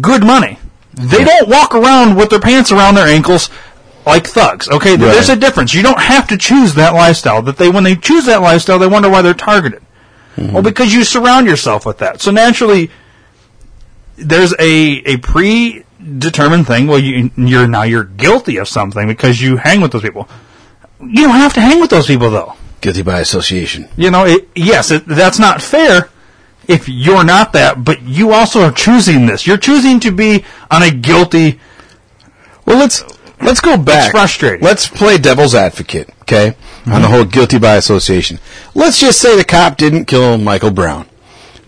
[0.00, 0.58] good money.
[0.94, 3.50] They don't walk around with their pants around their ankles
[4.06, 4.68] like thugs.
[4.68, 5.74] Okay, there's a difference.
[5.74, 7.42] You don't have to choose that lifestyle.
[7.42, 9.82] That they when they choose that lifestyle, they wonder why they're targeted.
[10.36, 10.52] Mm-hmm.
[10.52, 12.20] Well, because you surround yourself with that.
[12.20, 12.90] So naturally,
[14.16, 16.86] there's a a predetermined thing.
[16.86, 20.28] Well, you you're now you're guilty of something because you hang with those people.
[21.00, 22.54] You don't have to hang with those people though.
[22.80, 23.88] Guilty by association.
[23.96, 26.10] You know, it, yes, it, that's not fair
[26.68, 29.46] if you're not that, but you also are choosing this.
[29.46, 31.60] You're choosing to be on a guilty.
[32.66, 33.04] Well, let's
[33.40, 34.06] let's go back.
[34.06, 34.64] It's frustrating.
[34.64, 36.56] Let's play devil's advocate, okay?
[36.86, 38.40] On the whole guilty by association.
[38.74, 41.06] Let's just say the cop didn't kill Michael Brown.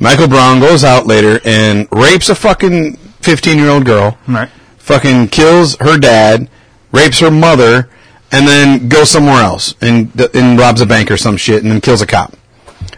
[0.00, 4.18] Michael Brown goes out later and rapes a fucking 15 year old girl.
[4.26, 4.48] Right.
[4.78, 6.50] Fucking kills her dad,
[6.92, 7.88] rapes her mother,
[8.32, 11.80] and then goes somewhere else and, and robs a bank or some shit and then
[11.80, 12.34] kills a cop.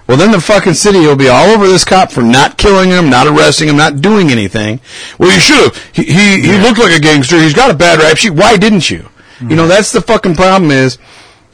[0.08, 3.10] Well, then the fucking city will be all over this cop for not killing him,
[3.10, 4.80] not arresting him, not doing anything.
[5.18, 5.76] Well, you should have.
[5.92, 7.38] He, he, he looked like a gangster.
[7.38, 8.30] He's got a bad rap sheet.
[8.30, 9.08] Why didn't you?
[9.40, 9.56] You mm.
[9.56, 10.98] know, that's the fucking problem is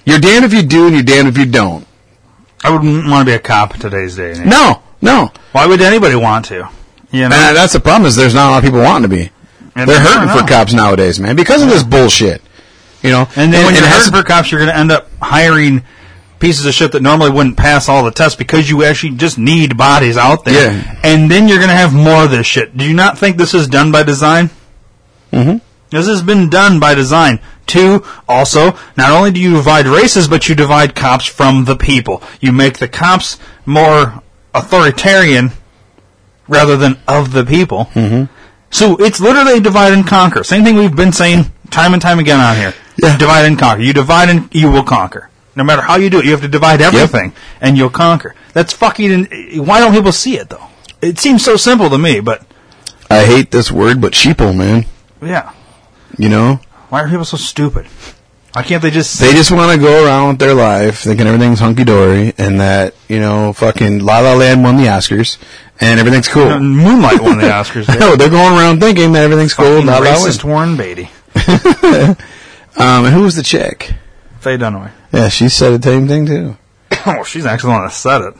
[0.04, 1.86] you're damned if you do and you're damned if you don't.
[2.64, 4.32] I wouldn't want to be a cop today's day.
[4.32, 4.46] and.
[4.46, 5.30] No, no.
[5.52, 6.68] Why would anybody want to?
[7.10, 9.16] You know, And that's the problem is there's not a lot of people wanting to
[9.16, 9.30] be.
[9.74, 12.42] And They're hurting for cops nowadays, man, because of this bullshit.
[13.02, 15.08] You know, And then when it you're hurting for cops, you're going to end up
[15.20, 15.82] hiring
[16.38, 19.76] pieces of shit that normally wouldn't pass all the tests because you actually just need
[19.76, 20.72] bodies out there.
[20.72, 21.00] Yeah.
[21.02, 22.76] And then you're going to have more of this shit.
[22.76, 24.50] Do you not think this is done by design?
[25.32, 25.60] Mhm.
[25.92, 27.38] This has been done by design.
[27.66, 32.22] Two, also, not only do you divide races, but you divide cops from the people.
[32.40, 34.22] You make the cops more
[34.54, 35.52] authoritarian
[36.48, 37.86] rather than of the people.
[37.94, 38.32] Mm-hmm.
[38.70, 40.42] So it's literally divide and conquer.
[40.44, 42.74] Same thing we've been saying time and time again on here.
[42.96, 43.82] Divide and conquer.
[43.82, 45.28] You divide and you will conquer.
[45.54, 48.34] No matter how you do it, you have to divide everything and you'll conquer.
[48.54, 49.26] That's fucking.
[49.64, 50.66] Why don't people see it though?
[51.02, 52.46] It seems so simple to me, but
[53.10, 54.86] I hate this word, but sheeple, man.
[55.20, 55.52] yeah.
[56.18, 56.60] You know,
[56.90, 57.86] Why are people so stupid?
[58.52, 59.18] Why can't they just?
[59.18, 62.94] they just want to go around with their life thinking everything's hunky dory and that
[63.08, 65.38] you know, fucking La La Land won the Oscars
[65.80, 66.58] and everything's cool.
[66.60, 67.88] Moonlight won the Oscars.
[68.00, 69.80] Know they're going around thinking that everything's cool.
[69.82, 71.08] Fucking La La racist Warren Beatty.
[72.74, 73.92] Um, and who was the chick?
[74.40, 74.90] Faye Dunaway.
[75.12, 76.56] Yeah, she said the same thing too.
[77.06, 78.34] oh, she's actually the one that said it.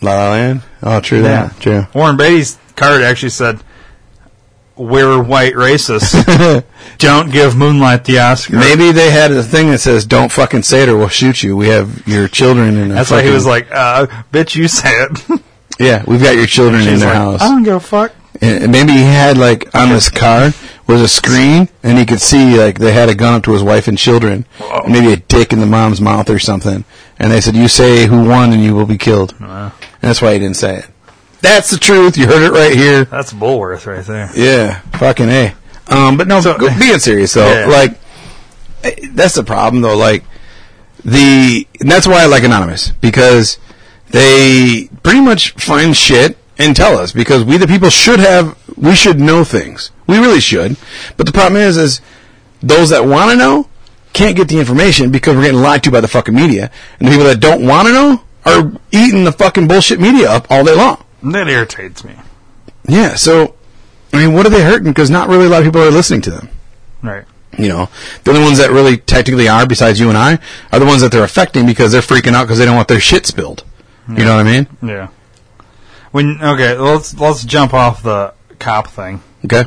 [0.00, 0.62] La La Land.
[0.82, 1.48] Oh, true Yeah.
[1.48, 1.60] that.
[1.60, 1.86] True.
[1.94, 3.60] Warren Beatty's card actually said,
[4.76, 6.64] "We're white racists.
[6.98, 10.82] Don't give Moonlight the Oscar." Maybe they had a thing that says, "Don't fucking say
[10.82, 12.90] it, or we'll shoot you." We have your children in.
[12.90, 15.42] A That's why he was like, uh, "Bitch, you say it."
[15.78, 18.12] "Yeah, we've got your children in their like, house." I don't give a fuck.
[18.40, 20.50] And maybe he had like on this car
[20.86, 23.62] was a screen, and he could see like they had a gun up to his
[23.62, 26.84] wife and children, and maybe a dick in the mom's mouth or something.
[27.18, 29.72] And they said, "You say who won, and you will be killed." And
[30.10, 30.86] that's why he didn't say it.
[31.44, 32.16] That's the truth.
[32.16, 33.04] You heard it right here.
[33.04, 34.30] That's Bulworth right there.
[34.34, 35.54] Yeah, fucking a.
[35.88, 37.66] Um, but no, go- being serious though, Yeah.
[37.66, 38.00] like
[39.12, 39.96] that's the problem though.
[39.96, 40.24] Like
[41.04, 43.58] the and that's why I like anonymous because
[44.10, 48.94] they pretty much find shit and tell us because we the people should have we
[48.94, 49.90] should know things.
[50.06, 50.76] We really should.
[51.18, 52.00] But the problem is is
[52.62, 53.68] those that want to know
[54.14, 57.12] can't get the information because we're getting lied to by the fucking media, and the
[57.12, 60.74] people that don't want to know are eating the fucking bullshit media up all day
[60.74, 61.02] long.
[61.24, 62.14] That irritates me.
[62.86, 63.54] Yeah, so
[64.12, 64.90] I mean, what are they hurting?
[64.92, 66.48] Because not really a lot of people are listening to them.
[67.02, 67.24] Right.
[67.58, 67.88] You know,
[68.24, 70.38] the only ones that really technically are, besides you and I,
[70.72, 73.00] are the ones that they're affecting because they're freaking out because they don't want their
[73.00, 73.64] shit spilled.
[74.08, 74.66] You know what I mean?
[74.82, 75.08] Yeah.
[76.10, 79.22] When okay, let's let's jump off the cop thing.
[79.46, 79.64] Okay.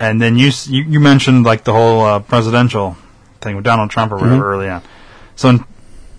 [0.00, 2.96] And then you you, you mentioned like the whole uh, presidential
[3.40, 4.54] thing with Donald Trump or whatever Mhm.
[4.54, 4.82] early on.
[5.36, 5.64] So in,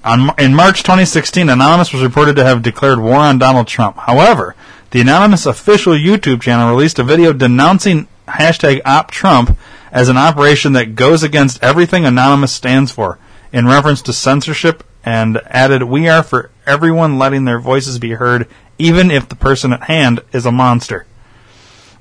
[0.04, 3.97] on in March 2016, Anonymous was reported to have declared war on Donald Trump.
[3.97, 4.56] However,
[4.91, 9.56] the Anonymous official YouTube channel released a video denouncing hashtag OpTrump
[9.91, 13.18] as an operation that goes against everything Anonymous stands for,
[13.51, 18.47] in reference to censorship, and added, "We are for everyone letting their voices be heard,
[18.78, 21.06] even if the person at hand is a monster."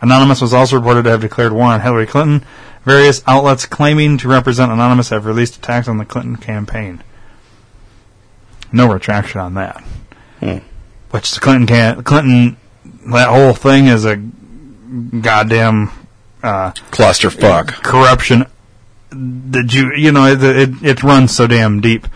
[0.01, 2.45] Anonymous was also reported to have declared war on Hillary Clinton.
[2.85, 7.01] Various outlets claiming to represent Anonymous have released attacks on the Clinton campaign.
[8.73, 9.83] No retraction on that.
[11.11, 12.57] Which the Clinton can Clinton
[13.07, 15.91] that whole thing is a goddamn
[16.43, 17.69] uh, Clusterfuck.
[17.69, 18.47] corruption.
[19.11, 22.07] The Jew, you know, it, it it runs so damn deep.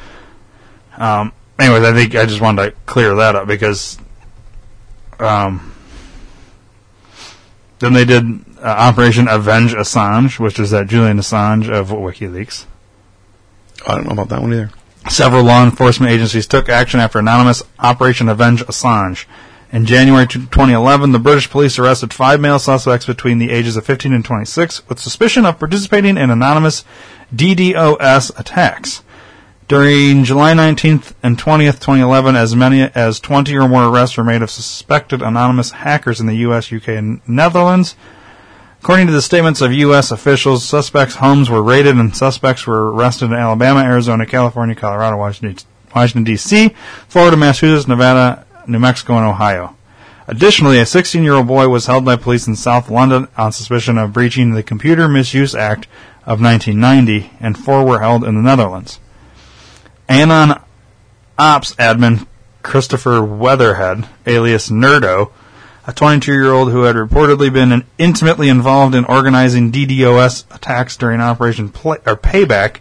[0.96, 1.32] Um.
[1.58, 3.98] Anyways, I think I just wanted to clear that up because,
[5.18, 5.72] um,
[7.78, 8.24] then they did
[8.58, 12.66] uh, Operation Avenge Assange, which is that Julian Assange of WikiLeaks.
[13.86, 14.70] I don't know about that one either.
[15.08, 19.24] Several law enforcement agencies took action after anonymous Operation Avenge Assange
[19.72, 24.12] In January 2011, the British police arrested five male suspects between the ages of 15
[24.12, 26.84] and 26 with suspicion of participating in anonymous
[27.34, 29.02] DDoS attacks.
[29.68, 34.42] During July 19th and 20th, 2011, as many as 20 or more arrests were made
[34.42, 37.94] of suspected anonymous hackers in the US, UK, and Netherlands.
[38.86, 40.12] According to the statements of U.S.
[40.12, 46.22] officials, suspects' homes were raided and suspects were arrested in Alabama, Arizona, California, Colorado, Washington,
[46.22, 46.68] D.C.,
[47.08, 49.74] Florida, Massachusetts, Nevada, New Mexico, and Ohio.
[50.28, 54.52] Additionally, a 16-year-old boy was held by police in South London on suspicion of breaching
[54.52, 55.88] the Computer Misuse Act
[56.24, 59.00] of 1990, and four were held in the Netherlands.
[60.08, 60.62] Anon
[61.36, 62.28] Ops admin
[62.62, 65.32] Christopher Weatherhead, alias Nerdo,
[65.86, 71.98] a 22-year-old who had reportedly been intimately involved in organizing DDoS attacks during Operation Play-
[72.04, 72.78] or Payback,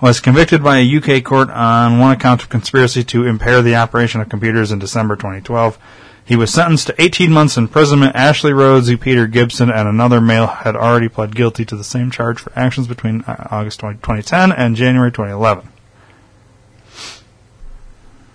[0.00, 4.20] was convicted by a UK court on one account of conspiracy to impair the operation
[4.20, 5.78] of computers in December 2012.
[6.26, 8.16] He was sentenced to 18 months imprisonment.
[8.16, 12.40] Ashley Rhodes, Peter Gibson, and another male had already pled guilty to the same charge
[12.40, 15.68] for actions between uh, August 20, 2010 and January 2011.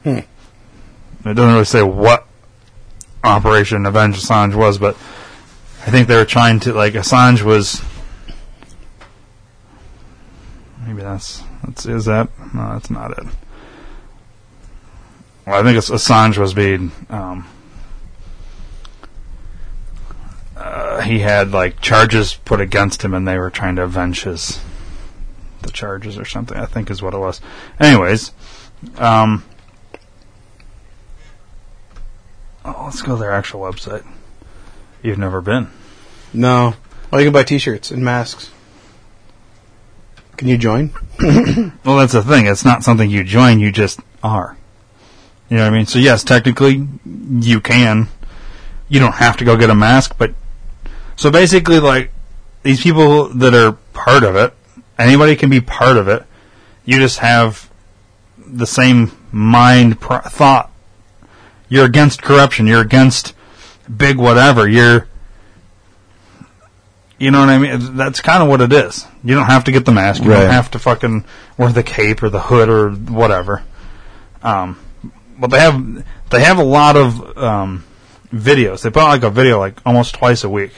[0.03, 0.19] Hmm.
[1.27, 2.28] It doesn't really say what
[3.23, 4.95] Operation Avenge Assange was, but
[5.85, 7.81] I think they were trying to like Assange was.
[10.85, 13.25] Maybe that's that's is that no, that's not it.
[15.45, 16.91] Well, I think Assange was being.
[17.09, 17.47] Um,
[20.55, 24.61] uh, he had like charges put against him, and they were trying to avenge his
[25.61, 26.57] the charges or something.
[26.57, 27.41] I think is what it was.
[27.79, 28.31] Anyways,
[28.97, 29.43] um,
[32.77, 34.05] oh, let's go to their actual website.
[35.01, 35.69] You've never been.
[36.33, 36.73] No.
[37.11, 38.51] Well, you can buy T-shirts and masks.
[40.37, 40.91] Can you join?
[41.83, 42.45] Well, that's the thing.
[42.45, 43.59] It's not something you join.
[43.59, 44.57] You just are.
[45.49, 45.85] You know what I mean?
[45.87, 48.07] So yes, technically you can.
[48.87, 50.33] You don't have to go get a mask, but
[51.15, 52.11] so basically, like
[52.63, 54.53] these people that are part of it,
[54.97, 56.23] anybody can be part of it.
[56.85, 57.69] You just have
[58.37, 60.71] the same mind pro- thought.
[61.69, 62.67] You're against corruption.
[62.67, 63.33] You're against
[63.95, 64.67] big whatever.
[64.67, 65.07] You're
[67.19, 67.97] you know what I mean?
[67.97, 69.05] That's kind of what it is.
[69.25, 70.23] You don't have to get the mask.
[70.23, 70.41] You Right.
[70.41, 71.25] don't have to fucking
[71.57, 73.61] wear the cape or the hood or whatever.
[74.41, 74.79] Um,
[75.37, 77.83] but they have they have a lot of um,
[78.33, 78.81] videos.
[78.83, 80.71] They put out like a video like almost twice a week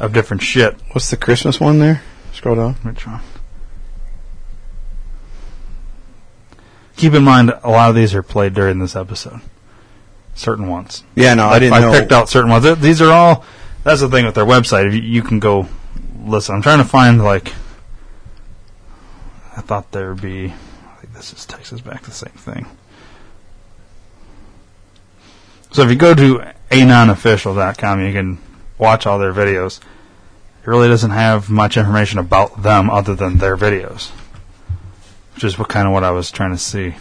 [0.00, 0.74] of different shit.
[0.92, 2.02] What's the Christmas one there?
[2.32, 2.74] Scroll down.
[2.82, 3.20] Which one?
[6.96, 9.40] Keep in mind, a lot of these are played during this episode.
[10.34, 11.04] Certain ones.
[11.14, 11.92] Yeah, no, I Like, didn't I know.
[11.92, 12.80] picked out certain ones.
[12.80, 13.44] These are all.
[13.84, 14.92] That's the thing with their website.
[14.92, 15.68] You, you can go
[16.24, 16.54] listen.
[16.56, 17.52] I'm trying to find like.
[19.56, 20.46] I thought there would be.
[20.46, 22.66] I think this is Texas back the same thing.
[25.70, 28.38] So if you go to anonofficial.com, you can
[28.78, 29.78] watch all their videos.
[30.62, 34.10] It really doesn't have much information about them other than their videos,
[35.34, 36.94] which is what kind of what I was trying to see.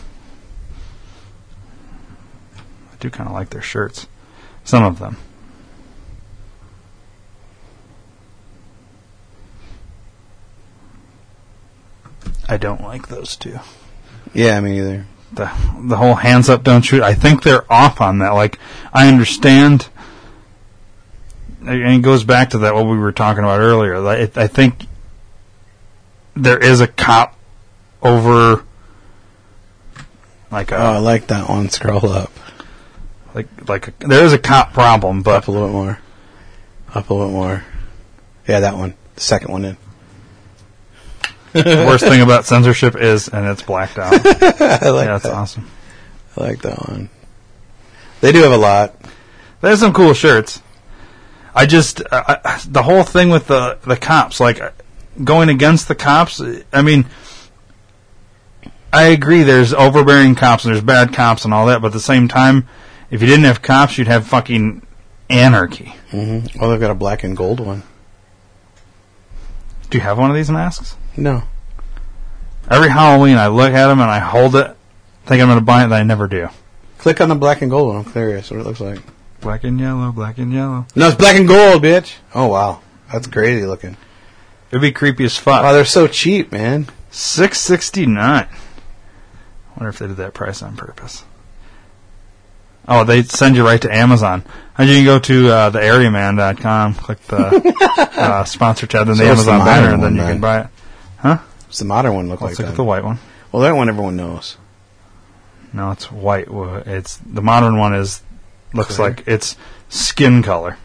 [3.04, 4.08] I do kind of like their shirts,
[4.64, 5.18] some of them.
[12.47, 13.60] I don't like those two.
[14.34, 15.06] Yeah, me either.
[15.34, 15.51] The
[15.82, 17.04] the whole hands up, don't shoot.
[17.04, 18.30] I think they're off on that.
[18.30, 18.58] Like
[18.93, 19.89] I understand,
[21.60, 23.99] and it goes back to that what we were talking about earlier.
[23.99, 24.86] Like, I think
[26.36, 27.38] there is a cop
[28.01, 28.64] over,
[30.49, 31.68] like a Oh, I like that one.
[31.68, 32.32] Scroll up.
[33.34, 35.99] Like like a, there is a cop problem, but Up a little bit more.
[36.93, 37.65] Up a little bit more.
[38.47, 38.93] Yeah, that one.
[39.15, 39.77] The second one in.
[41.53, 44.13] the worst thing about censorship is, and it's blacked out.
[44.13, 45.34] I like yeah, that's that.
[45.34, 45.67] awesome.
[46.38, 47.09] I like that one.
[48.21, 48.95] They do have a lot.
[49.61, 50.61] There's some cool shirts.
[51.55, 54.59] I just I, the whole thing with the the cops, like
[55.23, 56.41] going against the cops.
[56.71, 57.05] I mean,
[58.91, 59.43] I agree.
[59.43, 62.67] There's overbearing cops and there's bad cops and all that, but at the same time,
[63.12, 64.86] if you didn't have cops, you'd have fucking
[65.30, 65.95] anarchy.
[66.10, 67.84] hmm Oh, they've got a black and gold one.
[69.89, 70.95] Do you have one of these masks?
[71.16, 71.43] No.
[72.70, 74.76] Every Halloween, I look at them and I hold it,
[75.26, 76.49] think I'm going to buy it, and I never do.
[76.97, 77.97] Click on the black and gold one.
[78.06, 78.99] I'm curious what it looks like.
[79.41, 80.86] Black and yellow, black and yellow.
[80.95, 82.16] No, it's black and gold, bitch.
[82.34, 82.82] Oh wow,
[83.12, 83.97] that's crazy looking.
[84.72, 85.64] It'd be creepy as fuck.
[85.64, 86.88] Wow, they're so cheap, man.
[87.12, 88.47] Six sixty nine.
[89.76, 91.26] Wonder if they did that price on purpose.
[92.88, 94.43] Oh, they send you right to Amazon.
[94.77, 97.73] And you can go to uh, the areaman.com, click the
[98.17, 100.31] uh, sponsor tab, then So the what's the Amazon banner, and then you then?
[100.34, 100.67] can buy it.
[101.17, 101.38] Huh?
[101.65, 102.65] What's the modern one look Let's like?
[102.65, 103.19] look at the white one.
[103.51, 104.57] Well, that one everyone knows.
[105.71, 106.47] No, it's white.
[106.49, 108.21] It's the modern one is
[108.73, 109.09] looks Clear.
[109.09, 109.55] like it's
[109.89, 110.77] skin color.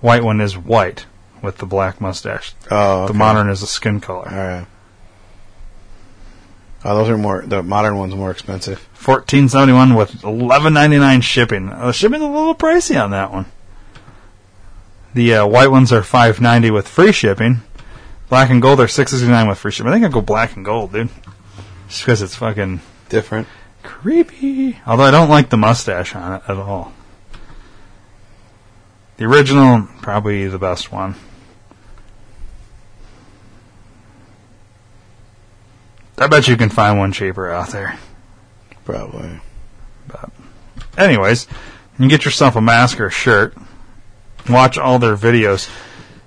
[0.00, 1.06] White one is white
[1.42, 2.54] with the black mustache.
[2.70, 4.28] Oh, The modern is a skin color.
[4.30, 4.66] All right.
[6.88, 7.42] Oh, those are more.
[7.44, 8.78] The modern one's more expensive.
[8.92, 11.68] Fourteen seventy one with eleven ninety nine shipping.
[11.68, 13.46] Uh, shipping's a little pricey on that one.
[15.12, 17.62] The uh, white ones are five ninety with free shipping.
[18.28, 19.90] Black and gold are six sixty nine with free shipping.
[19.90, 21.08] I think I'd go black and gold, dude.
[21.88, 23.48] Just because it's fucking Different.
[23.82, 24.78] creepy.
[24.86, 26.92] Although I don't like the mustache on it at all.
[29.16, 31.16] The original, probably the best one.
[36.18, 37.98] I bet you can find one cheaper out there.
[38.84, 39.40] Probably.
[40.08, 40.30] But,
[40.96, 43.54] Anyways, you can get yourself a mask or a shirt.
[44.48, 45.68] Watch all their videos.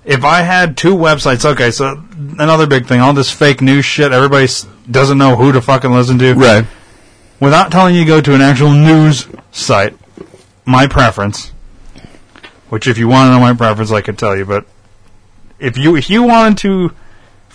[0.04, 2.02] If I had two websites, okay, so
[2.38, 4.46] another big thing, all this fake news shit, everybody
[4.90, 6.34] doesn't know who to fucking listen to.
[6.34, 6.66] Right.
[7.40, 9.96] Without telling you to go to an actual news site,
[10.64, 11.52] my preference,
[12.68, 14.66] which if you want to know my preference, I could tell you, but
[15.58, 16.94] if you if you wanted to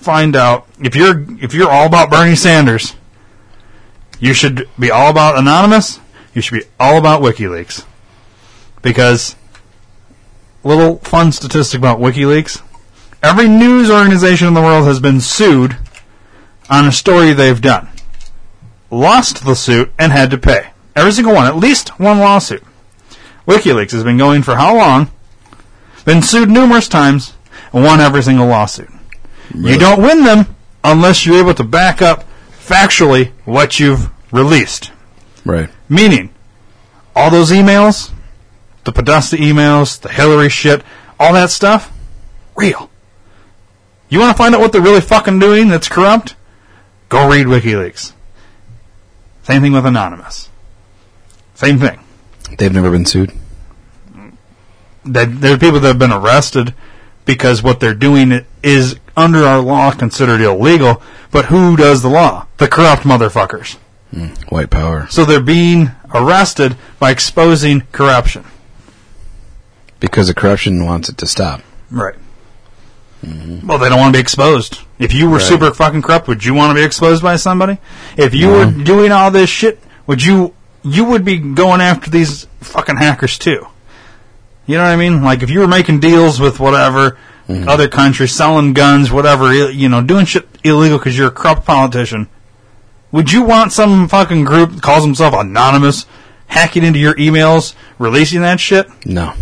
[0.06, 2.96] find out if you're if you're all about Bernie Sanders,
[4.20, 6.00] you should be all about anonymous.
[6.34, 7.86] You should be all about WikiLeaks
[8.82, 9.36] because
[10.64, 12.62] little fun statistic about WikiLeaks:
[13.24, 15.76] every news organization in the world has been sued
[16.70, 17.90] on a story they've done,
[18.92, 20.70] lost the suit, and had to pay.
[20.96, 22.64] Every single one, at least one lawsuit.
[23.48, 25.12] WikiLeaks has been going for how long?
[26.06, 27.34] Been sued numerous times
[27.74, 28.90] and won every single lawsuit.
[29.54, 32.26] You don't win them unless you're able to back up
[32.60, 34.92] factually what you've released.
[35.44, 35.70] Right.
[35.88, 36.34] Meaning,
[37.16, 38.12] all those emails,
[38.84, 40.84] the Podesta emails, the Hillary shit,
[41.20, 41.92] all that stuff,
[42.56, 42.90] real.
[44.10, 46.36] You want to find out what they're really fucking doing that's corrupt?
[47.10, 48.14] Go read WikiLeaks.
[49.44, 50.50] Same thing with Anonymous.
[51.54, 52.00] Same thing.
[52.58, 53.32] They've never been sued.
[55.06, 56.74] That there are people that have been arrested
[57.26, 61.02] because what they're doing is under our law considered illegal.
[61.32, 62.48] But who does the law?
[62.58, 63.76] The corrupt motherfuckers.
[64.12, 65.08] Hmm, white power.
[65.10, 68.46] So they're being arrested by exposing corruption.
[70.00, 71.62] Because the corruption wants it to stop.
[71.90, 72.16] Right.
[73.26, 73.68] Mm-hmm.
[73.68, 74.80] Well, they don't want to be exposed.
[75.00, 75.46] If you were Right.
[75.46, 77.80] super fucking corrupt, would you want to be exposed by somebody?
[78.18, 78.84] If you were mm-hmm.
[78.84, 80.54] doing all this shit, would you
[80.84, 83.66] you would be going after these fucking hackers too?
[84.68, 85.24] You know what I mean?
[85.24, 87.18] Like if you were making deals with whatever
[87.48, 87.70] Mm-hmm.
[87.70, 92.28] other countries, selling guns, whatever, you know, doing shit illegal because you're a corrupt politician,
[93.12, 96.08] would you want some fucking group that calls himself anonymous
[96.48, 98.88] hacking into your emails, releasing that shit?
[99.06, 99.34] No.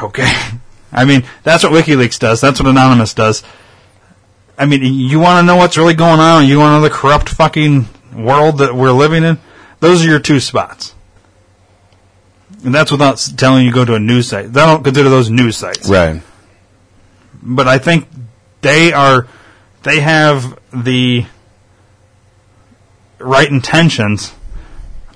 [0.00, 0.32] Okay.
[0.92, 2.40] I mean, that's what WikiLeaks does.
[2.40, 3.42] That's what Anonymous does.
[4.58, 6.46] I mean, you want to know what's really going on?
[6.46, 9.38] You want to know the corrupt fucking world that we're living in?
[9.78, 10.94] Those are your two spots.
[12.64, 14.52] And that's without telling you go to a news site.
[14.52, 15.88] They don't consider those news sites.
[15.88, 16.20] Right.
[17.42, 18.06] But I think
[18.60, 19.26] they are,
[19.82, 21.24] they have the
[23.18, 24.34] right intentions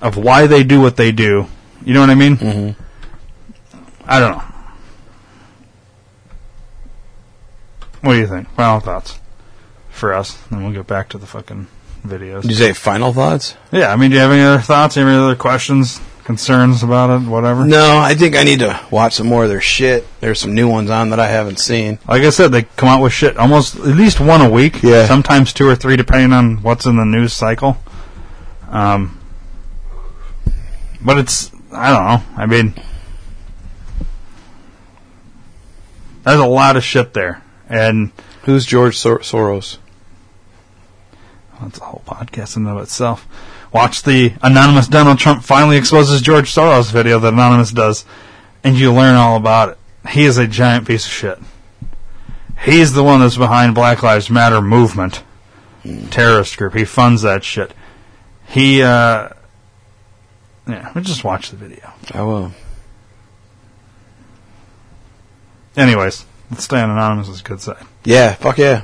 [0.01, 1.47] of why they do what they do.
[1.83, 2.37] You know what I mean?
[2.37, 2.81] Mm-hmm.
[4.07, 4.43] I don't know.
[8.01, 8.49] What do you think?
[8.51, 9.19] Final thoughts
[9.89, 11.67] for us, and we'll get back to the fucking
[12.05, 12.41] videos.
[12.41, 13.55] Did you say final thoughts?
[13.71, 14.95] Yeah, I mean, do you have any other thoughts?
[14.97, 17.63] Any other questions, concerns about it, whatever?
[17.63, 20.05] No, I think I need to watch some more of their shit.
[20.19, 21.99] There's some new ones on that I haven't seen.
[22.07, 24.83] Like I said, they come out with shit almost at least one a week.
[24.83, 25.05] Yeah.
[25.07, 27.77] Sometimes two or three, depending on what's in the news cycle.
[28.67, 29.17] Um,
[30.99, 32.41] but it's I don't know.
[32.41, 32.73] I mean,
[36.23, 38.11] there's a lot of shit there, and
[38.43, 39.77] Who's George Sor- Soros?
[41.61, 43.27] that's a whole podcast in and of itself.
[43.75, 48.05] Watch the anonymous Donald Trump finally exposes George Soros video that Anonymous does,
[48.63, 49.77] and you learn all about it.
[50.11, 51.39] He is a giant piece of shit.
[52.61, 55.23] He's the one that's behind Black Lives Matter movement,
[56.09, 56.73] terrorist group.
[56.73, 57.73] He funds that shit.
[58.47, 59.27] He, uh,
[60.69, 61.91] yeah, just watch the video.
[62.13, 62.53] I will.
[65.75, 67.85] Anyways, let's stay on Anonymous' good side.
[68.05, 68.83] Yeah, fuck yeah.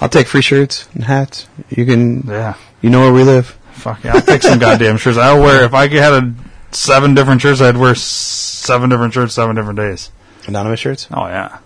[0.00, 1.46] I'll take free shirts and hats.
[1.70, 2.54] You can, Yeah.
[2.82, 3.56] you know where we live.
[3.72, 5.18] Fuck yeah, I'll take some goddamn shirts.
[5.18, 6.34] I'll wear, if I had a
[6.72, 10.10] seven different shirts, I'd wear seven different shirts, seven different days.
[10.46, 11.08] Anonymous shirts?
[11.12, 11.58] Oh yeah,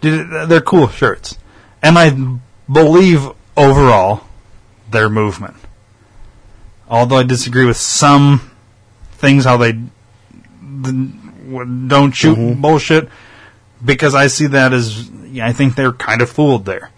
[0.00, 1.36] dude, they're cool shirts,
[1.82, 2.10] and I
[2.70, 4.22] believe overall
[4.90, 5.56] their movement.
[6.88, 8.50] Although I disagree with some
[9.12, 12.60] things, how they don't shoot mm-hmm.
[12.60, 13.08] bullshit,
[13.84, 16.90] because I see that as yeah, I think they're kind of fooled there.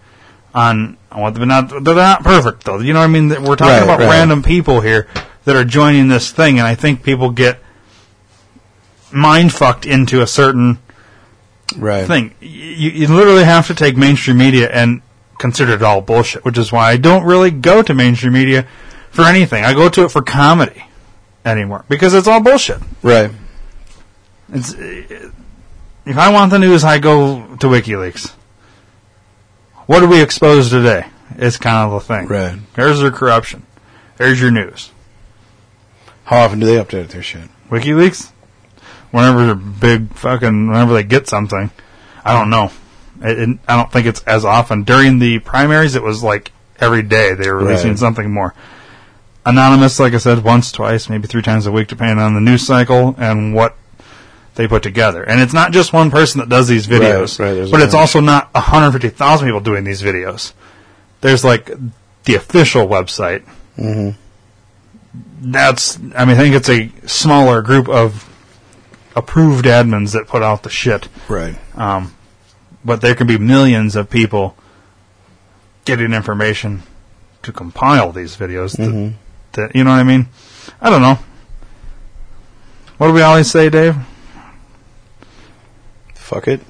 [0.56, 2.78] On what they're not they're not perfect though.
[2.78, 3.28] You know what I mean?
[3.28, 4.08] We're talking Right, about right.
[4.08, 5.06] random people here
[5.44, 7.58] that are joining this thing, and I think people get
[9.12, 10.78] mind fucked into a certain
[11.76, 12.06] right.
[12.06, 12.34] thing.
[12.40, 15.02] You, you literally have to take mainstream media and
[15.38, 18.66] consider it all bullshit, which is why I don't really go to mainstream media
[19.10, 19.62] for anything.
[19.62, 20.84] I go to it for comedy
[21.44, 22.78] anymore because it's all bullshit.
[23.02, 23.30] Right.
[24.52, 28.32] It's if I want the news, I go to WikiLeaks.
[29.86, 31.06] What do we expose today?
[31.36, 32.26] It's kind of the thing.
[32.26, 32.58] Right.
[32.74, 33.64] There's their corruption.
[34.16, 34.90] There's your news.
[36.24, 37.48] How often do they update their shit?
[37.70, 38.30] WikiLeaks.
[39.10, 41.70] Whenever big fucking, whenever they get something,
[42.24, 42.70] I don't know.
[43.22, 44.82] It, it, I don't think it's as often.
[44.82, 47.98] During the primaries, it was like every day they were releasing Right.
[47.98, 48.54] something more.
[49.46, 52.66] Anonymous, like I said, once, twice, maybe three times a week, depending on the news
[52.66, 53.76] cycle and what
[54.56, 55.22] they put together.
[55.22, 58.20] And it's not just one person that does these videos, Right, right, but it's also
[58.20, 60.52] not 150,000 people doing these videos.
[61.20, 61.70] There's like
[62.24, 63.44] the official website.
[63.78, 64.10] Mm-hmm.
[65.52, 68.28] That's, I mean, I think it's a smaller group of
[69.14, 71.08] approved admins that put out the shit.
[71.28, 71.56] Right.
[71.76, 72.14] Um,
[72.84, 74.56] but there can be millions of people
[75.84, 76.82] getting information
[77.42, 78.72] to compile these videos.
[78.76, 79.14] that- Mhm.
[79.52, 80.28] that, you know what I mean?
[80.80, 81.18] I don't know.
[82.98, 83.96] What do we always say, Dave?
[86.26, 86.60] Fuck it.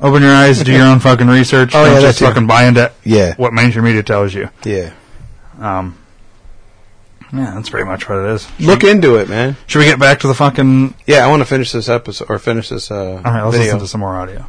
[0.00, 1.74] Open your eyes, do your own fucking research.
[1.74, 2.30] Oh, don't yeah, just that too.
[2.32, 3.34] fucking buy into Yeah.
[3.36, 4.48] what mainstream media tells you.
[4.64, 4.92] Yeah.
[5.60, 5.98] Um,
[7.32, 8.46] yeah, that's pretty much what it is.
[8.60, 9.56] Look into it, man.
[9.66, 10.94] Should we get back to the fucking?
[11.06, 12.94] Yeah, I want to finish this episode or finish this uh,
[13.24, 13.64] All right, let's video.
[13.72, 14.46] listen to some more audio.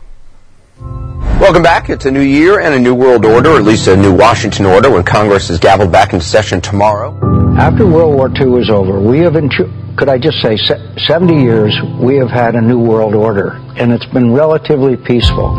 [0.80, 1.90] Welcome back.
[1.90, 4.66] It's a new year and a new world order, or at least a new Washington
[4.68, 7.16] order, when Congress is gavelled back into session tomorrow.
[7.58, 11.76] After World War II is over, we have, enju- could I just say, 70 years,
[12.00, 15.56] we have had a new world order, and it's been relatively peaceful.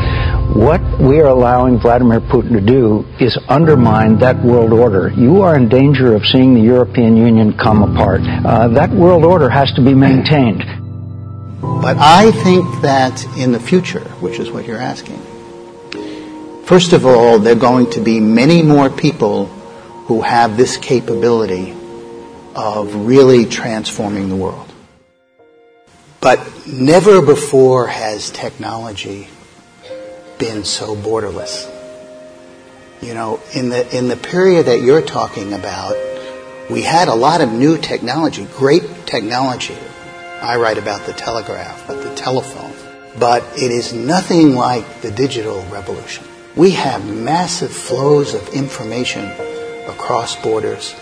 [0.54, 5.08] What we are allowing Vladimir Putin to do is undermine that world order.
[5.08, 8.20] You are in danger of seeing the European Union come apart.
[8.22, 10.62] Uh, that world order has to be maintained.
[11.60, 15.18] But I think that in the future, which is what you're asking,
[16.64, 19.46] first of all, there are going to be many more people
[20.06, 21.74] who have this capability
[22.58, 24.68] of really transforming the world.
[26.20, 29.28] But never before has technology
[30.38, 31.72] been so borderless.
[33.00, 35.96] You know, in the in the period that you're talking about,
[36.68, 39.78] we had a lot of new technology, great technology.
[40.42, 42.72] I write about the telegraph, but the telephone.
[43.20, 46.24] But it is nothing like the digital revolution.
[46.56, 49.26] We have massive flows of information
[49.86, 50.96] across borders,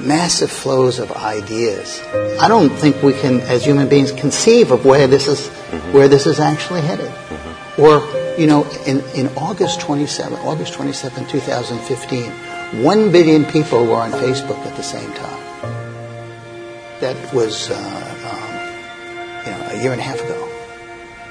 [0.00, 2.00] massive flows of ideas.
[2.40, 5.48] I don't think we can, as human beings, conceive of where this is,
[5.92, 7.12] where this is actually headed.
[7.78, 8.00] Or,
[8.38, 12.30] you know, in, in August 27, August 27, 2015,
[12.82, 15.40] one billion people were on Facebook at the same time.
[17.00, 20.48] That was, uh, um, you know, a year and a half ago.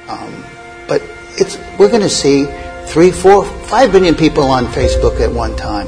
[0.07, 0.43] Um,
[0.87, 1.01] but
[1.37, 2.45] it's we're going to see
[2.85, 5.87] three, four, five billion people on Facebook at one time.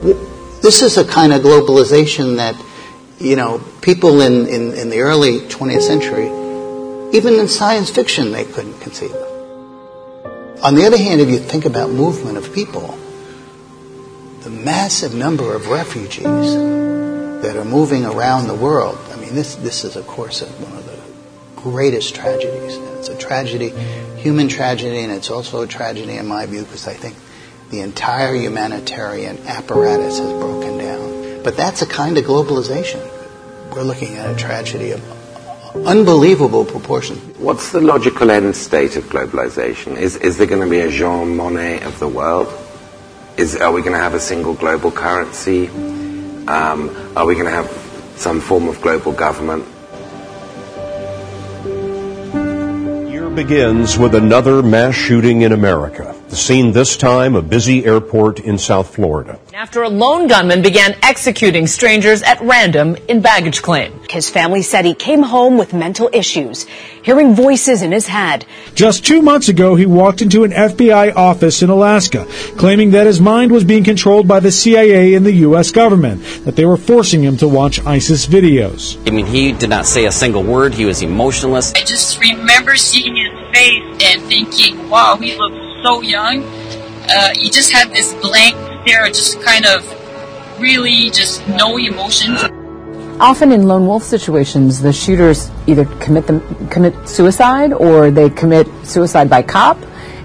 [0.00, 0.18] W-
[0.64, 2.56] This is a kind of globalization that,
[3.18, 6.28] you know, people in, in, in the early 20th century,
[7.14, 10.62] even in science fiction, they couldn't conceive of.
[10.62, 12.98] On the other hand, if you think about movement of people,
[14.40, 19.84] the massive number of refugees that are moving around the world, I mean, this, this
[19.84, 20.98] is, of course, one of the
[21.56, 22.76] greatest tragedies.
[22.76, 23.68] And it's a tragedy,
[24.16, 27.16] human tragedy, and it's also a tragedy in my view because I think
[27.74, 31.42] the entire humanitarian apparatus has broken down.
[31.42, 33.02] But that's a kind of globalization.
[33.74, 35.02] We're looking at a tragedy of
[35.84, 37.18] unbelievable proportions.
[37.38, 39.96] What's the logical end state of globalization?
[39.96, 42.46] Is, is there going to be a Jean Monnet of the world?
[43.36, 45.66] Is, are we going to have a single global currency?
[46.46, 47.68] Um, are we going to have
[48.14, 49.64] some form of global government?
[53.10, 56.13] Year begins with another mass shooting in America.
[56.34, 59.38] The scene this time a busy airport in South Florida.
[59.52, 64.00] After a lone gunman began executing strangers at random in baggage claim.
[64.10, 66.64] His family said he came home with mental issues,
[67.04, 68.46] hearing voices in his head.
[68.74, 73.20] Just two months ago, he walked into an FBI office in Alaska, claiming that his
[73.20, 75.70] mind was being controlled by the CIA and the U.S.
[75.70, 78.98] government, that they were forcing him to watch ISIS videos.
[79.06, 80.74] I mean, he did not say a single word.
[80.74, 81.72] He was emotionless.
[81.74, 86.42] I just remember seeing his face and thinking, wow, he looks so young.
[86.42, 89.84] Uh, he just had this blank stare, just kind of
[90.58, 92.42] really just no emotions.
[93.20, 98.66] Often in lone wolf situations, the shooters either commit them commit suicide or they commit
[98.82, 99.78] suicide by cop.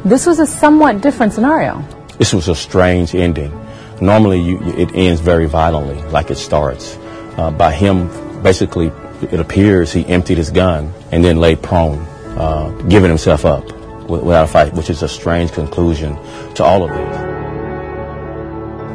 [0.05, 1.83] This was a somewhat different scenario.
[2.17, 3.51] This was a strange ending.
[4.01, 6.97] Normally, you, it ends very violently, like it starts.
[7.37, 8.07] uh, by him
[8.41, 8.91] basically,
[9.31, 11.99] it appears he emptied his gun and then lay prone,
[12.39, 13.78] uh, giving himself up
[14.09, 16.15] without a fight, which is a strange conclusion
[16.55, 17.39] to all of this.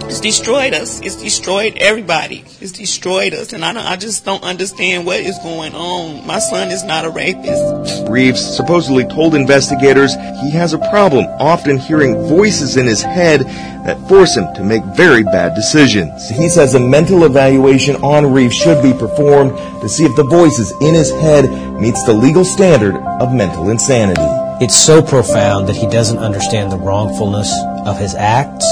[0.06, 1.00] It's destroyed us.
[1.00, 2.44] It's destroyed everybody.
[2.60, 6.26] It's destroyed us, and I, I just don't understand what is going on.
[6.26, 8.06] My son is not a rapist.
[8.08, 13.40] Reeves supposedly told investigators he has a problem often hearing voices in his head
[13.86, 16.28] that force him to make very bad decisions.
[16.28, 20.70] He says a mental evaluation on Reeves should be performed to see if the voices
[20.82, 21.50] in his head
[21.80, 24.43] meets the legal standard of mental insanity.
[24.60, 27.52] It's so profound that he doesn't understand the wrongfulness
[27.84, 28.64] of his acts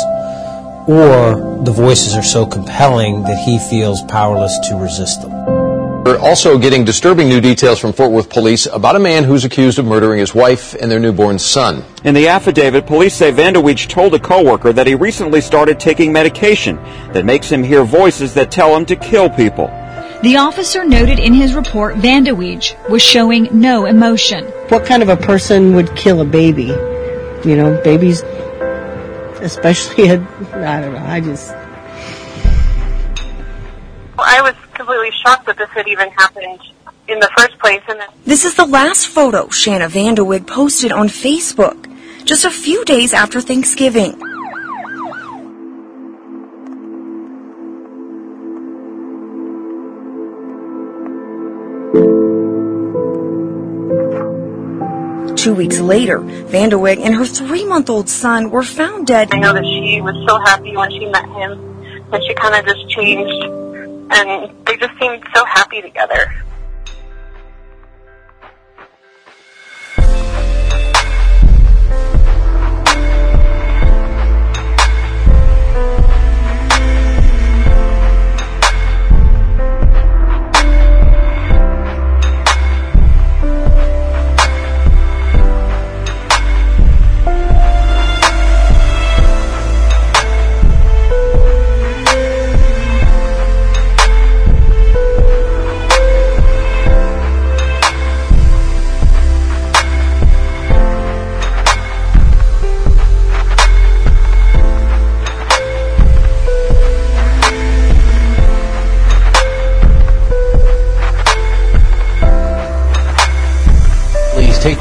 [0.86, 5.32] or the voices are so compelling that he feels powerless to resist them.
[6.04, 9.80] We're also getting disturbing new details from Fort Worth police about a man who's accused
[9.80, 11.84] of murdering his wife and their newborn son.
[12.04, 16.76] In the affidavit, police say Vanderweech told a coworker that he recently started taking medication
[17.12, 19.66] that makes him hear voices that tell him to kill people.
[20.22, 24.44] The officer noted in his report Vanderweech was showing no emotion.
[24.68, 26.66] What kind of a person would kill a baby?
[27.44, 28.22] You know, babies
[29.42, 30.20] especially at,
[30.54, 31.50] I don't know, I just.
[34.18, 36.60] I was completely shocked that this had even happened
[37.08, 37.82] in the first place.
[37.88, 41.88] And then- this is the last photo Shanna Vanderwig posted on Facebook
[42.24, 44.31] just a few days after Thanksgiving.
[55.42, 59.30] Two weeks later, Vanderweg and her three-month-old son were found dead.
[59.32, 62.64] I know that she was so happy when she met him, that she kind of
[62.64, 66.32] just changed, and they just seemed so happy together.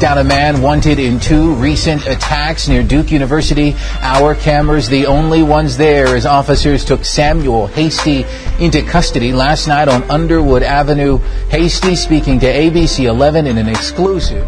[0.02, 3.76] Down a man wanted in two recent attacks near Duke University.
[4.00, 8.26] Our cameras, the only ones there, as officers took Samuel Hasty
[8.58, 11.18] into custody last night on Underwood Avenue.
[11.50, 14.44] Hasty speaking to ABC 11 in an exclusive.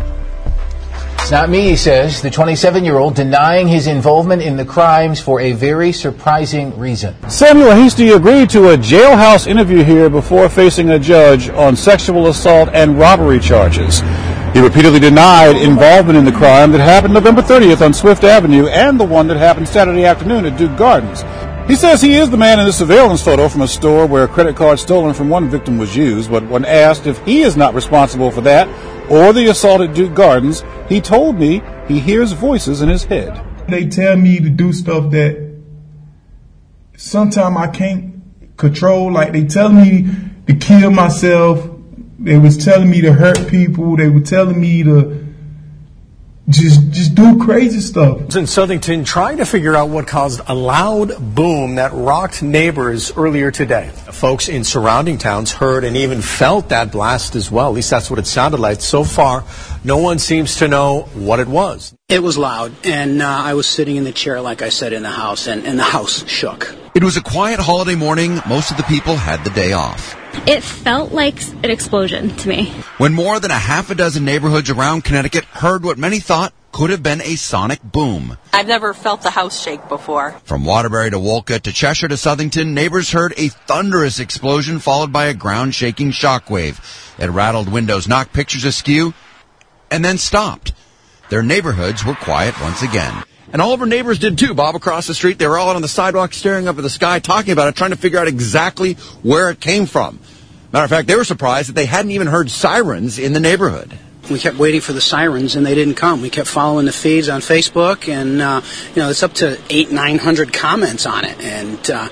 [1.21, 5.21] It's not me, he says, the 27 year old denying his involvement in the crimes
[5.21, 7.15] for a very surprising reason.
[7.31, 12.71] Samuel Hasty agreed to a jailhouse interview here before facing a judge on sexual assault
[12.73, 14.03] and robbery charges.
[14.55, 19.01] He repeatedly denied involvement in the crime that happened November 30th on Swift Avenue and
[19.01, 21.25] the one that happened Saturday afternoon at Duke Gardens.
[21.69, 24.29] He says he is the man in the surveillance photo from a store where a
[24.29, 27.75] credit card stolen from one victim was used, but when asked if he is not
[27.75, 28.69] responsible for that
[29.11, 33.45] or the assault at Duke Gardens, he told me he hears voices in his head.
[33.69, 35.53] They tell me to do stuff that
[36.97, 39.11] sometimes I can't control.
[39.11, 40.07] Like they tell me
[40.47, 41.74] to kill myself.
[42.25, 43.97] They was telling me to hurt people.
[43.97, 45.27] They were telling me to
[46.49, 48.19] just just do crazy stuff.
[48.37, 53.51] In Southington, trying to figure out what caused a loud boom that rocked neighbors earlier
[53.51, 53.91] today.
[54.13, 57.69] Folks in surrounding towns heard and even felt that blast as well.
[57.69, 58.81] At least that's what it sounded like.
[58.81, 59.45] So far,
[59.85, 61.95] no one seems to know what it was.
[62.09, 65.03] It was loud, and uh, I was sitting in the chair, like I said, in
[65.03, 66.75] the house, and, and the house shook.
[66.95, 68.41] It was a quiet holiday morning.
[68.49, 70.17] Most of the people had the day off.
[70.47, 72.71] It felt like an explosion to me.
[72.99, 76.91] When more than a half a dozen neighborhoods around Connecticut heard what many thought could
[76.91, 78.37] have been a sonic boom.
[78.53, 80.33] I've never felt the house shake before.
[80.45, 85.27] From Waterbury to Wolcott to Cheshire to Southington, neighbors heard a thunderous explosion followed by
[85.27, 86.81] a ground shaking shockwave.
[87.19, 89.15] It rattled windows, knocked pictures askew,
[89.91, 90.73] and then stopped.
[91.31, 93.25] Their neighborhoods were quiet once again.
[93.53, 94.53] And all of our neighbors did too.
[94.53, 96.91] Bob across the street, they were all out on the sidewalk staring up at the
[96.91, 100.19] sky, talking about it, trying to figure out exactly where it came from.
[100.73, 103.97] Matter of fact, they were surprised that they hadn't even heard sirens in the neighborhood.
[104.29, 106.21] We kept waiting for the sirens, and they didn't come.
[106.21, 108.63] We kept following the feeds on Facebook, and uh,
[108.95, 112.09] you know it's up to eight, nine hundred comments on it, and uh,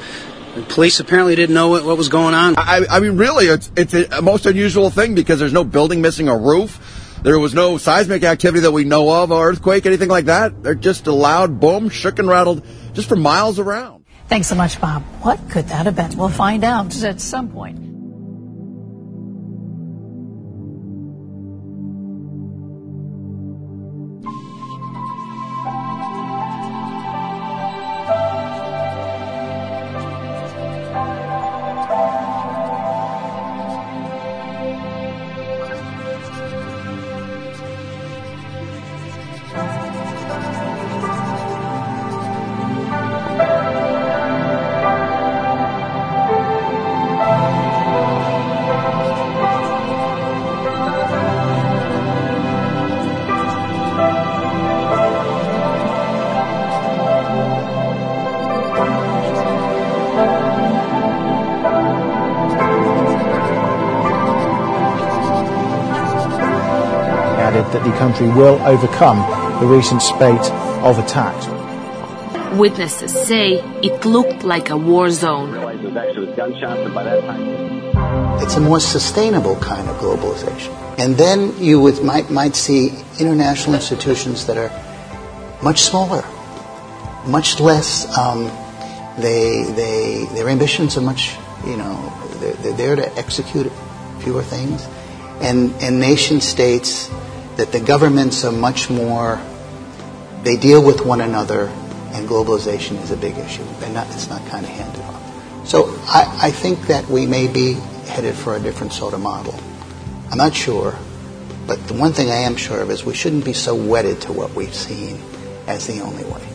[0.54, 2.54] the police apparently didn't know what, what was going on.
[2.58, 6.28] I, I mean, really, it's it's a most unusual thing because there's no building missing
[6.28, 6.91] a roof.
[7.22, 10.64] There was no seismic activity that we know of, or earthquake, anything like that.
[10.64, 14.04] They're just a loud boom, shook and rattled, just for miles around.
[14.28, 15.02] Thanks so much, Bob.
[15.22, 16.16] What could that have been?
[16.18, 17.78] We'll find out at some point.
[68.22, 69.18] Country will overcome
[69.60, 70.50] the recent spate
[70.82, 71.46] of attacks.
[72.56, 75.54] Witnesses say it looked like a war zone.
[78.42, 80.72] It's a more sustainable kind of globalization.
[80.98, 84.70] And then you would, might, might see international institutions that are
[85.62, 86.22] much smaller,
[87.26, 88.44] much less, um,
[89.18, 91.36] they, they, their ambitions are much,
[91.66, 93.72] you know, they're, they're there to execute
[94.20, 94.86] fewer things.
[95.40, 97.10] And, and nation states
[97.62, 99.40] that the governments are much more,
[100.42, 101.66] they deal with one another,
[102.12, 103.62] and globalization is a big issue.
[103.92, 105.68] Not, it's not kind of handed off.
[105.68, 107.74] So I, I think that we may be
[108.08, 109.54] headed for a different sort of model.
[110.28, 110.98] I'm not sure,
[111.68, 114.32] but the one thing I am sure of is we shouldn't be so wedded to
[114.32, 115.22] what we've seen
[115.68, 116.51] as the only way.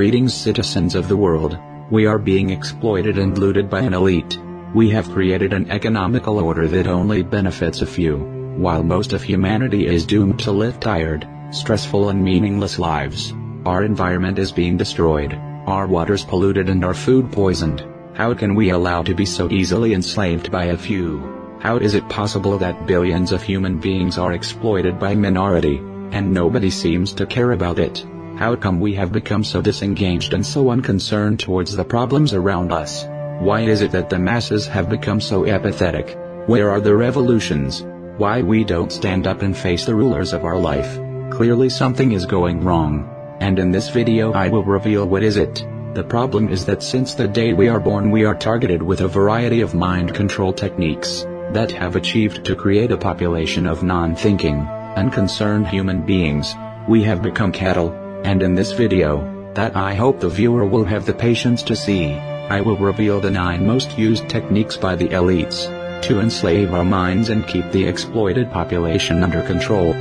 [0.00, 1.58] Greetings, citizens of the world.
[1.90, 4.38] We are being exploited and looted by an elite.
[4.74, 8.16] We have created an economical order that only benefits a few,
[8.56, 13.34] while most of humanity is doomed to live tired, stressful, and meaningless lives.
[13.66, 15.34] Our environment is being destroyed,
[15.66, 17.84] our waters polluted, and our food poisoned.
[18.14, 21.58] How can we allow to be so easily enslaved by a few?
[21.60, 25.76] How is it possible that billions of human beings are exploited by minority,
[26.10, 28.02] and nobody seems to care about it?
[28.40, 33.04] How come we have become so disengaged and so unconcerned towards the problems around us?
[33.38, 36.16] Why is it that the masses have become so apathetic?
[36.46, 37.84] Where are the revolutions?
[38.16, 40.98] Why we don't stand up and face the rulers of our life?
[41.30, 43.14] Clearly something is going wrong.
[43.40, 45.62] And in this video I will reveal what is it.
[45.92, 49.16] The problem is that since the day we are born we are targeted with a
[49.20, 54.60] variety of mind control techniques that have achieved to create a population of non-thinking,
[54.96, 56.54] unconcerned human beings.
[56.88, 61.05] We have become cattle, and in this video, that I hope the viewer will have
[61.05, 65.69] the patience to see, I will reveal the 9 most used techniques by the elites
[66.03, 69.93] to enslave our minds and keep the exploited population under control.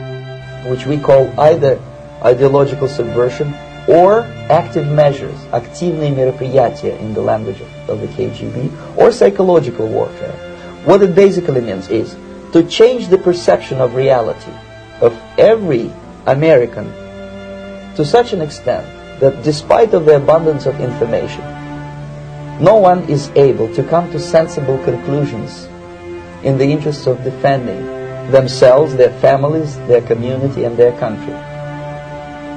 [0.66, 1.78] which we call either
[2.23, 3.55] ideological subversion
[3.86, 10.32] or active measures, активные мероприятия in the language of, of the KGB, or psychological warfare.
[10.85, 12.16] What it basically means is
[12.53, 14.53] to change the perception of reality
[15.01, 15.91] of every
[16.27, 16.91] American
[18.00, 18.88] to such an extent
[19.20, 21.44] that despite of the abundance of information,
[22.64, 25.66] no one is able to come to sensible conclusions
[26.42, 27.86] in the interests of defending
[28.32, 31.36] themselves, their families, their community, and their country.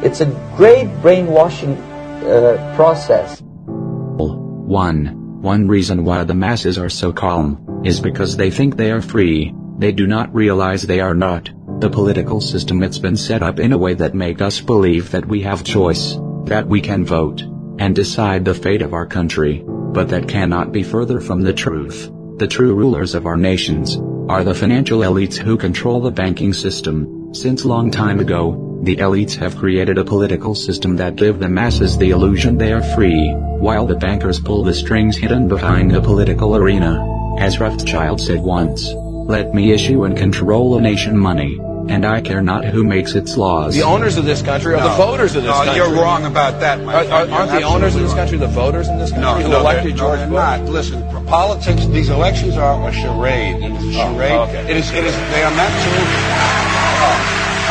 [0.06, 3.43] It's a great brainwashing uh, process.
[3.43, 5.43] 1.
[5.43, 9.52] One reason why the masses are so calm is because they think they are free.
[9.78, 11.51] They do not realize they are not.
[11.82, 15.26] The political system it's been set up in a way that make us believe that
[15.26, 17.42] we have choice, that we can vote
[17.76, 22.09] and decide the fate of our country, but that cannot be further from the truth.
[22.38, 23.96] The true rulers of our nations
[24.28, 27.34] are the financial elites who control the banking system.
[27.34, 31.98] Since long time ago, the elites have created a political system that give the masses
[31.98, 36.54] the illusion they are free, while the bankers pull the strings hidden behind the political
[36.54, 37.04] arena.
[37.40, 42.40] As Rothschild said once, let me issue and control a nation money, and I care
[42.42, 43.74] not who makes its laws.
[43.74, 45.76] The owners of this country are the voters of this No, country.
[45.76, 47.32] you're wrong about that, my friend.
[47.32, 48.16] Aren't the owners of absolutely this wrong.
[48.18, 50.34] country the voters in this country No, who no, elected they're- George no, Bush?
[50.36, 50.68] they're not.
[50.68, 53.56] Listen, politics, these elections are a charade.
[53.62, 54.32] It is a Oh, charade.
[54.48, 54.70] okay.
[54.70, 57.16] It is, it is, they are meant to, oh,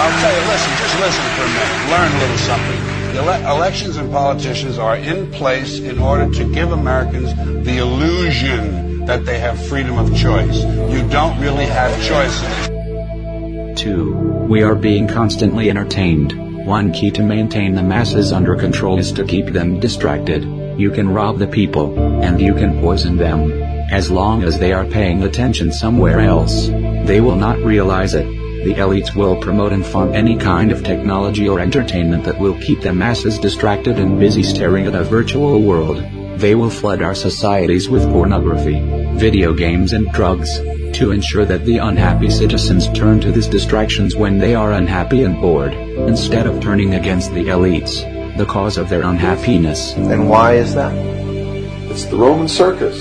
[0.01, 1.89] I'll tell you, listen, just listen for a minute.
[1.91, 2.79] Learn a little something.
[3.17, 7.33] Ele- elections and politicians are in place in order to give Americans
[7.65, 10.63] the illusion that they have freedom of choice.
[10.63, 12.69] You don't really have choices.
[13.81, 14.45] 2.
[14.47, 16.33] We are being constantly entertained.
[16.67, 20.43] One key to maintain the masses under control is to keep them distracted.
[20.77, 23.51] You can rob the people, and you can poison them.
[23.91, 28.27] As long as they are paying attention somewhere else, they will not realize it.
[28.65, 32.81] The elites will promote and fund any kind of technology or entertainment that will keep
[32.81, 36.05] the masses distracted and busy staring at a virtual world.
[36.37, 38.79] They will flood our societies with pornography,
[39.15, 40.59] video games and drugs,
[40.93, 45.39] to ensure that the unhappy citizens turn to these distractions when they are unhappy and
[45.39, 48.03] bored, instead of turning against the elites,
[48.37, 49.93] the cause of their unhappiness.
[49.93, 50.93] And why is that?
[51.91, 52.97] It's the Roman circus.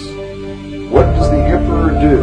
[0.90, 2.18] What does the emperor do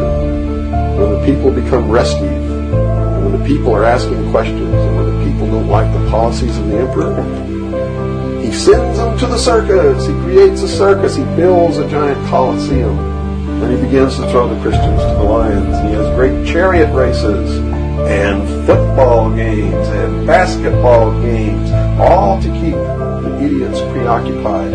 [0.99, 2.31] when the people become restive?
[2.31, 6.57] And when the people are asking questions and when the people don't like the policies
[6.57, 8.41] of the emperor?
[8.41, 10.05] He sends them to the circus.
[10.05, 11.15] He creates a circus.
[11.15, 13.16] He builds a giant coliseum.
[13.59, 15.75] Then he begins to throw the Christians to the lions.
[15.81, 23.39] He has great chariot races and football games and basketball games, all to keep the
[23.43, 24.71] idiots preoccupied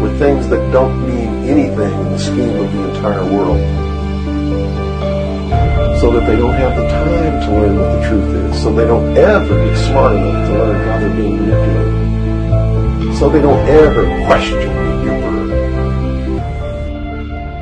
[0.00, 3.60] with things that don't mean anything in the scheme of the entire world.
[6.00, 8.62] So that they don't have the time to learn what the truth is.
[8.62, 13.16] So they don't ever get smart enough to learn how they're being manipulated.
[13.16, 15.35] So they don't ever question the.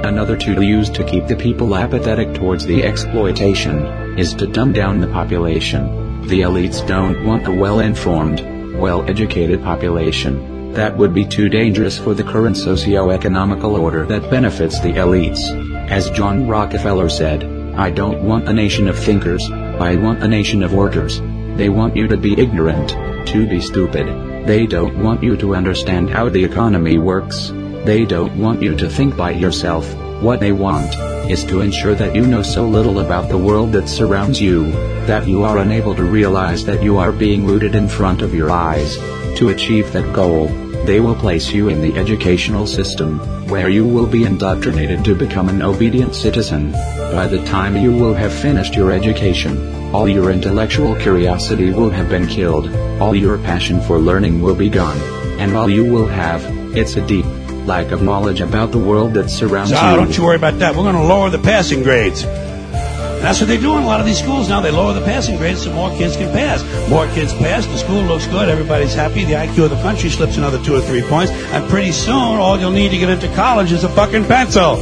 [0.05, 5.01] Another tool used to keep the people apathetic towards the exploitation is to dumb down
[5.01, 6.20] the population.
[6.28, 8.40] The elites don't want a well-informed,
[8.76, 10.74] well-educated population.
[10.74, 15.40] That would be too dangerous for the current socio-economical order that benefits the elites.
[15.89, 17.43] As John Rockefeller said,
[17.74, 21.18] I don't want a nation of thinkers, I want a nation of workers.
[21.56, 22.90] They want you to be ignorant,
[23.28, 24.47] to be stupid.
[24.47, 27.52] They don't want you to understand how the economy works.
[27.85, 29.94] They don't want you to think by yourself.
[30.23, 30.94] What they want
[31.31, 34.70] is to ensure that you know so little about the world that surrounds you
[35.06, 38.51] that you are unable to realize that you are being rooted in front of your
[38.51, 38.97] eyes.
[39.36, 40.47] To achieve that goal,
[40.86, 43.19] they will place you in the educational system,
[43.51, 46.73] where you will be indoctrinated to become an obedient citizen.
[46.73, 52.09] By the time you will have finished your education, all your intellectual curiosity will have
[52.09, 54.98] been killed, all your passion for learning will be gone,
[55.39, 56.43] and all you will have,
[56.74, 57.27] it's a deep
[57.66, 59.97] lack of knowledge about the world that surrounds So, ah, you.
[59.97, 60.74] don't you worry about that.
[60.74, 62.23] We're going to lower the passing grades.
[62.23, 64.61] That's what they do in a lot of these schools now.
[64.61, 66.62] They lower the passing grades so more kids can pass.
[66.91, 70.36] More kids pass, the school looks good, everybody's happy, the IQ of the country slips
[70.36, 73.73] another two or three points, and pretty soon all you'll need to get into college
[73.73, 74.77] is a fucking pencil.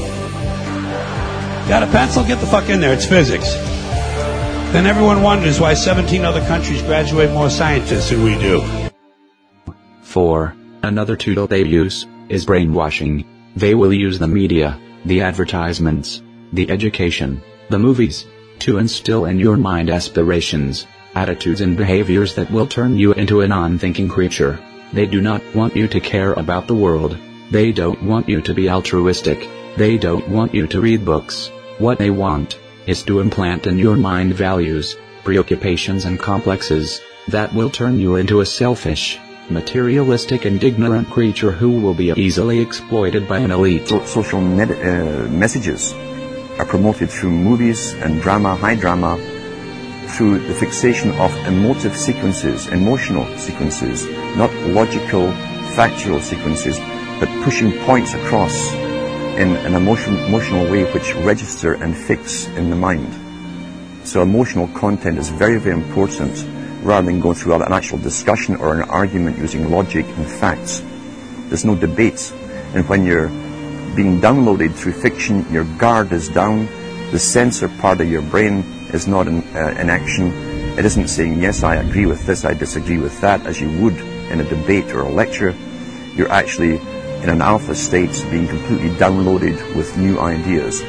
[1.69, 2.25] Got a pencil?
[2.25, 2.93] Get the fuck in there.
[2.93, 3.55] It's physics.
[4.73, 8.61] Then everyone wonders why 17 other countries graduate more scientists than we do.
[10.03, 10.57] 4.
[10.83, 13.25] Another tool they use is brainwashing.
[13.55, 16.23] They will use the media, the advertisements,
[16.53, 18.27] the education, the movies,
[18.61, 23.49] to instill in your mind aspirations, attitudes and behaviors that will turn you into a
[23.49, 24.59] non-thinking creature.
[24.93, 27.19] They do not want you to care about the world.
[27.51, 29.49] They don't want you to be altruistic.
[29.77, 31.51] They don't want you to read books.
[31.79, 37.71] What they want is to implant in your mind values, preoccupations and complexes that will
[37.71, 39.19] turn you into a selfish,
[39.51, 43.89] materialistic and ignorant creature who will be easily exploited by an elite.
[43.89, 45.93] So, social uh, messages
[46.59, 49.19] are promoted through movies and drama, high drama,
[50.07, 54.07] through the fixation of emotive sequences, emotional sequences,
[54.37, 55.33] not logical,
[55.75, 56.79] factual sequences,
[57.19, 58.73] but pushing points across
[59.39, 63.09] in an emotion, emotional way which register and fix in the mind.
[64.05, 66.37] So emotional content is very, very important
[66.83, 70.83] rather than going through an actual discussion or an argument using logic and facts.
[71.49, 72.33] There's no debate.
[72.75, 73.29] And when you're
[73.95, 76.67] being downloaded through fiction, your guard is down,
[77.11, 80.33] the censor part of your brain is not in, uh, in action.
[80.79, 83.97] It isn't saying, yes, I agree with this, I disagree with that, as you would
[84.33, 85.55] in a debate or a lecture.
[86.17, 86.77] You're actually
[87.23, 90.83] in an alpha state being completely downloaded with new ideas.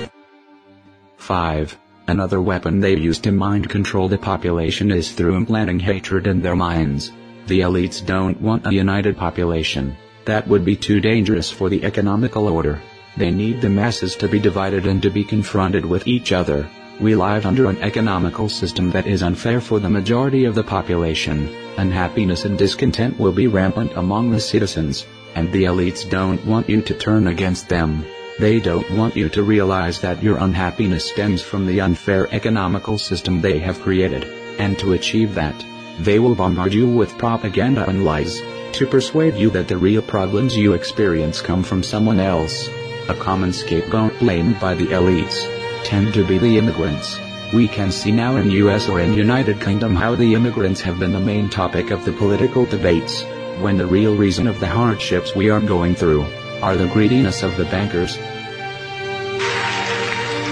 [1.17, 1.77] 5.
[2.07, 6.55] Another weapon they use to mind control the population is through implanting hatred in their
[6.55, 7.11] minds.
[7.47, 9.95] The elites don't want a united population.
[10.25, 12.81] That would be too dangerous for the economical order.
[13.15, 16.67] They need the masses to be divided and to be confronted with each other.
[16.99, 21.49] We live under an economical system that is unfair for the majority of the population.
[21.77, 25.05] Unhappiness and discontent will be rampant among the citizens,
[25.35, 28.05] and the elites don't want you to turn against them.
[28.39, 33.41] They don't want you to realize that your unhappiness stems from the unfair economical system
[33.41, 34.25] they have created,
[34.57, 35.63] and to achieve that,
[35.99, 38.41] they will bombard you with propaganda and lies,
[38.73, 42.67] to persuade you that the real problems you experience come from someone else.
[43.07, 45.45] A common scapegoat blamed by the elites
[45.83, 47.19] tend to be the immigrants.
[47.53, 51.13] We can see now in US or in United Kingdom how the immigrants have been
[51.13, 53.23] the main topic of the political debates,
[53.59, 56.25] when the real reason of the hardships we are going through
[56.63, 58.17] are the greediness of the bankers.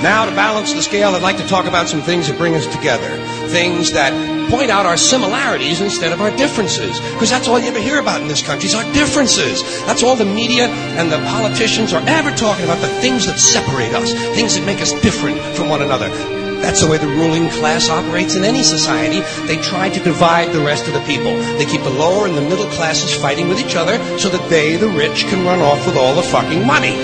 [0.03, 2.67] Now, to balance the scale, I'd like to talk about some things that bring us
[2.67, 3.07] together.
[3.47, 4.11] Things that
[4.49, 6.99] point out our similarities instead of our differences.
[6.99, 9.63] Because that's all you ever hear about in this country is our differences.
[9.85, 10.67] That's all the media
[10.99, 14.81] and the politicians are ever talking about, the things that separate us, things that make
[14.81, 16.40] us different from one another.
[16.61, 19.21] That's the way the ruling class operates in any society.
[19.47, 21.35] They try to divide the rest of the people.
[21.57, 24.77] They keep the lower and the middle classes fighting with each other so that they,
[24.77, 26.95] the rich, can run off with all the fucking money.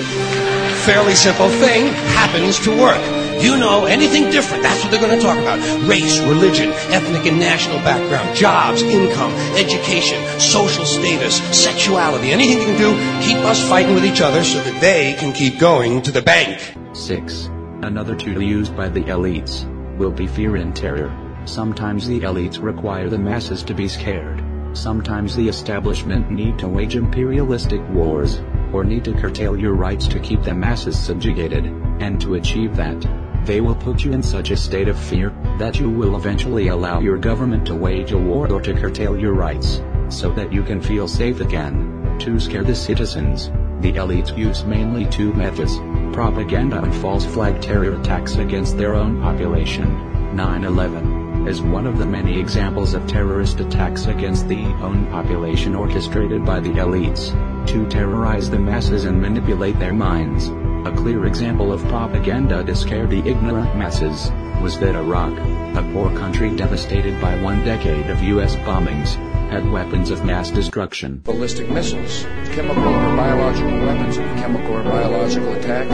[0.86, 1.86] Fairly simple thing
[2.16, 3.02] happens to work.
[3.42, 5.60] You know anything different, that's what they're going to talk about.
[5.88, 12.78] Race, religion, ethnic and national background, jobs, income, education, social status, sexuality, anything you can
[12.78, 16.22] do, keep us fighting with each other so that they can keep going to the
[16.22, 16.74] bank.
[16.94, 17.50] 6.
[17.88, 19.64] Another tool used by the elites
[19.96, 21.10] will be fear and terror.
[21.46, 24.44] Sometimes the elites require the masses to be scared.
[24.74, 28.42] Sometimes the establishment need to wage imperialistic wars,
[28.74, 31.64] or need to curtail your rights to keep the masses subjugated,
[31.98, 33.06] and to achieve that,
[33.46, 37.00] they will put you in such a state of fear, that you will eventually allow
[37.00, 40.82] your government to wage a war or to curtail your rights, so that you can
[40.82, 42.18] feel safe again.
[42.18, 45.76] To scare the citizens, the elites use mainly two methods,
[46.12, 49.86] propaganda and false flag terror attacks against their own population.
[50.34, 56.44] 9-11 is one of the many examples of terrorist attacks against the own population orchestrated
[56.44, 57.30] by the elites,
[57.68, 60.48] to terrorize the masses and manipulate their minds.
[60.86, 64.30] A clear example of propaganda to scare the ignorant masses
[64.60, 65.32] was that Iraq,
[65.76, 68.56] a poor country devastated by one decade of U.S.
[68.56, 69.16] bombings,
[69.48, 71.20] had weapons of mass destruction.
[71.24, 75.88] Ballistic missiles, chemical or biological weapons of chemical or biological attack,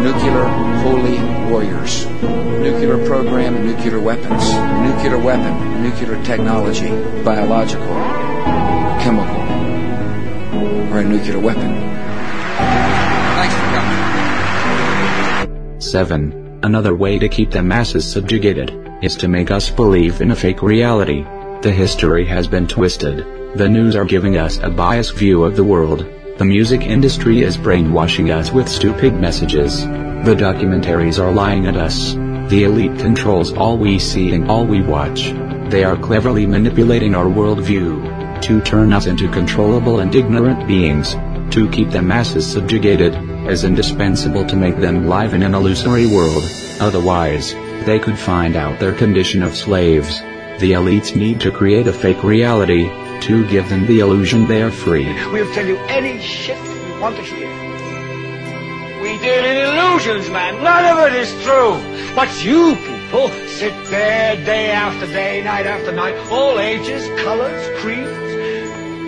[0.00, 0.44] nuclear
[0.84, 1.18] holy
[1.50, 2.06] warriors,
[2.60, 4.52] nuclear program and nuclear weapons,
[4.86, 6.90] nuclear weapon, nuclear technology,
[7.24, 7.86] biological,
[9.00, 9.42] chemical,
[10.92, 11.72] or a nuclear weapon.
[15.80, 16.60] 7.
[16.62, 20.60] Another way to keep the masses subjugated is to make us believe in a fake
[20.60, 21.24] reality.
[21.60, 23.26] The history has been twisted.
[23.56, 26.06] The news are giving us a biased view of the world.
[26.36, 29.80] The music industry is brainwashing us with stupid messages.
[29.80, 32.12] The documentaries are lying at us.
[32.48, 35.32] The elite controls all we see and all we watch.
[35.68, 41.16] They are cleverly manipulating our worldview to turn us into controllable and ignorant beings.
[41.56, 43.16] To keep the masses subjugated
[43.48, 46.44] as indispensable to make them live in an illusory world.
[46.78, 47.52] Otherwise,
[47.84, 50.22] they could find out their condition of slaves.
[50.58, 52.88] The elites need to create a fake reality
[53.22, 55.06] to give them the illusion they are free.
[55.30, 57.48] We'll tell you any shit you want to hear.
[59.00, 60.60] We deal in illusions, man.
[60.62, 61.78] None of it is true.
[62.16, 68.27] But you people sit there day after day, night after night, all ages, colors, creeds.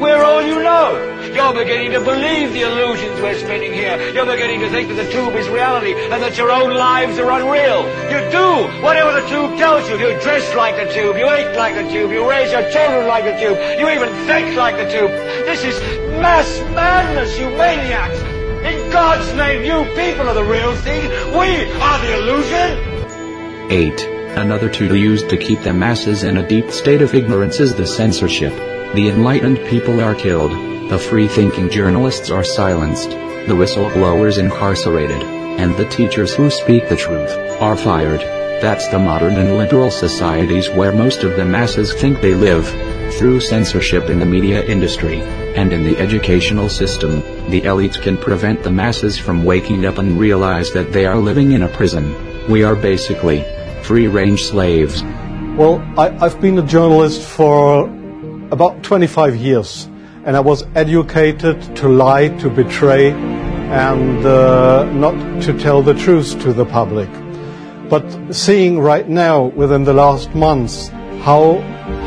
[0.01, 1.21] We're all you know.
[1.35, 4.01] You're beginning to believe the illusions we're spinning here.
[4.13, 7.31] You're beginning to think that the tube is reality and that your own lives are
[7.31, 7.85] unreal.
[8.09, 9.99] You do whatever the tube tells you.
[9.99, 11.19] You dress like the tube.
[11.19, 12.11] You eat like the tube.
[12.13, 13.59] You raise your children like the tube.
[13.79, 15.11] You even think like the tube.
[15.45, 15.79] This is
[16.17, 18.19] mass madness, you maniacs.
[18.65, 21.11] In God's name, you people are the real thing.
[21.37, 23.71] We are the illusion.
[23.71, 24.01] 8.
[24.39, 27.87] Another tool used to keep the masses in a deep state of ignorance is the
[27.87, 28.80] censorship.
[28.93, 30.51] The enlightened people are killed,
[30.91, 37.31] the free-thinking journalists are silenced, the whistleblowers incarcerated, and the teachers who speak the truth
[37.61, 38.19] are fired.
[38.61, 42.67] That's the modern and liberal societies where most of the masses think they live.
[43.15, 45.23] Through censorship in the media industry
[45.55, 50.19] and in the educational system, the elites can prevent the masses from waking up and
[50.19, 52.13] realize that they are living in a prison.
[52.51, 53.45] We are basically
[53.85, 55.05] free-range slaves.
[55.57, 57.89] Well, I, I've been a journalist for
[58.51, 59.89] about 25 years,
[60.25, 66.41] and I was educated to lie, to betray, and uh, not to tell the truth
[66.43, 67.09] to the public.
[67.89, 70.89] But seeing right now, within the last months,
[71.23, 71.59] how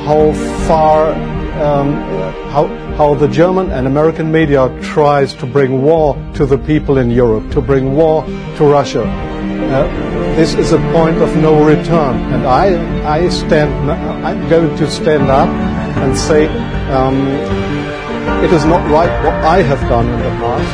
[0.05, 0.33] how
[0.67, 1.11] far
[1.61, 1.93] um,
[2.51, 2.67] how
[2.97, 7.49] how the German and American media tries to bring war to the people in Europe,
[7.51, 8.25] to bring war
[8.57, 9.32] to Russia.
[9.73, 9.87] Uh,
[10.35, 12.67] this is a point of no return, and I
[13.05, 15.49] I stand I'm going to stand up
[16.03, 16.47] and say
[16.91, 17.17] um,
[18.43, 20.71] it is not right what I have done in the past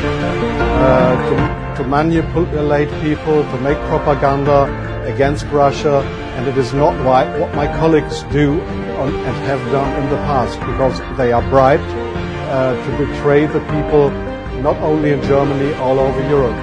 [0.79, 4.65] uh, to, to manipulate people, to make propaganda
[5.05, 6.01] against Russia,
[6.35, 8.61] and it is not right what my colleagues do
[9.01, 11.83] on, and have done in the past because they are bribed
[12.49, 14.09] uh, to betray the people
[14.61, 16.55] not only in Germany, all over Europe.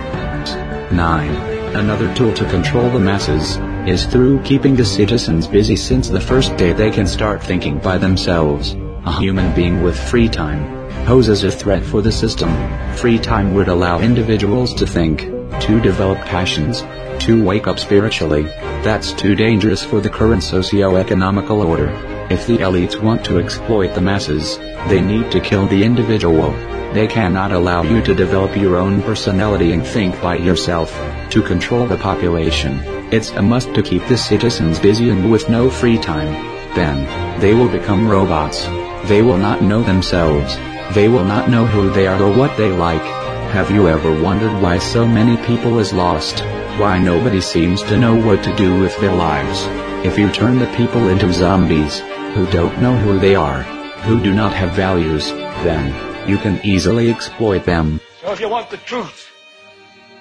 [0.93, 1.56] 9.
[1.75, 3.57] Another tool to control the masses
[3.89, 7.99] is through keeping the citizens busy since the first day they can start thinking by
[7.99, 8.75] themselves.
[9.05, 10.65] A human being with free time
[11.07, 12.51] poses a threat for the system.
[12.97, 15.21] Free time would allow individuals to think,
[15.61, 16.83] to develop passions,
[17.25, 18.45] to wake up spiritually.
[18.83, 22.16] That's too dangerous for the current socio-economical order.
[22.29, 24.59] If the elites want to exploit the masses,
[24.89, 26.51] they need to kill the individual.
[26.93, 30.91] They cannot allow you to develop your own personality and think by yourself.
[31.31, 32.81] To control the population,
[33.13, 36.33] it's a must to keep the citizens busy and with no free time.
[36.75, 37.07] Then,
[37.41, 38.67] they will become robots.
[39.09, 40.57] They will not know themselves.
[40.95, 43.05] They will not know who they are or what they like.
[43.53, 46.41] Have you ever wondered why so many people is lost?
[46.81, 49.63] Why nobody seems to know what to do with their lives?
[50.05, 52.03] If you turn the people into zombies,
[52.37, 53.63] who don't know who they are,
[54.05, 55.31] who do not have values,
[55.65, 57.99] then, you can easily exploit them.
[58.21, 59.31] So if you want the truth,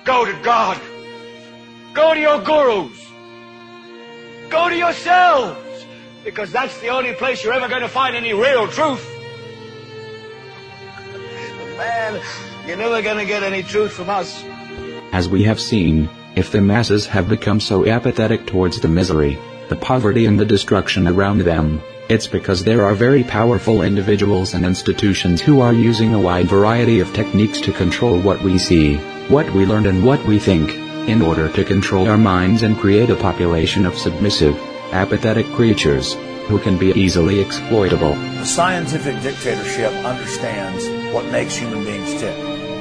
[0.05, 0.79] go to God.
[1.93, 3.05] Go to your gurus.
[4.47, 5.85] Go to yourselves.
[6.23, 9.05] Because that's the only place you're ever going to find any real truth.
[11.77, 12.21] man,
[12.65, 14.41] you're never going to get any truth from us.
[15.11, 19.37] As we have seen, if the masses have become so apathetic towards the misery,
[19.67, 24.63] the poverty and the destruction around them, it's because there are very powerful individuals and
[24.63, 29.49] institutions who are using a wide variety of techniques to control what we see, what
[29.51, 30.71] we learn and what we think,
[31.09, 34.55] in order to control our minds and create a population of submissive,
[34.91, 36.13] apathetic creatures,
[36.47, 38.13] who can be easily exploitable.
[38.13, 42.35] The scientific dictatorship understands what makes human beings tick.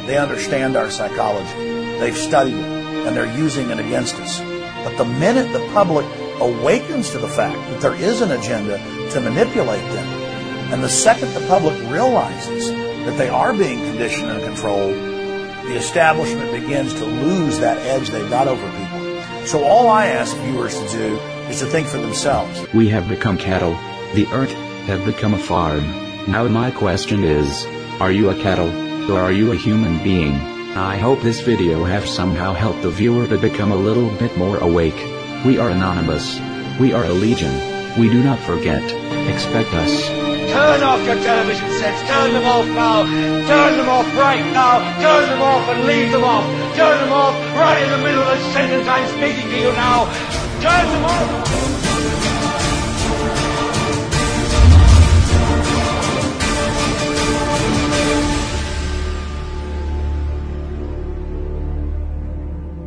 [0.07, 1.99] They understand our psychology.
[1.99, 4.39] They've studied it, and they're using it against us.
[4.85, 6.05] But the minute the public
[6.41, 8.79] awakens to the fact that there is an agenda
[9.11, 10.07] to manipulate them,
[10.73, 16.51] and the second the public realizes that they are being conditioned and controlled, the establishment
[16.53, 19.47] begins to lose that edge they've got over people.
[19.47, 22.67] So all I ask viewers to do is to think for themselves.
[22.73, 23.73] We have become cattle.
[24.15, 24.53] The earth
[24.87, 25.85] have become a farm.
[26.27, 27.67] Now my question is,
[28.01, 28.71] are you a cattle,
[29.13, 30.35] or are you a human being?
[30.77, 34.59] I hope this video have somehow helped the viewer to become a little bit more
[34.59, 34.97] awake.
[35.45, 36.41] We are anonymous.
[36.81, 37.53] We are a legion.
[38.01, 38.83] We do not forget.
[39.29, 40.09] Expect us.
[40.09, 42.01] Turn off your television sets.
[42.09, 43.05] Turn them off now.
[43.05, 44.79] Turn them off right now.
[45.03, 46.45] Turn them off and leave them off.
[46.75, 50.07] Turn them off right in the middle of the sentence I'm speaking to you now.
[50.63, 51.74] Turn them off.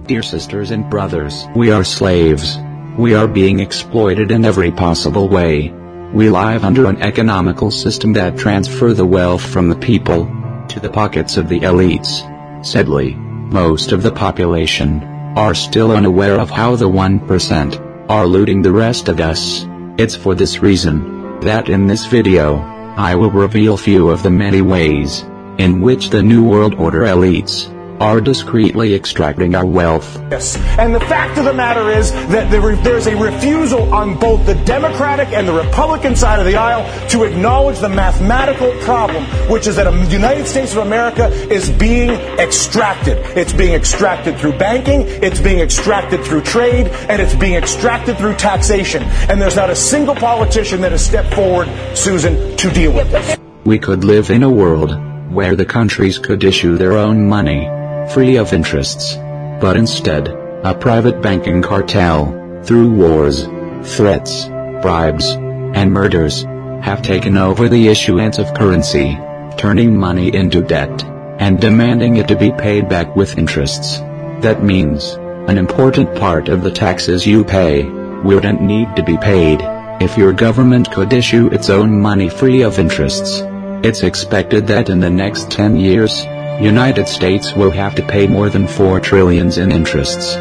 [0.07, 2.57] Dear sisters and brothers, we are slaves.
[2.97, 5.67] We are being exploited in every possible way.
[6.13, 10.23] We live under an economical system that transfer the wealth from the people
[10.69, 12.23] to the pockets of the elites.
[12.65, 15.03] Sadly, most of the population
[15.35, 19.65] are still unaware of how the 1% are looting the rest of us.
[19.97, 22.59] It's for this reason that in this video,
[22.95, 25.23] I will reveal few of the many ways
[25.57, 30.17] in which the New World Order elites are discreetly extracting our wealth.
[30.29, 30.55] Yes.
[30.77, 34.55] And the fact of the matter is that there, there's a refusal on both the
[34.65, 39.75] Democratic and the Republican side of the aisle to acknowledge the mathematical problem, which is
[39.77, 42.09] that the United States of America is being
[42.39, 43.17] extracted.
[43.37, 48.35] It's being extracted through banking, it's being extracted through trade, and it's being extracted through
[48.35, 49.03] taxation.
[49.29, 53.37] And there's not a single politician that has stepped forward, Susan, to deal with this.
[53.65, 54.95] We could live in a world
[55.31, 57.67] where the countries could issue their own money
[58.11, 59.15] free of interests.
[59.59, 60.27] But instead,
[60.63, 63.47] a private banking cartel, through wars,
[63.95, 64.45] threats,
[64.81, 66.43] bribes, and murders,
[66.81, 69.17] have taken over the issuance of currency,
[69.57, 71.03] turning money into debt,
[71.39, 73.97] and demanding it to be paid back with interests.
[74.41, 75.13] That means,
[75.47, 77.83] an important part of the taxes you pay,
[78.23, 79.61] wouldn't need to be paid,
[79.99, 83.41] if your government could issue its own money free of interests.
[83.83, 86.25] It's expected that in the next 10 years,
[86.59, 90.33] United States will have to pay more than 4 trillions in interests.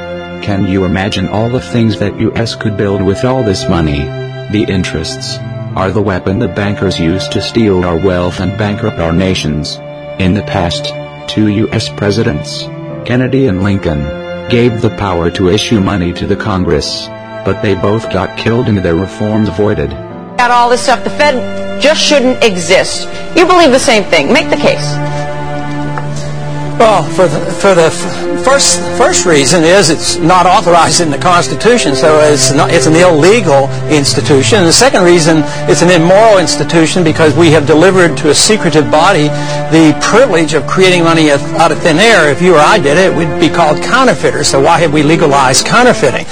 [0.43, 4.05] Can you imagine all the things that US could build with all this money?
[4.51, 5.37] The interests
[5.77, 9.77] are the weapon the bankers use to steal our wealth and bankrupt our nations.
[10.19, 10.87] In the past,
[11.29, 12.63] two US presidents,
[13.05, 14.01] Kennedy and Lincoln,
[14.49, 17.09] gave the power to issue money to the Congress,
[17.45, 19.91] but they both got killed and their reforms voided.
[20.39, 21.05] Got all this stuff.
[21.05, 23.07] The Fed just shouldn't exist.
[23.37, 24.33] You believe the same thing.
[24.33, 25.26] Make the case.
[26.79, 27.91] Well, for the, for the
[28.45, 32.95] first first reason is it's not authorized in the Constitution, so it's not it's an
[32.95, 34.59] illegal institution.
[34.59, 35.39] And the second reason
[35.71, 39.29] it's an immoral institution because we have delivered to a secretive body
[39.73, 42.31] the privilege of creating money out of thin air.
[42.31, 44.49] If you or I did it, we'd be called counterfeiters.
[44.49, 46.27] So why have we legalized counterfeiting?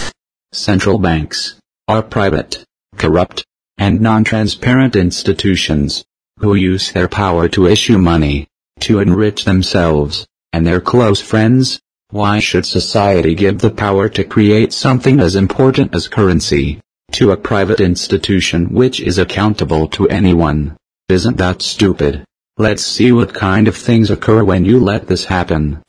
[0.52, 1.58] Central banks
[1.88, 2.62] are private,
[2.98, 3.46] corrupt,
[3.78, 6.04] and non-transparent institutions
[6.40, 8.46] who use their power to issue money
[8.80, 11.80] to enrich themselves and their close friends?
[12.10, 17.36] Why should society give the power to create something as important as currency to a
[17.36, 20.76] private institution which is accountable to anyone?
[21.08, 22.24] Isn't that stupid?
[22.56, 25.82] Let's see what kind of things occur when you let this happen.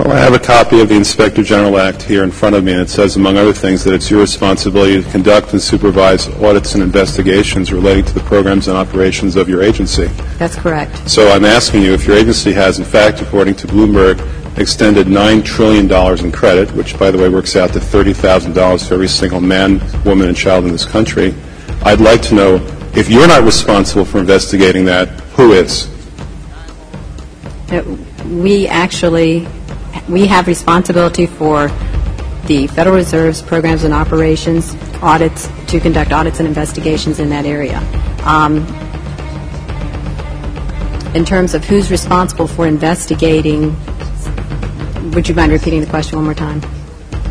[0.00, 2.72] Well, I have a copy of the Inspector General Act here in front of me,
[2.72, 6.72] and it says, among other things, that it's your responsibility to conduct and supervise audits
[6.72, 10.06] and investigations relating to the programs and operations of your agency.
[10.38, 11.06] That's correct.
[11.06, 14.18] So I'm asking you if your agency has, in fact, according to Bloomberg,
[14.58, 15.84] extended $9 trillion
[16.24, 20.28] in credit, which, by the way, works out to $30,000 for every single man, woman,
[20.28, 21.34] and child in this country.
[21.82, 22.54] I'd like to know
[22.94, 25.90] if you're not responsible for investigating that, who is?
[27.70, 27.84] Uh,
[28.26, 29.46] we actually
[30.10, 31.68] we have responsibility for
[32.46, 37.78] the Federal Reserve's programs and operations audits to conduct audits and investigations in that area.
[38.24, 38.66] Um,
[41.14, 43.76] in terms of who's responsible for investigating,
[45.12, 46.60] would you mind repeating the question one more time?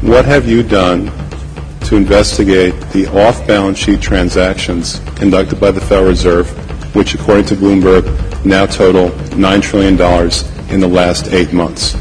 [0.02, 1.08] What have you done
[1.82, 6.50] to investigate the off balance sheet transactions conducted by the Federal Reserve,
[6.96, 8.06] which, according to Bloomberg,
[8.46, 9.94] now total $9 trillion
[10.72, 11.96] in the last eight months?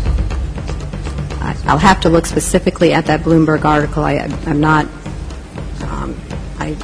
[1.69, 4.03] I'll have to look specifically at that Bloomberg article.
[4.03, 4.87] I, am not,
[5.83, 6.19] um,
[6.59, 6.75] I,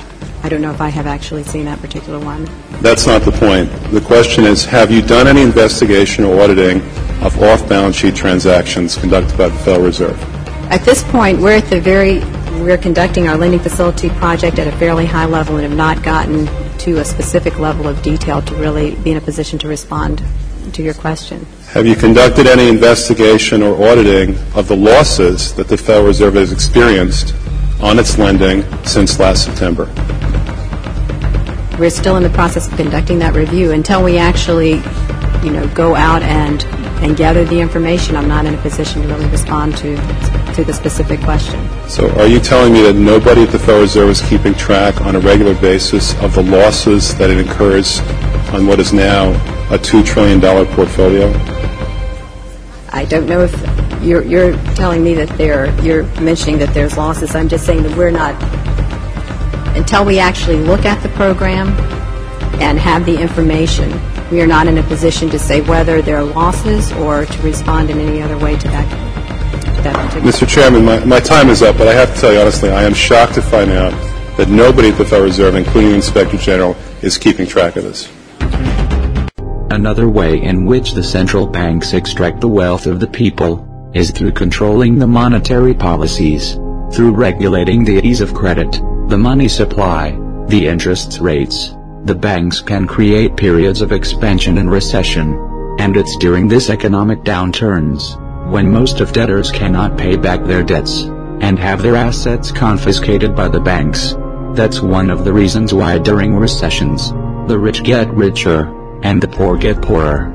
[0.43, 2.47] I don't know if I have actually seen that particular one.
[2.82, 3.73] That's not the point.
[3.93, 6.82] The question is have you done any investigation or auditing
[7.23, 10.23] of off balance sheet transactions conducted by the Federal Reserve?
[10.70, 12.19] At this point, we're at the very,
[12.61, 16.44] we're conducting our lending facility project at a fairly high level and have not gotten
[16.81, 20.23] to a specific level of detail to really be in a position to respond
[20.74, 21.47] to your question.
[21.75, 26.53] Have you conducted any investigation or auditing of the losses that the Federal Reserve has
[26.53, 27.35] experienced
[27.81, 29.87] on its lending since last September?
[31.77, 33.73] We're still in the process of conducting that review.
[33.73, 34.75] Until we actually,
[35.43, 36.63] you know, go out and
[37.05, 39.95] and gather the information, I'm not in a position to really respond to
[40.55, 41.69] to the specific question.
[41.89, 45.15] So, are you telling me that nobody at the Federal Reserve is keeping track on
[45.15, 48.01] a regular basis of the losses that it incurs
[48.55, 49.31] on what is now
[49.75, 51.27] a $2 trillion portfolio?
[52.91, 57.35] I don't know if you're, you're telling me that there, you're mentioning that there's losses.
[57.35, 58.41] I'm just saying that we're not,
[59.77, 61.69] until we actually look at the program
[62.63, 63.91] and have the information,
[64.35, 67.89] we are not in a position to say whether there are losses or to respond
[67.89, 69.85] in any other way to that.
[69.85, 70.48] that Mr.
[70.48, 72.94] Chairman, my, my time is up, but I have to tell you honestly, I am
[72.94, 73.93] shocked to find out
[74.36, 78.11] that nobody at the Federal Reserve, including the Inspector General, is keeping track of this.
[79.70, 84.32] Another way in which the central banks extract the wealth of the people is through
[84.32, 86.55] controlling the monetary policies,
[86.93, 88.73] through regulating the ease of credit,
[89.09, 90.11] the money supply,
[90.48, 91.77] the interest rates.
[92.05, 95.41] The banks can create periods of expansion and recession.
[95.79, 98.21] And it's during this economic downturns,
[98.51, 101.05] when most of debtors cannot pay back their debts,
[101.41, 104.17] and have their assets confiscated by the banks.
[104.53, 107.11] That's one of the reasons why during recessions,
[107.49, 108.71] the rich get richer,
[109.03, 110.31] and the poor get poorer.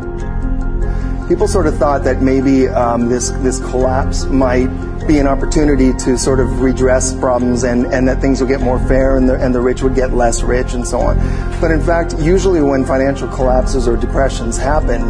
[1.28, 4.72] People sort of thought that maybe um, this this collapse might
[5.10, 8.80] be an opportunity to sort of redress problems and, and that things would get more
[8.88, 11.18] fair and the, and the rich would get less rich and so on.
[11.60, 15.02] But in fact, usually when financial collapses or depressions happen,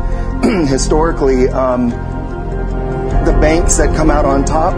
[0.68, 1.90] historically, um,
[3.26, 4.74] the banks that come out on top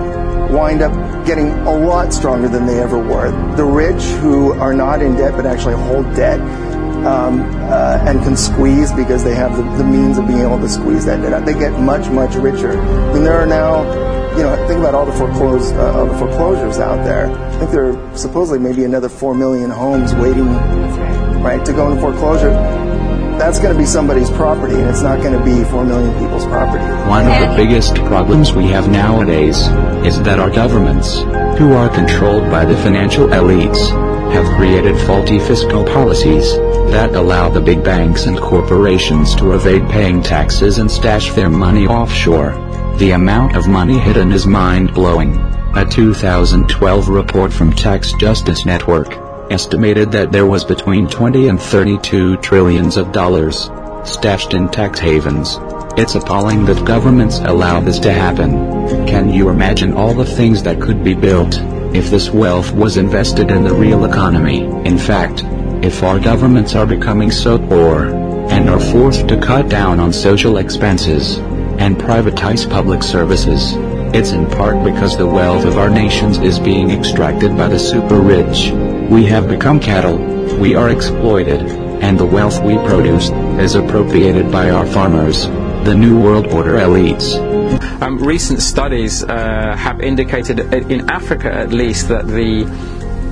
[0.49, 0.91] wind up
[1.26, 3.30] getting a lot stronger than they ever were.
[3.56, 6.39] The rich who are not in debt but actually hold debt
[7.06, 10.69] um, uh, and can squeeze because they have the, the, means of being able to
[10.69, 11.45] squeeze that debt out.
[11.45, 12.76] They get much, much richer.
[13.14, 13.84] Mean, there are now,
[14.38, 17.30] you know, think about all the foreclosed, uh, all the foreclosures out there.
[17.30, 20.48] I think there are supposedly maybe another four million homes waiting,
[21.41, 22.52] right, to go into foreclosure.
[23.38, 26.45] That's going to be somebody's property, and it's not going to be four million people's
[26.45, 26.84] property.
[27.10, 29.68] One of the biggest problems we have nowadays
[30.06, 31.18] is that our governments,
[31.58, 33.80] who are controlled by the financial elites,
[34.32, 36.56] have created faulty fiscal policies
[36.91, 41.86] that allow the big banks and corporations to evade paying taxes and stash their money
[41.86, 42.70] offshore.
[43.02, 45.36] The amount of money hidden is mind-blowing.
[45.76, 49.18] A 2012 report from Tax Justice Network
[49.49, 53.72] estimated that there was between 20 and 32 trillions of dollars
[54.03, 55.57] stashed in tax havens.
[55.98, 59.07] It's appalling that governments allow this to happen.
[59.07, 61.57] Can you imagine all the things that could be built
[61.95, 64.61] if this wealth was invested in the real economy?
[64.86, 65.44] In fact,
[65.84, 70.57] if our governments are becoming so poor, and are forced to cut down on social
[70.57, 71.40] expenses,
[71.82, 73.74] and privatize public services,
[74.14, 78.20] it's in part because the wealth of our nations is being extracted by the super
[78.20, 78.70] rich.
[79.10, 80.20] We have become cattle,
[80.60, 81.62] we are exploited,
[82.03, 85.48] and the wealth we produce is appropriated by our farmers,
[85.84, 87.34] the New World Order elites.
[87.99, 90.60] Um, recent studies uh, have indicated,
[90.91, 92.66] in Africa at least, that the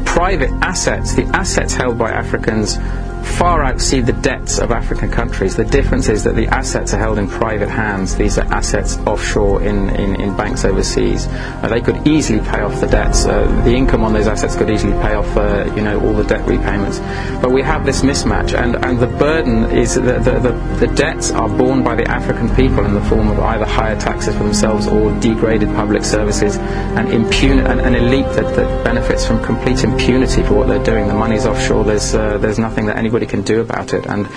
[0.08, 2.80] private assets, the assets held by Africans,
[3.24, 5.56] far exceed the debts of African countries.
[5.56, 8.16] The difference is that the assets are held in private hands.
[8.16, 11.28] These are assets offshore in, in, in banks overseas.
[11.28, 13.26] Uh, they could easily pay off the debts.
[13.26, 16.24] Uh, the income on those assets could easily pay off, uh, you know, all the
[16.24, 17.00] debt repayments.
[17.42, 21.32] But we have this mismatch, and, and the burden is that the, the, the debts
[21.32, 24.88] are borne by the African people in the form of either higher taxes for themselves
[24.88, 30.44] or degraded public services and impun- an, an elite that, that benefits from complete impunity
[30.44, 31.08] for what they're doing.
[31.08, 31.84] The money's offshore.
[31.84, 34.06] There's uh, there's nothing that anybody can do about it.
[34.06, 34.28] And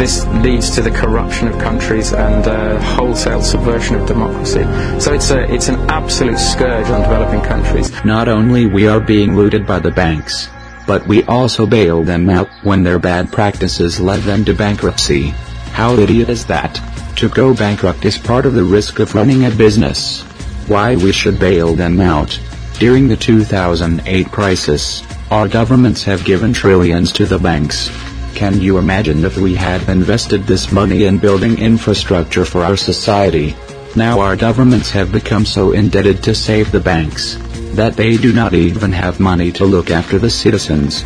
[0.00, 4.64] this leads to the corruption of countries and uh, wholesale subversion of democracy.
[4.98, 7.92] So it's, a, it's an absolute scourge on developing countries.
[8.06, 10.48] Not only we are being looted by the banks,
[10.86, 15.28] but we also bail them out when their bad practices led them to bankruptcy.
[15.76, 16.80] How idiot is that?
[17.16, 20.22] To go bankrupt is part of the risk of running a business.
[20.68, 22.40] Why we should bail them out.
[22.78, 27.90] During the 2008 crisis, our governments have given trillions to the banks.
[28.34, 33.54] Can you imagine if we had invested this money in building infrastructure for our society?
[33.94, 37.36] Now our governments have become so indebted to save the banks
[37.74, 41.04] that they do not even have money to look after the citizens.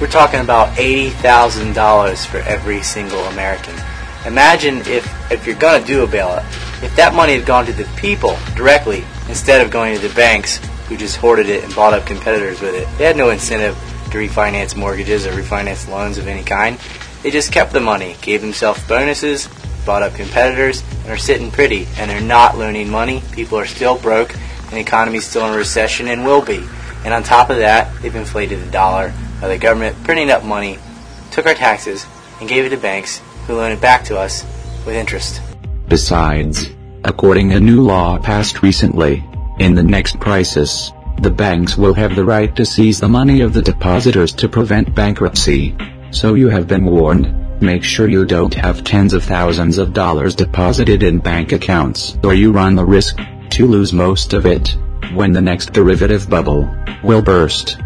[0.00, 3.74] We're talking about $80,000 for every single American.
[4.26, 6.44] Imagine if, if you're going to do a bailout,
[6.82, 10.58] if that money had gone to the people directly instead of going to the banks
[10.88, 12.86] who just hoarded it and bought up competitors with it.
[12.98, 13.76] They had no incentive
[14.12, 16.78] to refinance mortgages or refinance loans of any kind.
[17.22, 19.48] They just kept the money, gave themselves bonuses,
[19.84, 21.86] bought up competitors, and are sitting pretty.
[21.96, 23.22] And they're not loaning money.
[23.32, 26.64] People are still broke, and the economy's still in recession and will be.
[27.04, 30.78] And on top of that, they've inflated the dollar by the government printing up money,
[31.30, 32.06] took our taxes,
[32.40, 34.44] and gave it to banks who loan it back to us
[34.86, 35.40] with interest.
[35.88, 36.70] Besides,
[37.04, 39.24] according a new law passed recently,
[39.58, 43.52] in the next crisis, the banks will have the right to seize the money of
[43.52, 45.76] the depositors to prevent bankruptcy.
[46.10, 47.60] So you have been warned.
[47.62, 52.34] Make sure you don't have tens of thousands of dollars deposited in bank accounts or
[52.34, 53.18] you run the risk
[53.50, 54.76] to lose most of it
[55.14, 56.68] when the next derivative bubble
[57.04, 57.78] will burst.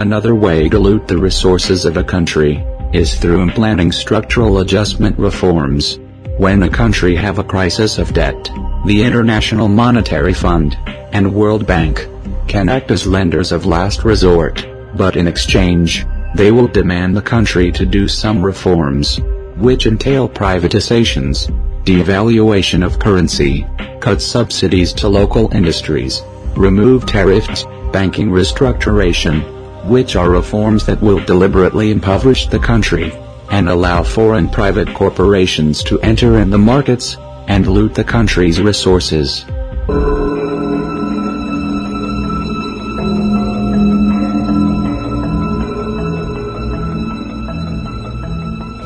[0.00, 5.98] Another way to loot the resources of a country is through implanting structural adjustment reforms.
[6.40, 8.50] When a country have a crisis of debt,
[8.86, 10.74] the International Monetary Fund
[11.12, 12.08] and World Bank
[12.48, 17.70] can act as lenders of last resort, but in exchange, they will demand the country
[17.72, 19.20] to do some reforms,
[19.56, 21.46] which entail privatizations,
[21.84, 23.66] devaluation of currency,
[24.00, 26.22] cut subsidies to local industries,
[26.56, 29.44] remove tariffs, banking restructuration,
[29.84, 33.12] which are reforms that will deliberately impoverish the country
[33.50, 37.16] and allow foreign private corporations to enter in the markets
[37.48, 39.44] and loot the country's resources.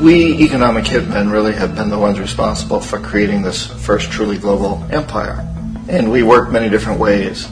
[0.01, 4.85] We economic hitmen really have been the ones responsible for creating this first truly global
[4.91, 5.47] empire.
[5.89, 7.47] And we work many different ways.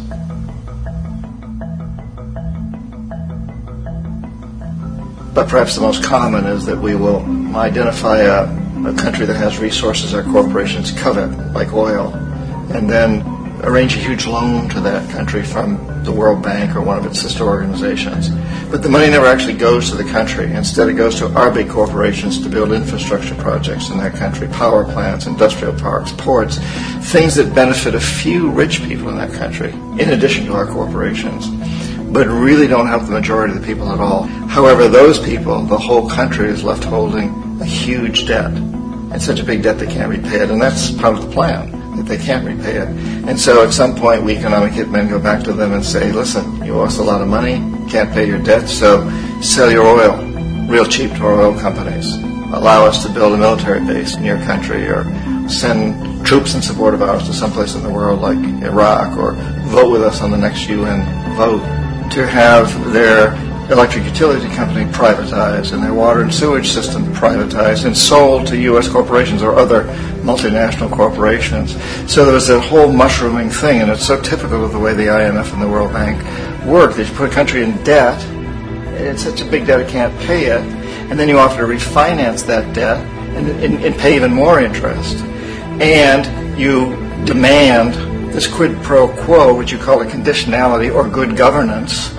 [5.33, 8.43] But perhaps the most common is that we will identify a,
[8.87, 12.13] a country that has resources our corporations covet, like oil,
[12.71, 13.23] and then
[13.63, 17.19] arrange a huge loan to that country from the World Bank or one of its
[17.19, 18.29] sister organizations.
[18.69, 20.51] But the money never actually goes to the country.
[20.51, 24.83] Instead, it goes to our big corporations to build infrastructure projects in that country, power
[24.83, 26.57] plants, industrial parks, ports,
[27.11, 31.47] things that benefit a few rich people in that country, in addition to our corporations
[32.13, 34.23] but really don't help the majority of the people at all.
[34.23, 38.51] However, those people, the whole country is left holding a huge debt.
[38.51, 40.51] And such a big debt they can't repay it.
[40.51, 42.87] And that's part of the plan, that they can't repay it.
[43.27, 46.63] And so at some point, we economic hitmen go back to them and say, listen,
[46.63, 47.55] you owe us a lot of money,
[47.89, 49.09] can't pay your debt, so
[49.41, 50.15] sell your oil
[50.67, 52.13] real cheap to our oil companies.
[52.53, 55.03] Allow us to build a military base in your country or
[55.49, 59.33] send troops in support of ours to someplace in the world like Iraq or
[59.69, 61.01] vote with us on the next UN
[61.35, 61.82] vote
[62.13, 63.33] to have their
[63.71, 68.87] electric utility company privatized and their water and sewage system privatized and sold to U.S.
[68.87, 69.85] corporations or other
[70.21, 71.71] multinational corporations.
[72.11, 75.07] So there was that whole mushrooming thing, and it's so typical of the way the
[75.07, 76.21] IMF and the World Bank
[76.65, 76.97] work.
[76.97, 78.23] You put a country in debt,
[78.93, 80.61] it's such a big debt it can't pay it,
[81.09, 83.03] and then you offer to refinance that debt
[83.35, 85.17] and, and, and pay even more interest.
[85.81, 86.95] And you
[87.25, 92.09] demand this quid pro quo, which you call a conditionality or good governance,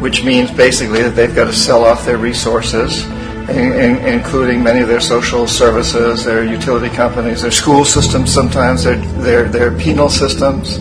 [0.00, 3.04] which means basically that they've got to sell off their resources,
[3.48, 8.84] in, in, including many of their social services, their utility companies, their school systems, sometimes
[8.84, 10.78] their, their, their penal systems,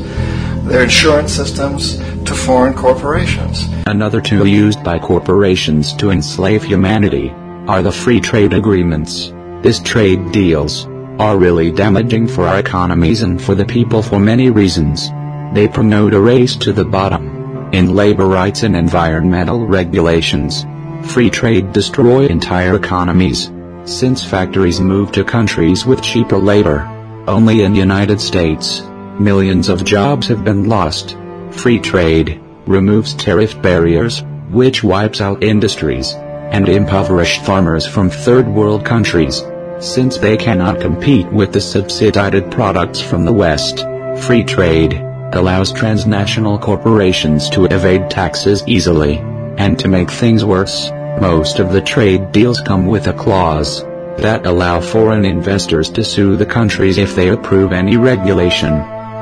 [0.66, 3.66] their insurance systems, to foreign corporations.
[3.88, 7.30] Another tool used by corporations to enslave humanity
[7.68, 9.32] are the free trade agreements.
[9.62, 10.86] This trade deals
[11.20, 15.10] are really damaging for our economies and for the people for many reasons.
[15.54, 20.66] They promote a race to the bottom in labor rights and environmental regulations.
[21.12, 23.52] Free trade destroy entire economies.
[23.84, 26.88] Since factories move to countries with cheaper labor,
[27.28, 28.82] only in United States,
[29.20, 31.18] millions of jobs have been lost.
[31.52, 38.86] Free trade removes tariff barriers, which wipes out industries and impoverish farmers from third world
[38.86, 39.44] countries.
[39.80, 43.80] Since they cannot compete with the subsidized products from the West,
[44.24, 44.94] free trade
[45.34, 49.18] allows transnational corporations to evade taxes easily.
[49.58, 53.84] And to make things worse, Most of the trade deals come with a clause
[54.20, 58.72] that allow foreign investors to sue the countries if they approve any regulation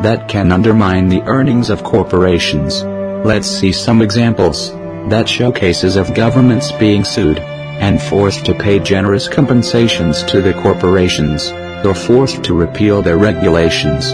[0.04, 2.84] that can undermine the earnings of corporations.
[2.84, 4.72] Let's see some examples
[5.10, 7.40] that showcases of governments being sued
[7.80, 11.52] and forced to pay generous compensations to the corporations
[11.86, 14.12] or forced to repeal their regulations.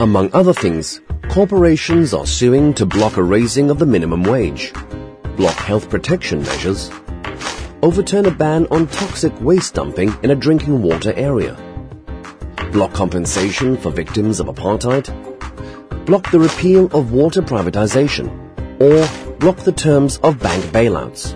[0.00, 4.72] Among other things, corporations are suing to block a raising of the minimum wage,
[5.36, 6.90] block health protection measures,
[7.82, 11.56] overturn a ban on toxic waste dumping in a drinking water area,
[12.72, 15.06] block compensation for victims of apartheid,
[16.06, 18.28] block the repeal of water privatization,
[18.80, 21.34] or block the terms of bank bailouts.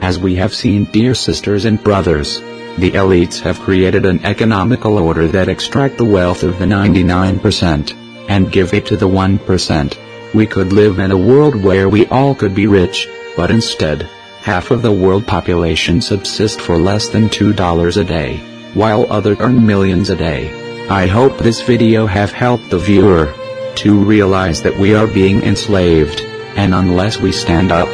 [0.00, 2.40] As we have seen, dear sisters and brothers,
[2.78, 7.94] the elites have created an economical order that extract the wealth of the 99%
[8.28, 10.34] and give it to the 1%.
[10.34, 14.02] We could live in a world where we all could be rich, but instead,
[14.40, 18.36] half of the world population subsist for less than $2 a day,
[18.74, 20.86] while others earn millions a day.
[20.88, 23.34] I hope this video have helped the viewer
[23.76, 26.20] to realize that we are being enslaved,
[26.56, 27.88] and unless we stand up,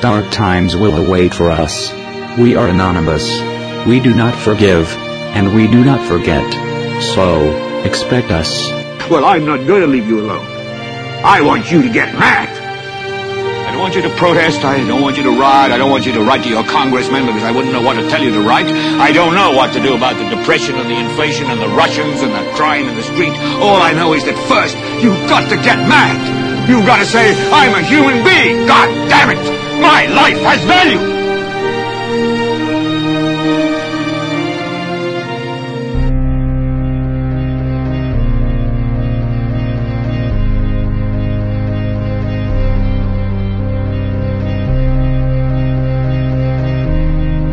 [0.00, 1.92] dark times will await for us.
[2.38, 3.28] We are anonymous.
[3.86, 4.90] We do not forgive,
[5.36, 6.46] and we do not forget.
[7.14, 8.70] So, expect us.
[9.10, 10.46] Well, I'm not going to leave you alone.
[11.24, 12.48] I want you to get mad.
[13.66, 14.64] I don't want you to protest.
[14.64, 15.72] I don't want you to riot.
[15.72, 18.08] I don't want you to write to your congressman because I wouldn't know what to
[18.08, 18.66] tell you to write.
[18.66, 22.20] I don't know what to do about the depression and the inflation and the Russians
[22.22, 23.32] and the crime in the street.
[23.60, 26.49] All I know is that first, you've got to get mad.
[26.70, 28.64] You've got to say, I'm a human being.
[28.64, 29.80] God damn it.
[29.82, 31.20] My life has value.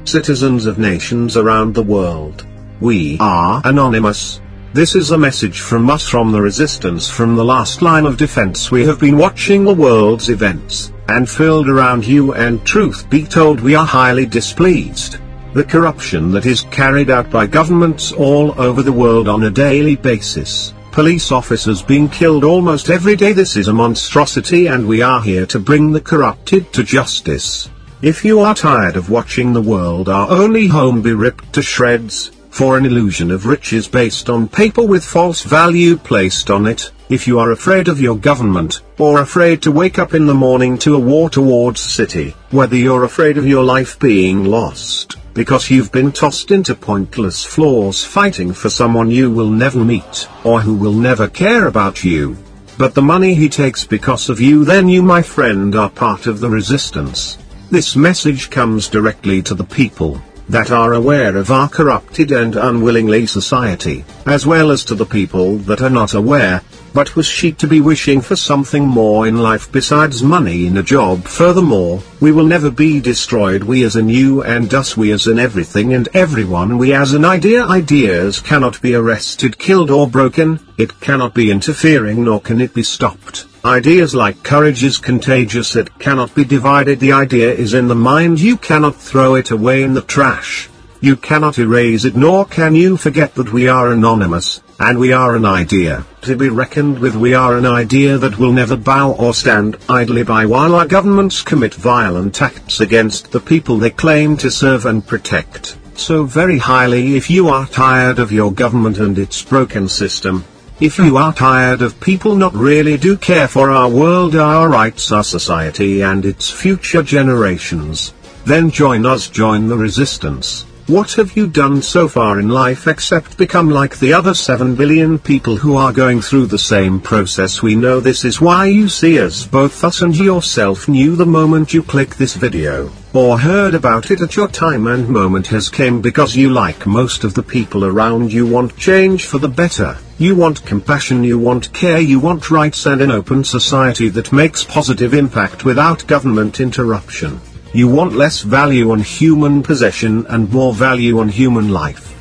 [0.07, 2.45] citizens of nations around the world.
[2.80, 4.39] We are anonymous.
[4.78, 8.70] This is a message from us from the resistance from the last line of defense.
[8.70, 13.60] We have been watching the world's events, and filled around you and truth be told
[13.60, 15.18] we are highly displeased.
[15.56, 19.95] The corruption that is carried out by governments all over the world on a daily
[19.95, 20.76] basis.
[20.91, 23.34] Police officers being killed almost every day.
[23.34, 27.68] This is a monstrosity and we are here to bring the corrupted to justice.
[28.04, 32.30] If you are tired of watching the world our only home be ripped to shreds,
[32.57, 37.27] for an illusion of riches based on paper with false value placed on it, if
[37.27, 40.95] you are afraid of your government, or afraid to wake up in the morning to
[40.95, 46.11] a war towards city, whether you're afraid of your life being lost, because you've been
[46.11, 51.27] tossed into pointless floors fighting for someone you will never meet, or who will never
[51.27, 52.35] care about you,
[52.79, 56.39] but the money he takes because of you then you my friend are part of
[56.39, 57.38] the resistance.
[57.69, 60.19] This message comes directly to the people
[60.49, 65.57] that are aware of our corrupted and unwillingly society, as well as to the people
[65.60, 66.61] that are not aware,
[66.98, 70.82] but was she to be wishing for something more in life besides money in a
[70.82, 71.24] job.
[71.26, 73.61] Furthermore, we will never be destroyed.
[73.64, 76.80] We as in you and us we as in everything and everyone.
[76.80, 77.64] We as an idea.
[77.65, 80.60] Ideas cannot be arrested, killed or broken.
[80.80, 83.45] It cannot be interfering nor can it be stopped.
[83.64, 86.99] Ideas like courage is contagious, it cannot be divided.
[86.99, 90.68] The idea is in the mind, you cannot throw it away in the trash.
[90.99, 95.36] You cannot erase it, nor can you forget that we are anonymous, and we are
[95.36, 97.16] an idea, to be reckoned with.
[97.16, 101.41] We are an idea that will never bow or stand idly by while our governments
[101.41, 105.78] commit violent acts against the people they claim to serve and protect.
[105.95, 110.45] So very highly if you are tired of your government and its broken system,
[110.80, 115.12] if you are tired of people not really do care for our world, our rights,
[115.12, 118.14] our society and its future generations,
[118.45, 120.68] then join us, join the resistance.
[120.88, 125.19] What have you done so far in life except become like the other 7 billion
[125.19, 127.61] people who are going through the same process?
[127.61, 131.73] We know this is why you see us, both us and yourself knew the moment
[131.73, 135.99] you click this video, or heard about it at your time and moment has came
[135.99, 139.97] because you like most of the people around you want change for the better.
[140.19, 144.64] You want compassion, you want care, you want rights and an open society that makes
[144.64, 147.41] positive impact without government interruption.
[147.73, 152.16] You want less value on human possession and more value on human life.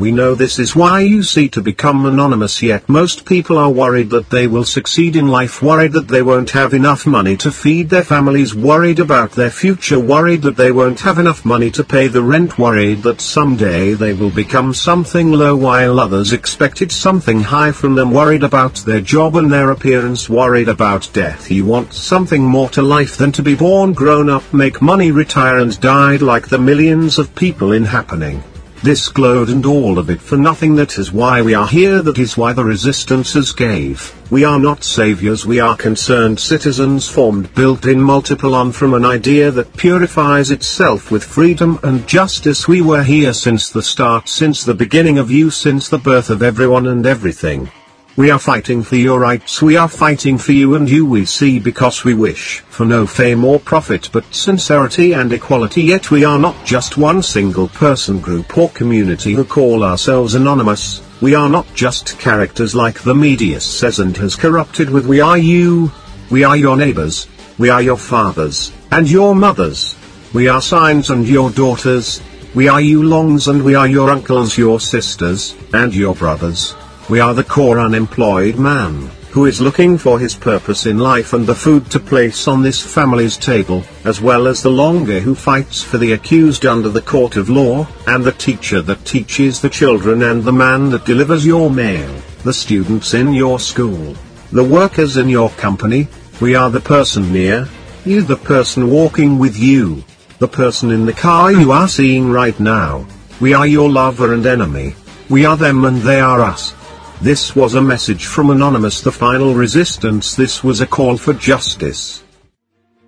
[0.00, 4.10] We know this is why you see to become anonymous yet most people are worried
[4.10, 7.90] that they will succeed in life worried that they won't have enough money to feed
[7.90, 12.06] their families worried about their future worried that they won't have enough money to pay
[12.06, 17.72] the rent worried that someday they will become something low while others expected something high
[17.72, 21.50] from them worried about their job and their appearance worried about death.
[21.50, 25.58] You want something more to life than to be born grown up make money retire
[25.58, 28.44] and died like the millions of people in happening
[28.82, 32.18] this glowed and all of it for nothing that is why we are here that
[32.18, 34.14] is why the resistances gave.
[34.30, 39.04] We are not saviors we are concerned citizens formed built in multiple on from an
[39.04, 44.64] idea that purifies itself with freedom and justice we were here since the start since
[44.64, 47.70] the beginning of you since the birth of everyone and everything.
[48.18, 51.60] We are fighting for your rights we are fighting for you and you we see
[51.60, 56.36] because we wish for no fame or profit but sincerity and equality yet we are
[56.36, 61.72] not just one single person group or community who call ourselves anonymous, we are not
[61.76, 65.92] just characters like the media says and has corrupted with we are you,
[66.28, 69.94] we are your neighbors, we are your fathers, and your mothers,
[70.34, 72.20] we are signs and your daughters,
[72.56, 76.74] we are you longs and we are your uncles your sisters, and your brothers.
[77.08, 81.46] We are the core unemployed man, who is looking for his purpose in life and
[81.46, 85.82] the food to place on this family's table, as well as the longer who fights
[85.82, 90.22] for the accused under the court of law, and the teacher that teaches the children
[90.22, 92.14] and the man that delivers your mail,
[92.44, 94.14] the students in your school,
[94.52, 96.08] the workers in your company,
[96.42, 97.66] we are the person near,
[98.04, 100.04] you the person walking with you,
[100.40, 103.06] the person in the car you are seeing right now,
[103.40, 104.94] we are your lover and enemy,
[105.30, 106.74] we are them and they are us.
[107.20, 112.22] This was a message from Anonymous the final resistance this was a call for justice.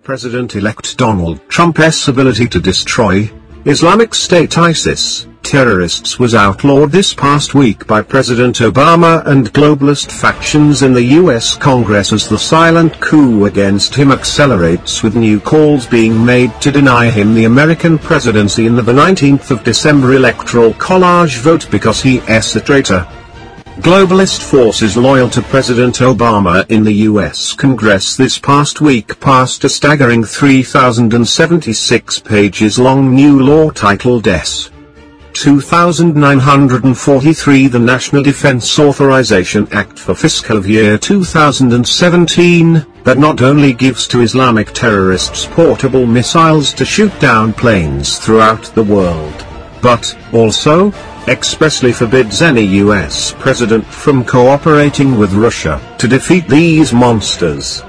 [0.03, 3.31] President-elect Donald Trump's ability to destroy
[3.66, 10.82] Islamic State ISIS terrorists was outlawed this past week by President Obama and globalist factions
[10.82, 16.24] in the US Congress as the silent coup against him accelerates with new calls being
[16.24, 21.70] made to deny him the American presidency in the 19th of December electoral college vote
[21.70, 23.07] because he is a traitor.
[23.81, 27.55] Globalist forces loyal to President Obama in the U.S.
[27.55, 34.70] Congress this past week passed a staggering 3,076 pages long new law titled S.
[35.32, 44.20] 2943 The National Defense Authorization Act for fiscal year 2017, that not only gives to
[44.20, 49.47] Islamic terrorists portable missiles to shoot down planes throughout the world,
[49.81, 50.93] but, also,
[51.31, 57.82] expressly forbids any US president from cooperating with Russia to defeat these monsters.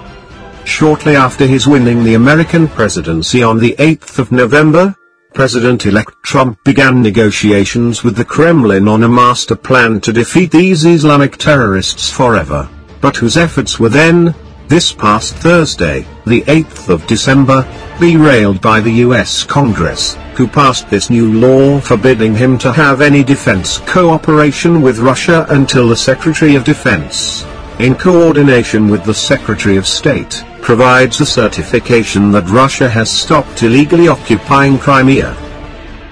[0.63, 4.95] Shortly after his winning the American presidency on the 8th of November,
[5.33, 11.37] President-elect Trump began negotiations with the Kremlin on a master plan to defeat these Islamic
[11.37, 12.69] terrorists forever,
[12.99, 14.35] but whose efforts were then,
[14.67, 17.65] this past Thursday, the 8th of December,
[17.99, 23.23] derailed by the US Congress, who passed this new law forbidding him to have any
[23.23, 27.45] defense cooperation with Russia until the Secretary of Defense,
[27.77, 34.07] in coordination with the Secretary of State, provides a certification that Russia has stopped illegally
[34.07, 35.37] occupying Crimea.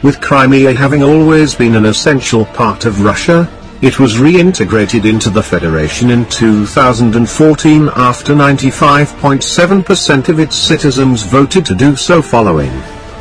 [0.04, 3.50] With Crimea having always been an essential part of Russia,
[3.82, 11.74] it was reintegrated into the Federation in 2014 after 95.7% of its citizens voted to
[11.74, 12.72] do so following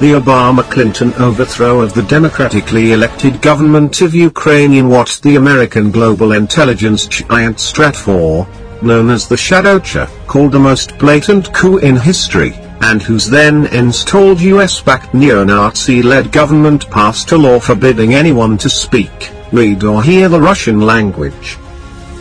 [0.00, 6.32] the Obama-Clinton overthrow of the democratically elected government of Ukraine in what the American global
[6.32, 8.46] intelligence giant Stratfor,
[8.80, 13.66] known as the Shadow CIA, called the most blatant coup in history, and whose then
[13.66, 20.40] installed US-backed neo-Nazi-led government passed a law forbidding anyone to speak, read or hear the
[20.40, 21.58] Russian language.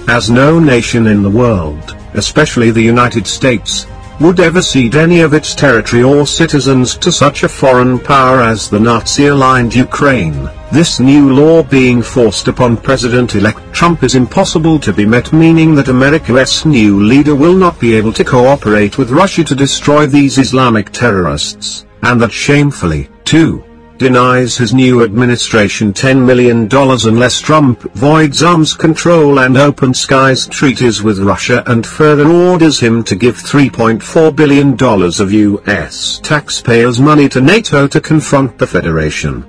[0.08, 3.86] As no nation in the world, especially the United States,
[4.20, 8.70] would ever cede any of its territory or citizens to such a foreign power as
[8.70, 10.50] the Nazi-aligned Ukraine.
[10.72, 15.88] This new law being forced upon President-elect Trump is impossible to be met meaning that
[15.88, 20.90] America's new leader will not be able to cooperate with Russia to destroy these Islamic
[20.90, 23.64] terrorists, and that shamefully, too,
[23.98, 31.02] denies his new administration $10 million unless Trump voids arms control and open skies treaties
[31.02, 36.20] with Russia and further orders him to give $3.4 billion of U.S.
[36.20, 39.46] taxpayers' money to NATO to confront the Federation.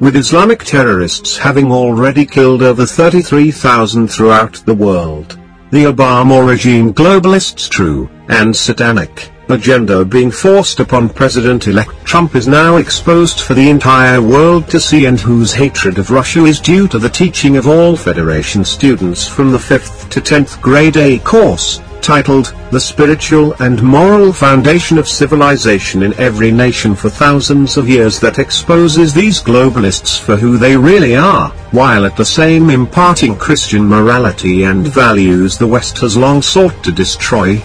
[0.00, 5.38] With Islamic terrorists having already killed over 33,000 throughout the world,
[5.70, 12.76] the Obama regime globalists true and satanic agenda being forced upon President-elect Trump is now
[12.76, 16.98] exposed for the entire world to see and whose hatred of Russia is due to
[16.98, 22.54] the teaching of all Federation students from the 5th to 10th grade A course, titled,
[22.70, 28.38] The Spiritual and Moral Foundation of Civilization in Every Nation for Thousands of Years that
[28.38, 34.64] exposes these globalists for who they really are, while at the same imparting Christian morality
[34.64, 37.62] and values the West has long sought to destroy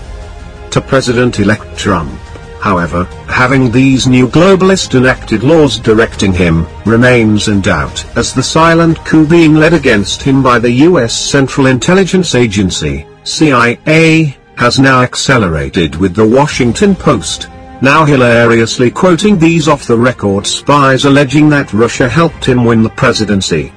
[0.76, 2.11] to President-elect Trump.
[2.60, 8.97] However, having these new globalist enacted laws directing him, remains in doubt, as the silent
[9.06, 11.14] coup being led against him by the U.S.
[11.14, 17.47] Central Intelligence Agency, CIA, has now accelerated with the Washington Post,
[17.81, 23.72] now hilariously quoting these off-the-record spies alleging that Russia helped him win the presidency.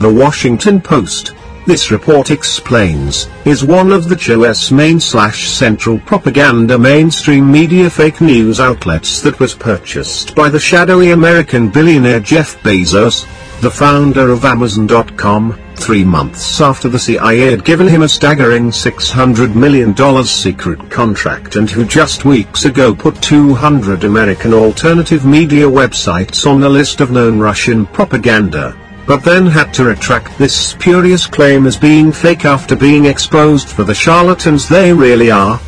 [0.00, 1.34] The Washington Post,
[1.66, 8.20] this report explains, is one of the CHOS main slash central propaganda mainstream media fake
[8.20, 13.26] news outlets that was purchased by the shadowy American billionaire Jeff Bezos,
[13.60, 19.54] the founder of Amazon.com, three months after the CIA had given him a staggering $600
[19.54, 26.60] million secret contract and who just weeks ago put 200 American alternative media websites on
[26.60, 28.76] the list of known Russian propaganda
[29.10, 33.82] but then had to retract this spurious claim as being fake after being exposed for
[33.82, 35.60] the charlatans they really are.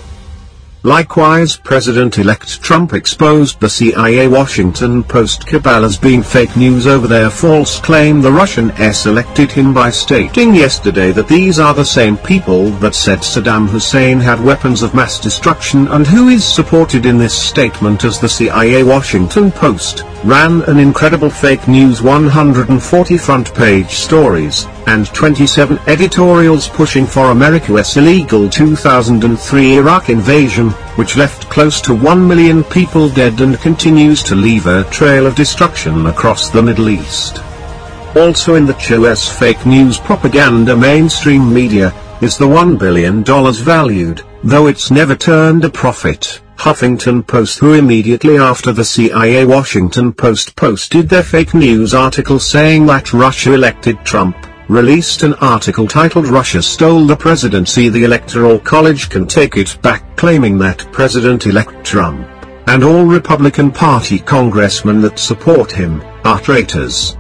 [0.85, 7.31] Likewise President-elect Trump exposed the CIA Washington Post cabal as being fake news over their
[7.31, 12.17] false claim the Russian S elected him by stating yesterday that these are the same
[12.17, 17.17] people that said Saddam Hussein had weapons of mass destruction and who is supported in
[17.17, 23.91] this statement as the CIA Washington Post ran an incredible fake news 140 front page
[23.91, 31.95] stories, and 27 editorials pushing for America's illegal 2003 Iraq invasion, which left close to
[31.95, 36.89] 1 million people dead and continues to leave a trail of destruction across the Middle
[36.89, 37.39] East.
[38.17, 44.69] Also in the CHOS fake news propaganda mainstream media, is the $1 billion valued, though
[44.69, 46.41] it's never turned a profit.
[46.57, 52.87] Huffington Post who immediately after the CIA Washington Post posted their fake news article saying
[52.87, 54.37] that Russia elected Trump,
[54.73, 60.17] released an article titled Russia stole the presidency the Electoral College can take it back
[60.17, 62.27] claiming that President-elect Trump,
[62.69, 67.19] and all Republican Party congressmen that support him, are traitors.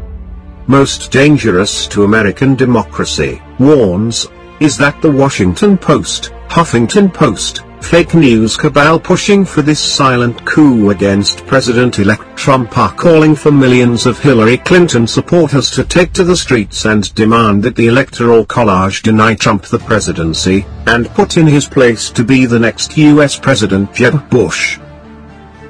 [0.67, 4.29] Most dangerous to American democracy, warns,
[4.61, 10.91] is that the Washington Post, Huffington Post, fake news cabal pushing for this silent coup
[10.91, 16.37] against President-elect Trump are calling for millions of Hillary Clinton supporters to take to the
[16.37, 21.67] streets and demand that the Electoral College deny Trump the presidency, and put in his
[21.67, 24.79] place to be the next US President Jeb Bush.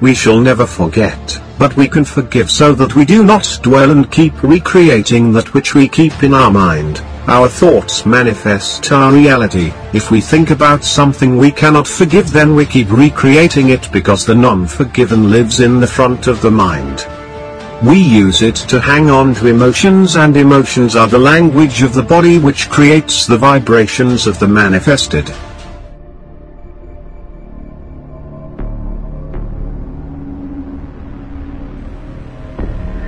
[0.01, 4.11] We shall never forget, but we can forgive so that we do not dwell and
[4.11, 7.01] keep recreating that which we keep in our mind.
[7.27, 9.71] Our thoughts manifest our reality.
[9.93, 14.35] If we think about something we cannot forgive then we keep recreating it because the
[14.35, 17.07] non-forgiven lives in the front of the mind.
[17.81, 22.03] We use it to hang on to emotions and emotions are the language of the
[22.03, 25.29] body which creates the vibrations of the manifested.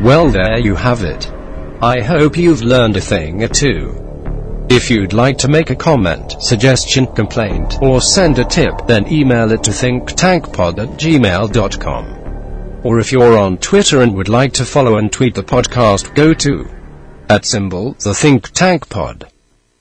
[0.01, 1.29] Well there you have it.
[1.81, 4.04] I hope you've learned a thing or two.
[4.75, 9.53] If you'd like to make a comment, suggestion, complaint, or send a tip, then email
[9.53, 12.81] it to thinktankpod at gmail.com.
[12.83, 16.33] Or if you're on Twitter and would like to follow and tweet the podcast, go
[16.33, 16.67] to
[17.29, 19.31] at symbol the Think Tank Pod.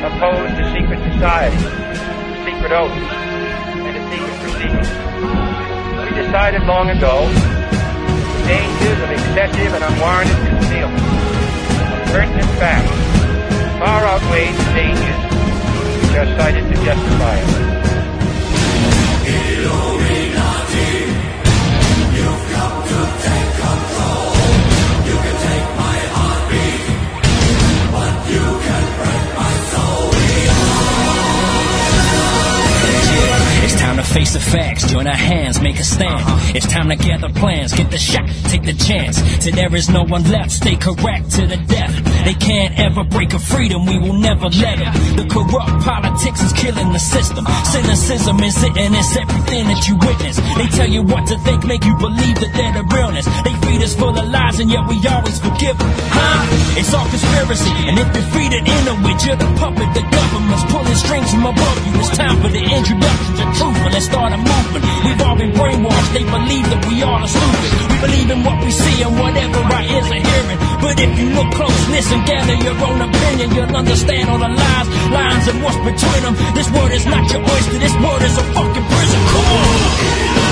[0.05, 1.57] opposed to secret society,
[2.45, 2.93] secret oaths,
[3.81, 4.89] and to secret proceedings.
[6.05, 11.14] We decided long ago the dangers of excessive and unwarranted concealment
[12.15, 12.89] pertinent facts
[13.77, 15.23] far outweigh the dangers
[16.01, 17.75] which are cited to justify it.
[33.65, 36.21] It's time to face the facts, join our hands, make a stand.
[36.21, 36.53] Uh-huh.
[36.53, 39.17] It's time to gather plans, get the shot, take the chance.
[39.43, 41.89] Till there is no one left, stay correct to the death.
[42.29, 44.91] They can't ever break a freedom, we will never let it.
[45.17, 47.43] The corrupt politics is killing the system.
[47.65, 50.37] Cynicism is it, and it's everything that you witness.
[50.61, 53.25] They tell you what to think, make you believe that they're the realness.
[53.41, 55.89] They feed us full of lies, and yet we always forgive them.
[56.13, 56.77] Huh?
[56.77, 59.89] It's all conspiracy, and if you're feeding in a witch, you're the puppet.
[59.97, 61.97] The government's pulling strings from above you.
[61.97, 64.83] It's time for the introduction to truth, let's start a movement.
[65.05, 67.69] We've all been brainwashed, they believe that we all are stupid.
[67.91, 70.59] We believe in what we see and whatever our ears are hearing.
[70.83, 74.87] But if you look close, listen, gather your own opinion, you'll understand all the lies,
[75.11, 76.35] lines, and what's between them.
[76.53, 79.21] This word is not your oyster, this word is a fucking prison.
[79.31, 80.44] Come on!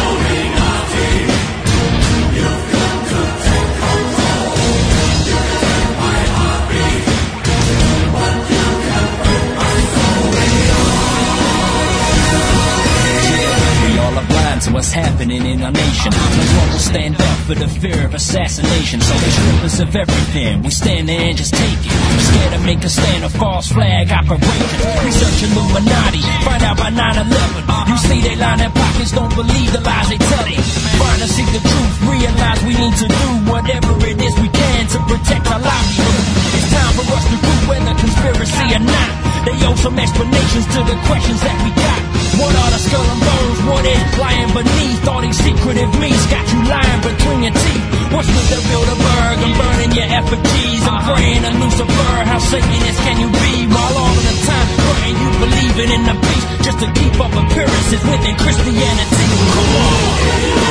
[14.74, 16.12] What's happening in our nation.
[16.12, 19.00] No one will stand up for the fear of assassination.
[19.00, 20.64] So they strip us of everything.
[20.64, 21.94] We stand there and just take it.
[22.28, 24.78] Scared to make a stand, a false flag operation.
[25.06, 27.90] Research Illuminati, find out by 9-11.
[27.90, 30.62] You see they line their pockets, don't believe the lies they tell you.
[30.98, 34.88] Trying to seek the truth, realize we need to do whatever it is we can
[34.90, 36.26] to protect our livelihood.
[36.58, 37.94] It's time for us to prove whether
[38.24, 39.10] conspiracy or not.
[39.44, 42.00] They owe some explanations to the questions that we got.
[42.40, 43.60] What are the skull and bones?
[43.68, 46.24] What is lying beneath all these secretive means?
[46.32, 47.86] Got you lying between your teeth.
[48.16, 49.38] What's with the Bilderberg?
[49.44, 50.84] I'm burning your effigies.
[50.88, 52.16] I'm praying to Lucifer.
[52.24, 53.68] How Satanist can you be?
[53.68, 57.34] While all of the time praying you believing in the beast just to keep up
[57.36, 59.28] appearances within Christianity.
[59.52, 60.64] Come on.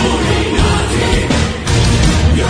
[2.33, 2.49] Yo,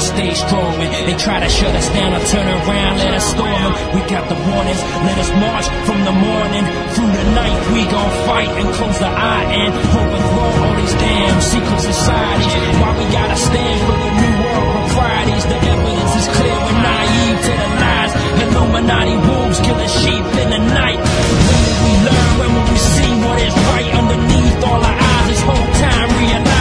[0.00, 0.80] to stay strong.
[0.80, 3.70] And they try to shut us down or turn around, let us storm.
[3.92, 6.64] We got the warnings, let us march from the morning
[6.96, 7.56] through the night.
[7.76, 12.54] We gon' fight and close the eye and overthrow all these damn secret societies.
[12.80, 15.44] Why we gotta stand for the new world proprieties?
[15.44, 18.12] The evidence is clear, we're naive to the lies.
[18.40, 21.00] Illuminati wolves killing sheep in the night.
[21.00, 22.28] When will we learn?
[22.40, 25.26] When will we see what is right underneath all our eyes?
[25.28, 26.59] This whole time realize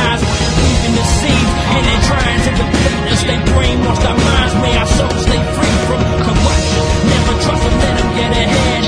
[1.00, 2.52] deceived and they're trying to
[3.14, 3.22] us.
[3.24, 6.84] They brainwash our minds, may our souls stay free from corruption.
[7.14, 8.82] Never trust them, let them get ahead.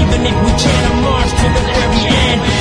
[0.00, 2.57] Even if we chant a march to the very end,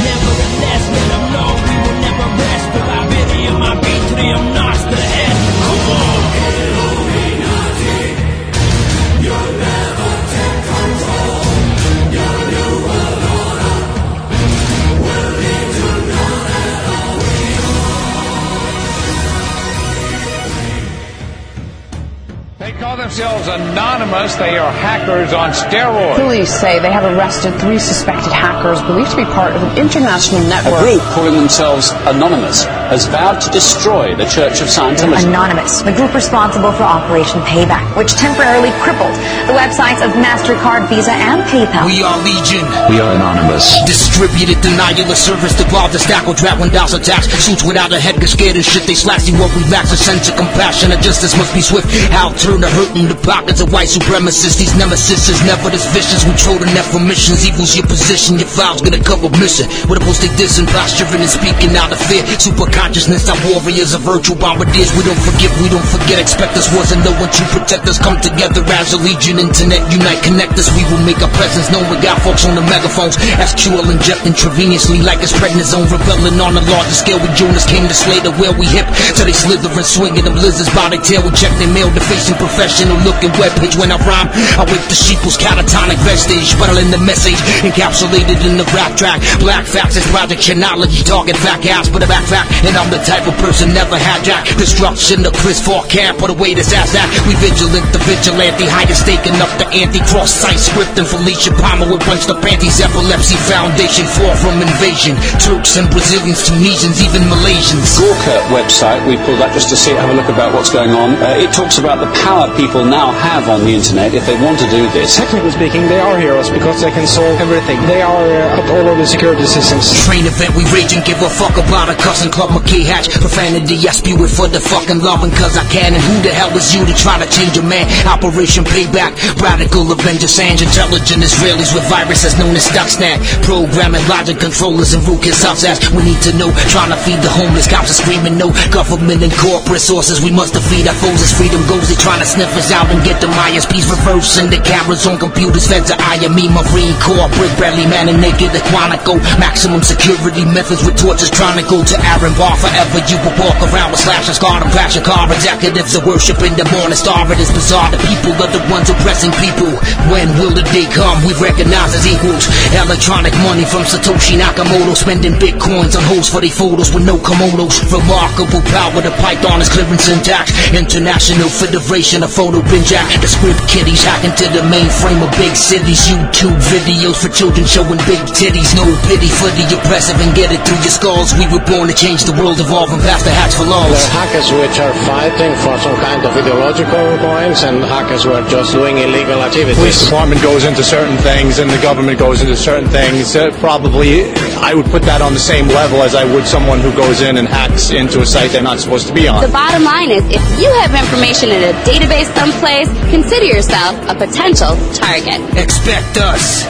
[23.48, 24.36] call anonymous.
[24.36, 26.16] They are hackers on steroids.
[26.16, 30.42] Police say they have arrested three suspected hackers believed to be part of an international
[30.42, 30.82] network.
[30.82, 31.00] A network.
[31.00, 35.30] group calling themselves Anonymous has vowed to destroy the Church of Scientology.
[35.30, 39.14] Anonymous, the group responsible for Operation Payback, which temporarily crippled
[39.46, 41.86] the websites of MasterCard, Visa, and PayPal.
[41.86, 42.66] We are Legion.
[42.90, 43.78] We are Anonymous.
[43.86, 47.30] Distributed denial of service, the guard, the stack will drag when douse attacks.
[47.38, 48.90] Suits without a head, get scared and shit.
[48.90, 49.84] They slash see what we lack.
[49.92, 51.92] A sense of compassion and justice must be swift.
[52.16, 54.56] How turn the hurt in the pockets of white supremacists.
[54.56, 56.24] These nemesis is never this vicious.
[56.24, 57.44] We troll the net for missions.
[57.44, 58.40] Evil's your position.
[58.40, 59.68] Your files gonna cover missing.
[59.92, 62.24] With a post they dissing, posturing and speaking out of fear.
[62.40, 64.94] Super consciousness, our warriors are virtual bombardiers.
[64.94, 66.22] We don't forgive, we don't forget.
[66.22, 67.98] Expect us wasn't no one to protect us.
[67.98, 69.42] Come together as a legion.
[69.42, 70.70] Internet unite, connect us.
[70.78, 71.90] We will make our presence known.
[71.90, 73.18] We got folks on the megaphones.
[73.42, 75.34] SQL inject intravenously like it's
[75.66, 77.18] zone Rebelling on a larger scale.
[77.18, 78.54] We Jonas came to slay the whale.
[78.54, 78.86] We hip
[79.18, 81.26] till they slither and swinging them lizards by their tail.
[81.26, 83.74] We check their mail, the facing professional looking webpage.
[83.82, 84.30] When I rhyme,
[84.62, 86.54] I wake the sheeple's catatonic vestige.
[86.62, 89.18] Battling the message encapsulated in the rap track.
[89.42, 91.02] Black facts is project chronology.
[91.02, 92.28] Talking fact ass, but a back
[92.68, 95.24] And I'm the type of person never had that destruction.
[95.24, 97.16] The Chris Fall camp or the way this ass act.
[97.24, 101.00] We vigilant, the vigilante, hiding, staking up the anti cross site script.
[101.00, 105.16] And Felicia Palmer with bunched up antis, epilepsy foundation, fall from invasion.
[105.40, 108.04] Turks and Brazilians, Tunisians, even Malaysians.
[108.04, 111.16] Gawker website, we pulled up just to see, have a look about what's going on.
[111.24, 114.60] Uh, it talks about the power people now have on the internet if they want
[114.60, 115.16] to do this.
[115.16, 117.80] Technically speaking, they are heroes because they can solve everything.
[117.88, 119.88] They are uh, up all over the security systems.
[120.04, 123.14] Train event, we rage and give a fuck about a cussing club McKay Hatch.
[123.14, 125.94] Profanity, I spew it for the fucking loving cause I can.
[125.94, 127.86] And who the hell is you to try to change a man?
[128.10, 133.22] Operation Payback, radical Avenger Sands, intelligent Israelis with viruses known as Stuxnet.
[133.46, 135.78] Programming logic controllers and rootkits ass.
[135.94, 137.70] We need to know, trying to feed the homeless.
[137.70, 138.50] Cops are screaming no.
[138.74, 141.86] Government and corporate sources, we must defeat our foes as freedom goes.
[141.94, 145.70] They trying to sniff us out and get the ISPs reversing the cameras on computers.
[145.70, 149.22] Feds are eyeing me, Marine Corps, Brick Bradley, man, and naked the Quantico.
[149.38, 153.04] Maximum security methods with torches trying to go to Aaron Barr forever.
[153.10, 155.28] You will walk around with slashes, guard and crash your car.
[155.28, 157.28] Executives are worshiping the morning star.
[157.28, 157.92] It is bizarre.
[157.92, 159.74] The people are the ones oppressing people.
[160.08, 161.20] When will the day come?
[161.28, 162.48] We recognize as equals.
[162.72, 164.96] Electronic money from Satoshi Nakamoto.
[164.96, 167.84] Spending bitcoins on hoes for their photos with no komodos.
[167.92, 169.02] Remarkable power.
[169.02, 170.54] The python is clearance intact.
[170.72, 173.10] International Federation of Photo Bin Jack.
[173.20, 176.06] The script kiddies hacking to the mainframe of big cities.
[176.06, 178.78] YouTube videos for children showing big titties.
[178.78, 181.34] No pity for the oppressive and get it through your skulls.
[181.34, 183.90] We were born to change the world, evolving past the hacks for laws.
[183.90, 188.34] There are hackers which are fighting for some kind of ideological points and hackers who
[188.34, 189.78] are just doing illegal activities.
[189.78, 193.36] Police department goes into certain things and the government goes into certain things.
[193.36, 194.30] Uh, probably,
[194.62, 197.38] I would put that on the same level as I would someone who goes in
[197.38, 199.42] and hacks into a site they're not supposed to be on.
[199.42, 204.16] The bottom line is if you have information in a database someplace, consider yourself a
[204.16, 205.42] potential target.
[205.58, 206.66] Expect us.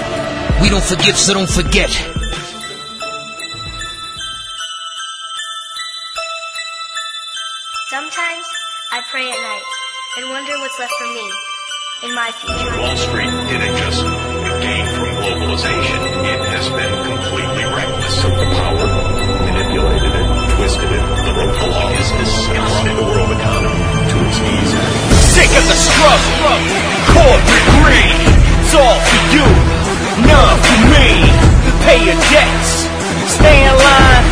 [0.61, 2.16] We don't forgive, so don't forget.
[9.11, 9.63] Pray at night
[10.19, 11.27] and wonder what's left for me
[12.03, 12.75] in my future.
[12.75, 14.03] Wall Street didn't just
[14.59, 15.99] gain from globalization.
[16.27, 18.83] It has been completely reckless of the power,
[19.47, 20.27] manipulated it,
[20.59, 23.79] twisted it, the rope law and running the world economy
[24.11, 24.71] to its knees.
[25.23, 26.59] Sick of the struggle,
[27.15, 28.19] corporate greed.
[28.59, 29.47] It's all for you,
[30.27, 31.07] none for me.
[31.87, 32.91] Pay your debts,
[33.39, 34.27] stay in line,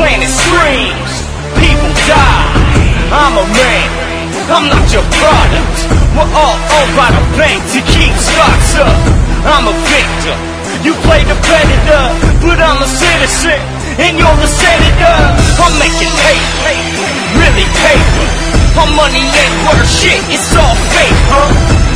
[0.00, 1.12] planet screams,
[1.60, 2.67] people die.
[3.08, 3.88] I'm a man,
[4.52, 5.76] I'm not your product.
[6.12, 9.00] We're all owned by the bank to keep stocks up.
[9.48, 10.36] I'm a victim,
[10.84, 12.04] you play the predator,
[12.44, 13.56] but I'm a citizen,
[13.96, 15.18] and you're a senator.
[15.56, 16.76] I'm making paper,
[17.32, 18.26] really paper.
[18.76, 21.48] My money ain't worth shit, it's all fake, huh?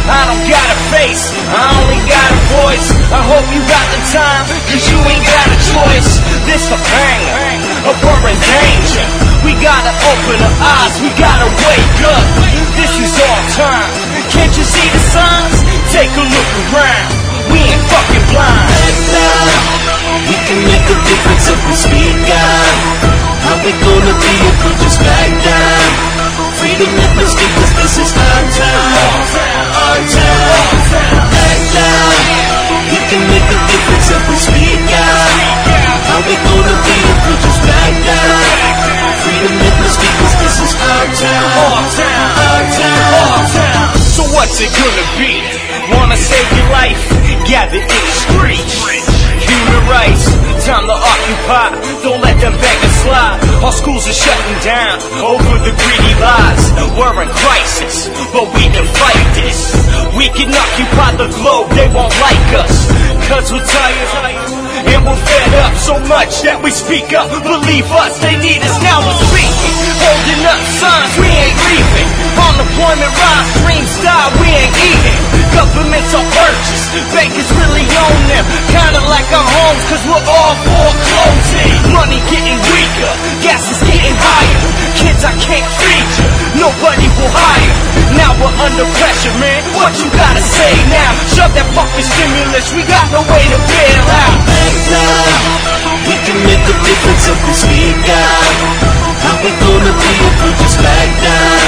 [0.09, 2.89] I don't got a face, I only got a voice.
[3.13, 6.11] I hope you got the time, cause you ain't got a choice.
[6.49, 9.32] This a banger, a in danger.
[9.43, 12.27] We gotta open our eyes, we gotta wake up.
[12.79, 13.91] This is our time.
[14.31, 15.59] Can't you see the signs?
[15.91, 17.11] Take a look around.
[17.51, 18.71] We ain't fucking blind.
[20.31, 23.23] We can make a difference if we speak out.
[23.43, 25.91] How we gonna be if we just back down?
[26.63, 29.27] Freedom never speak cause this is our time.
[29.75, 30.79] Our time.
[31.35, 32.15] Back down.
[32.95, 35.35] We can make a difference if we speak out.
[36.07, 38.92] How we gonna be if we just back down?
[39.33, 41.53] Freedom never speak cause this is our time.
[41.57, 42.33] Our time.
[42.37, 43.13] Our time.
[43.17, 43.89] Our time.
[44.13, 45.41] So what's it gonna be?
[45.89, 47.01] Wanna save your life?
[47.49, 48.77] Gather in the streets.
[49.49, 50.29] Human rights,
[50.69, 51.81] time to occupy.
[52.05, 53.41] Don't let them beggars slide.
[53.65, 56.63] Our schools are shutting down over the greedy lies.
[56.93, 59.73] We're in crisis, but we can fight this.
[60.13, 62.75] We can occupy the globe, they won't like us.
[63.33, 64.52] Cause we're tired
[64.89, 67.31] and we're fed up so much that we speak up.
[67.31, 68.99] Believe us, they need us now.
[69.03, 72.09] We're speaking, holding up signs, we ain't leaving.
[72.39, 75.21] Unemployment rise, dreams die, we ain't eating.
[75.53, 78.45] Governments are purchased, bankers really own them.
[78.73, 81.73] Kinda like our homes, cause we're all foreclosing.
[81.93, 83.13] Money getting weaker,
[83.45, 84.61] gas is getting higher.
[84.97, 87.75] Kids, I can't feed you, nobody will hire.
[88.17, 89.61] Now we're under pressure, man.
[89.77, 91.13] What you gotta say now?
[91.37, 94.72] Shove that fucking stimulus, we got no way to bail out.
[94.73, 98.57] We can make a difference if we speak out.
[99.21, 101.61] How we gonna be if we just back down?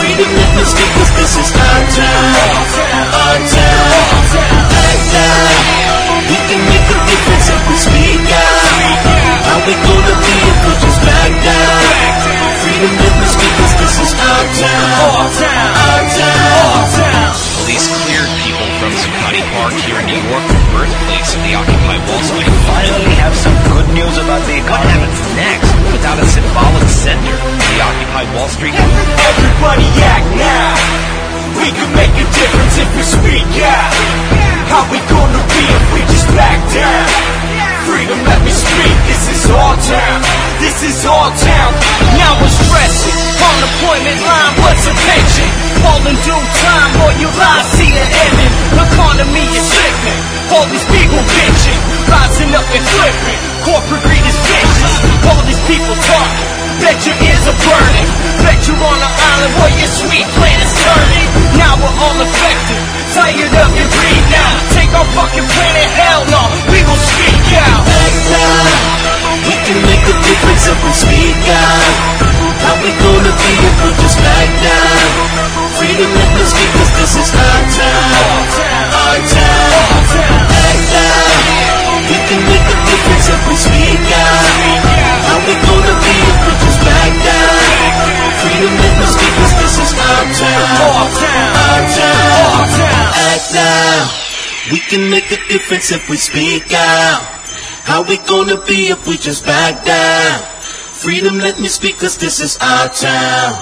[0.00, 2.56] Freedom never speak cause this is our time.
[3.12, 4.24] Our time.
[4.72, 5.56] Back down.
[6.32, 8.80] We can make a difference if we speak out.
[9.44, 11.84] How we gonna be if we just back down?
[12.64, 14.96] Freedom never speak cause this is our time.
[15.04, 15.72] Our time.
[15.84, 17.01] Our time.
[18.82, 22.50] From Zuccotti Park here in New York, the birthplace of the Occupy Wall Street.
[22.66, 24.90] finally have some good news about the economy.
[24.90, 25.70] What happens next?
[25.94, 27.36] without a symbolic center.
[27.38, 28.74] The Occupy Wall Street.
[28.74, 30.74] Everybody act now.
[31.62, 33.94] We can make a difference if we speak out.
[34.66, 37.51] How we gonna be if we just back down?
[37.82, 38.94] Freedom, let me speak.
[39.10, 40.18] This is our town.
[40.62, 41.70] This is our town.
[42.14, 43.18] Now we're stressing.
[43.42, 45.50] Unemployment line, what's attention?
[45.82, 48.52] All in due time, all your lies see the ending.
[48.78, 50.20] Economy is slipping.
[50.54, 53.40] All these people bitching, rising up and flipping.
[53.66, 54.94] Corporate greed is vicious.
[55.26, 56.61] All these people talking.
[56.80, 58.08] Bet your ears are burning.
[58.40, 61.28] Bet you're on an island where your sweet plan is turning.
[61.58, 62.80] Now we're all affected.
[63.12, 64.52] Tired of your greed now.
[64.72, 66.42] Take our fucking planet, hell no.
[66.72, 67.82] We will speak out.
[69.42, 72.32] We can make a difference if we speak out.
[72.62, 75.06] How we gonna be if we just back down?
[75.76, 78.42] Freedom, let me speak, cause this is our town.
[78.96, 80.02] Our town.
[80.48, 81.52] Back down.
[82.06, 84.46] We can make a difference if we speak out.
[85.26, 86.41] How we gonna be
[94.70, 97.20] we can make a difference if we speak out.
[97.82, 100.40] How we gonna be if we just back down?
[100.92, 103.52] Freedom, let me speak, cause this is our town.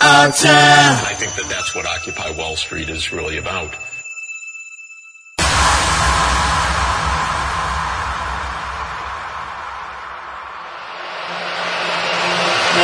[0.00, 1.04] Our town.
[1.04, 3.74] I think that that's what Occupy Wall Street is really about.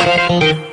[0.03, 0.72] Thank you.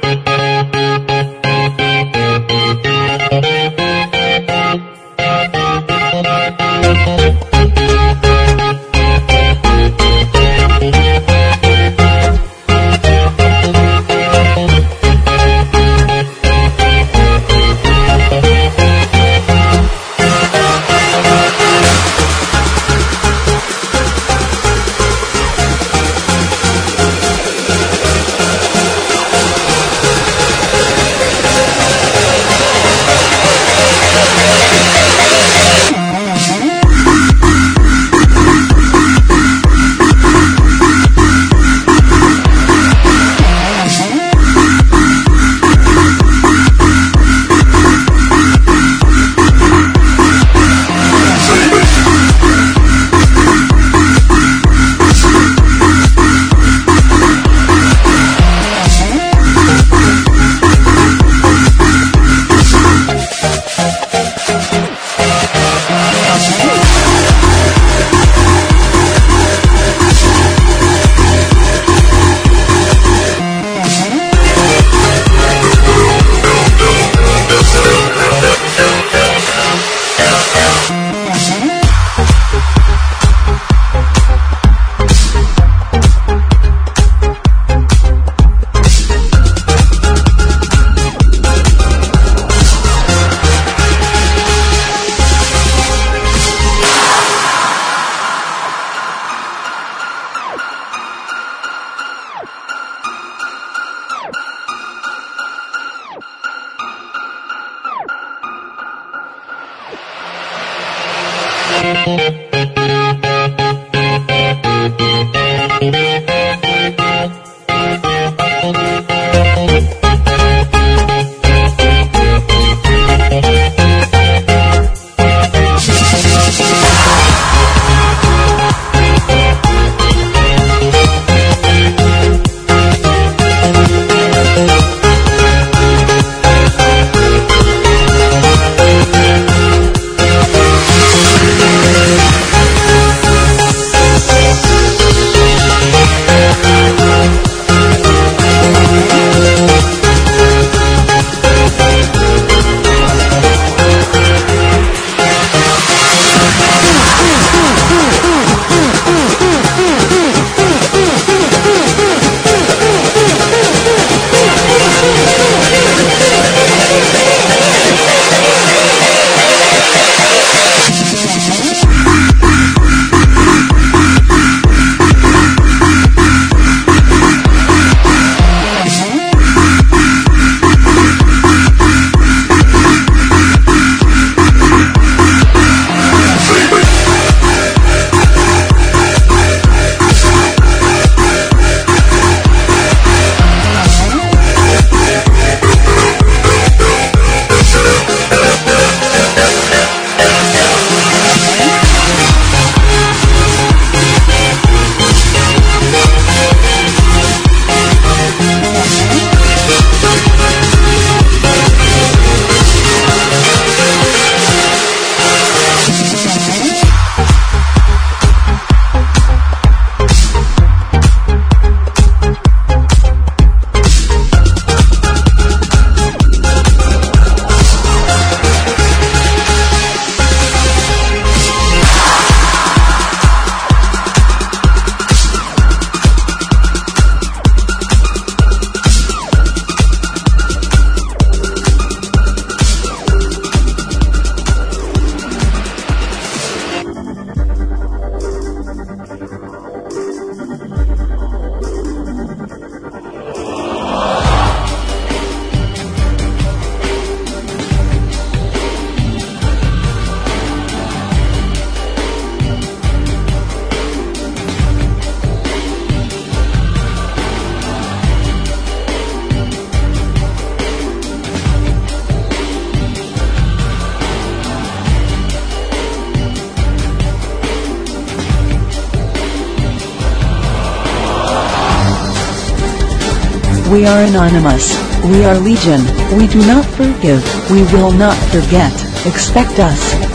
[284.21, 285.81] anonymous, we are legion,
[286.19, 288.73] we do not forgive, we will not forget,
[289.07, 290.10] expect us.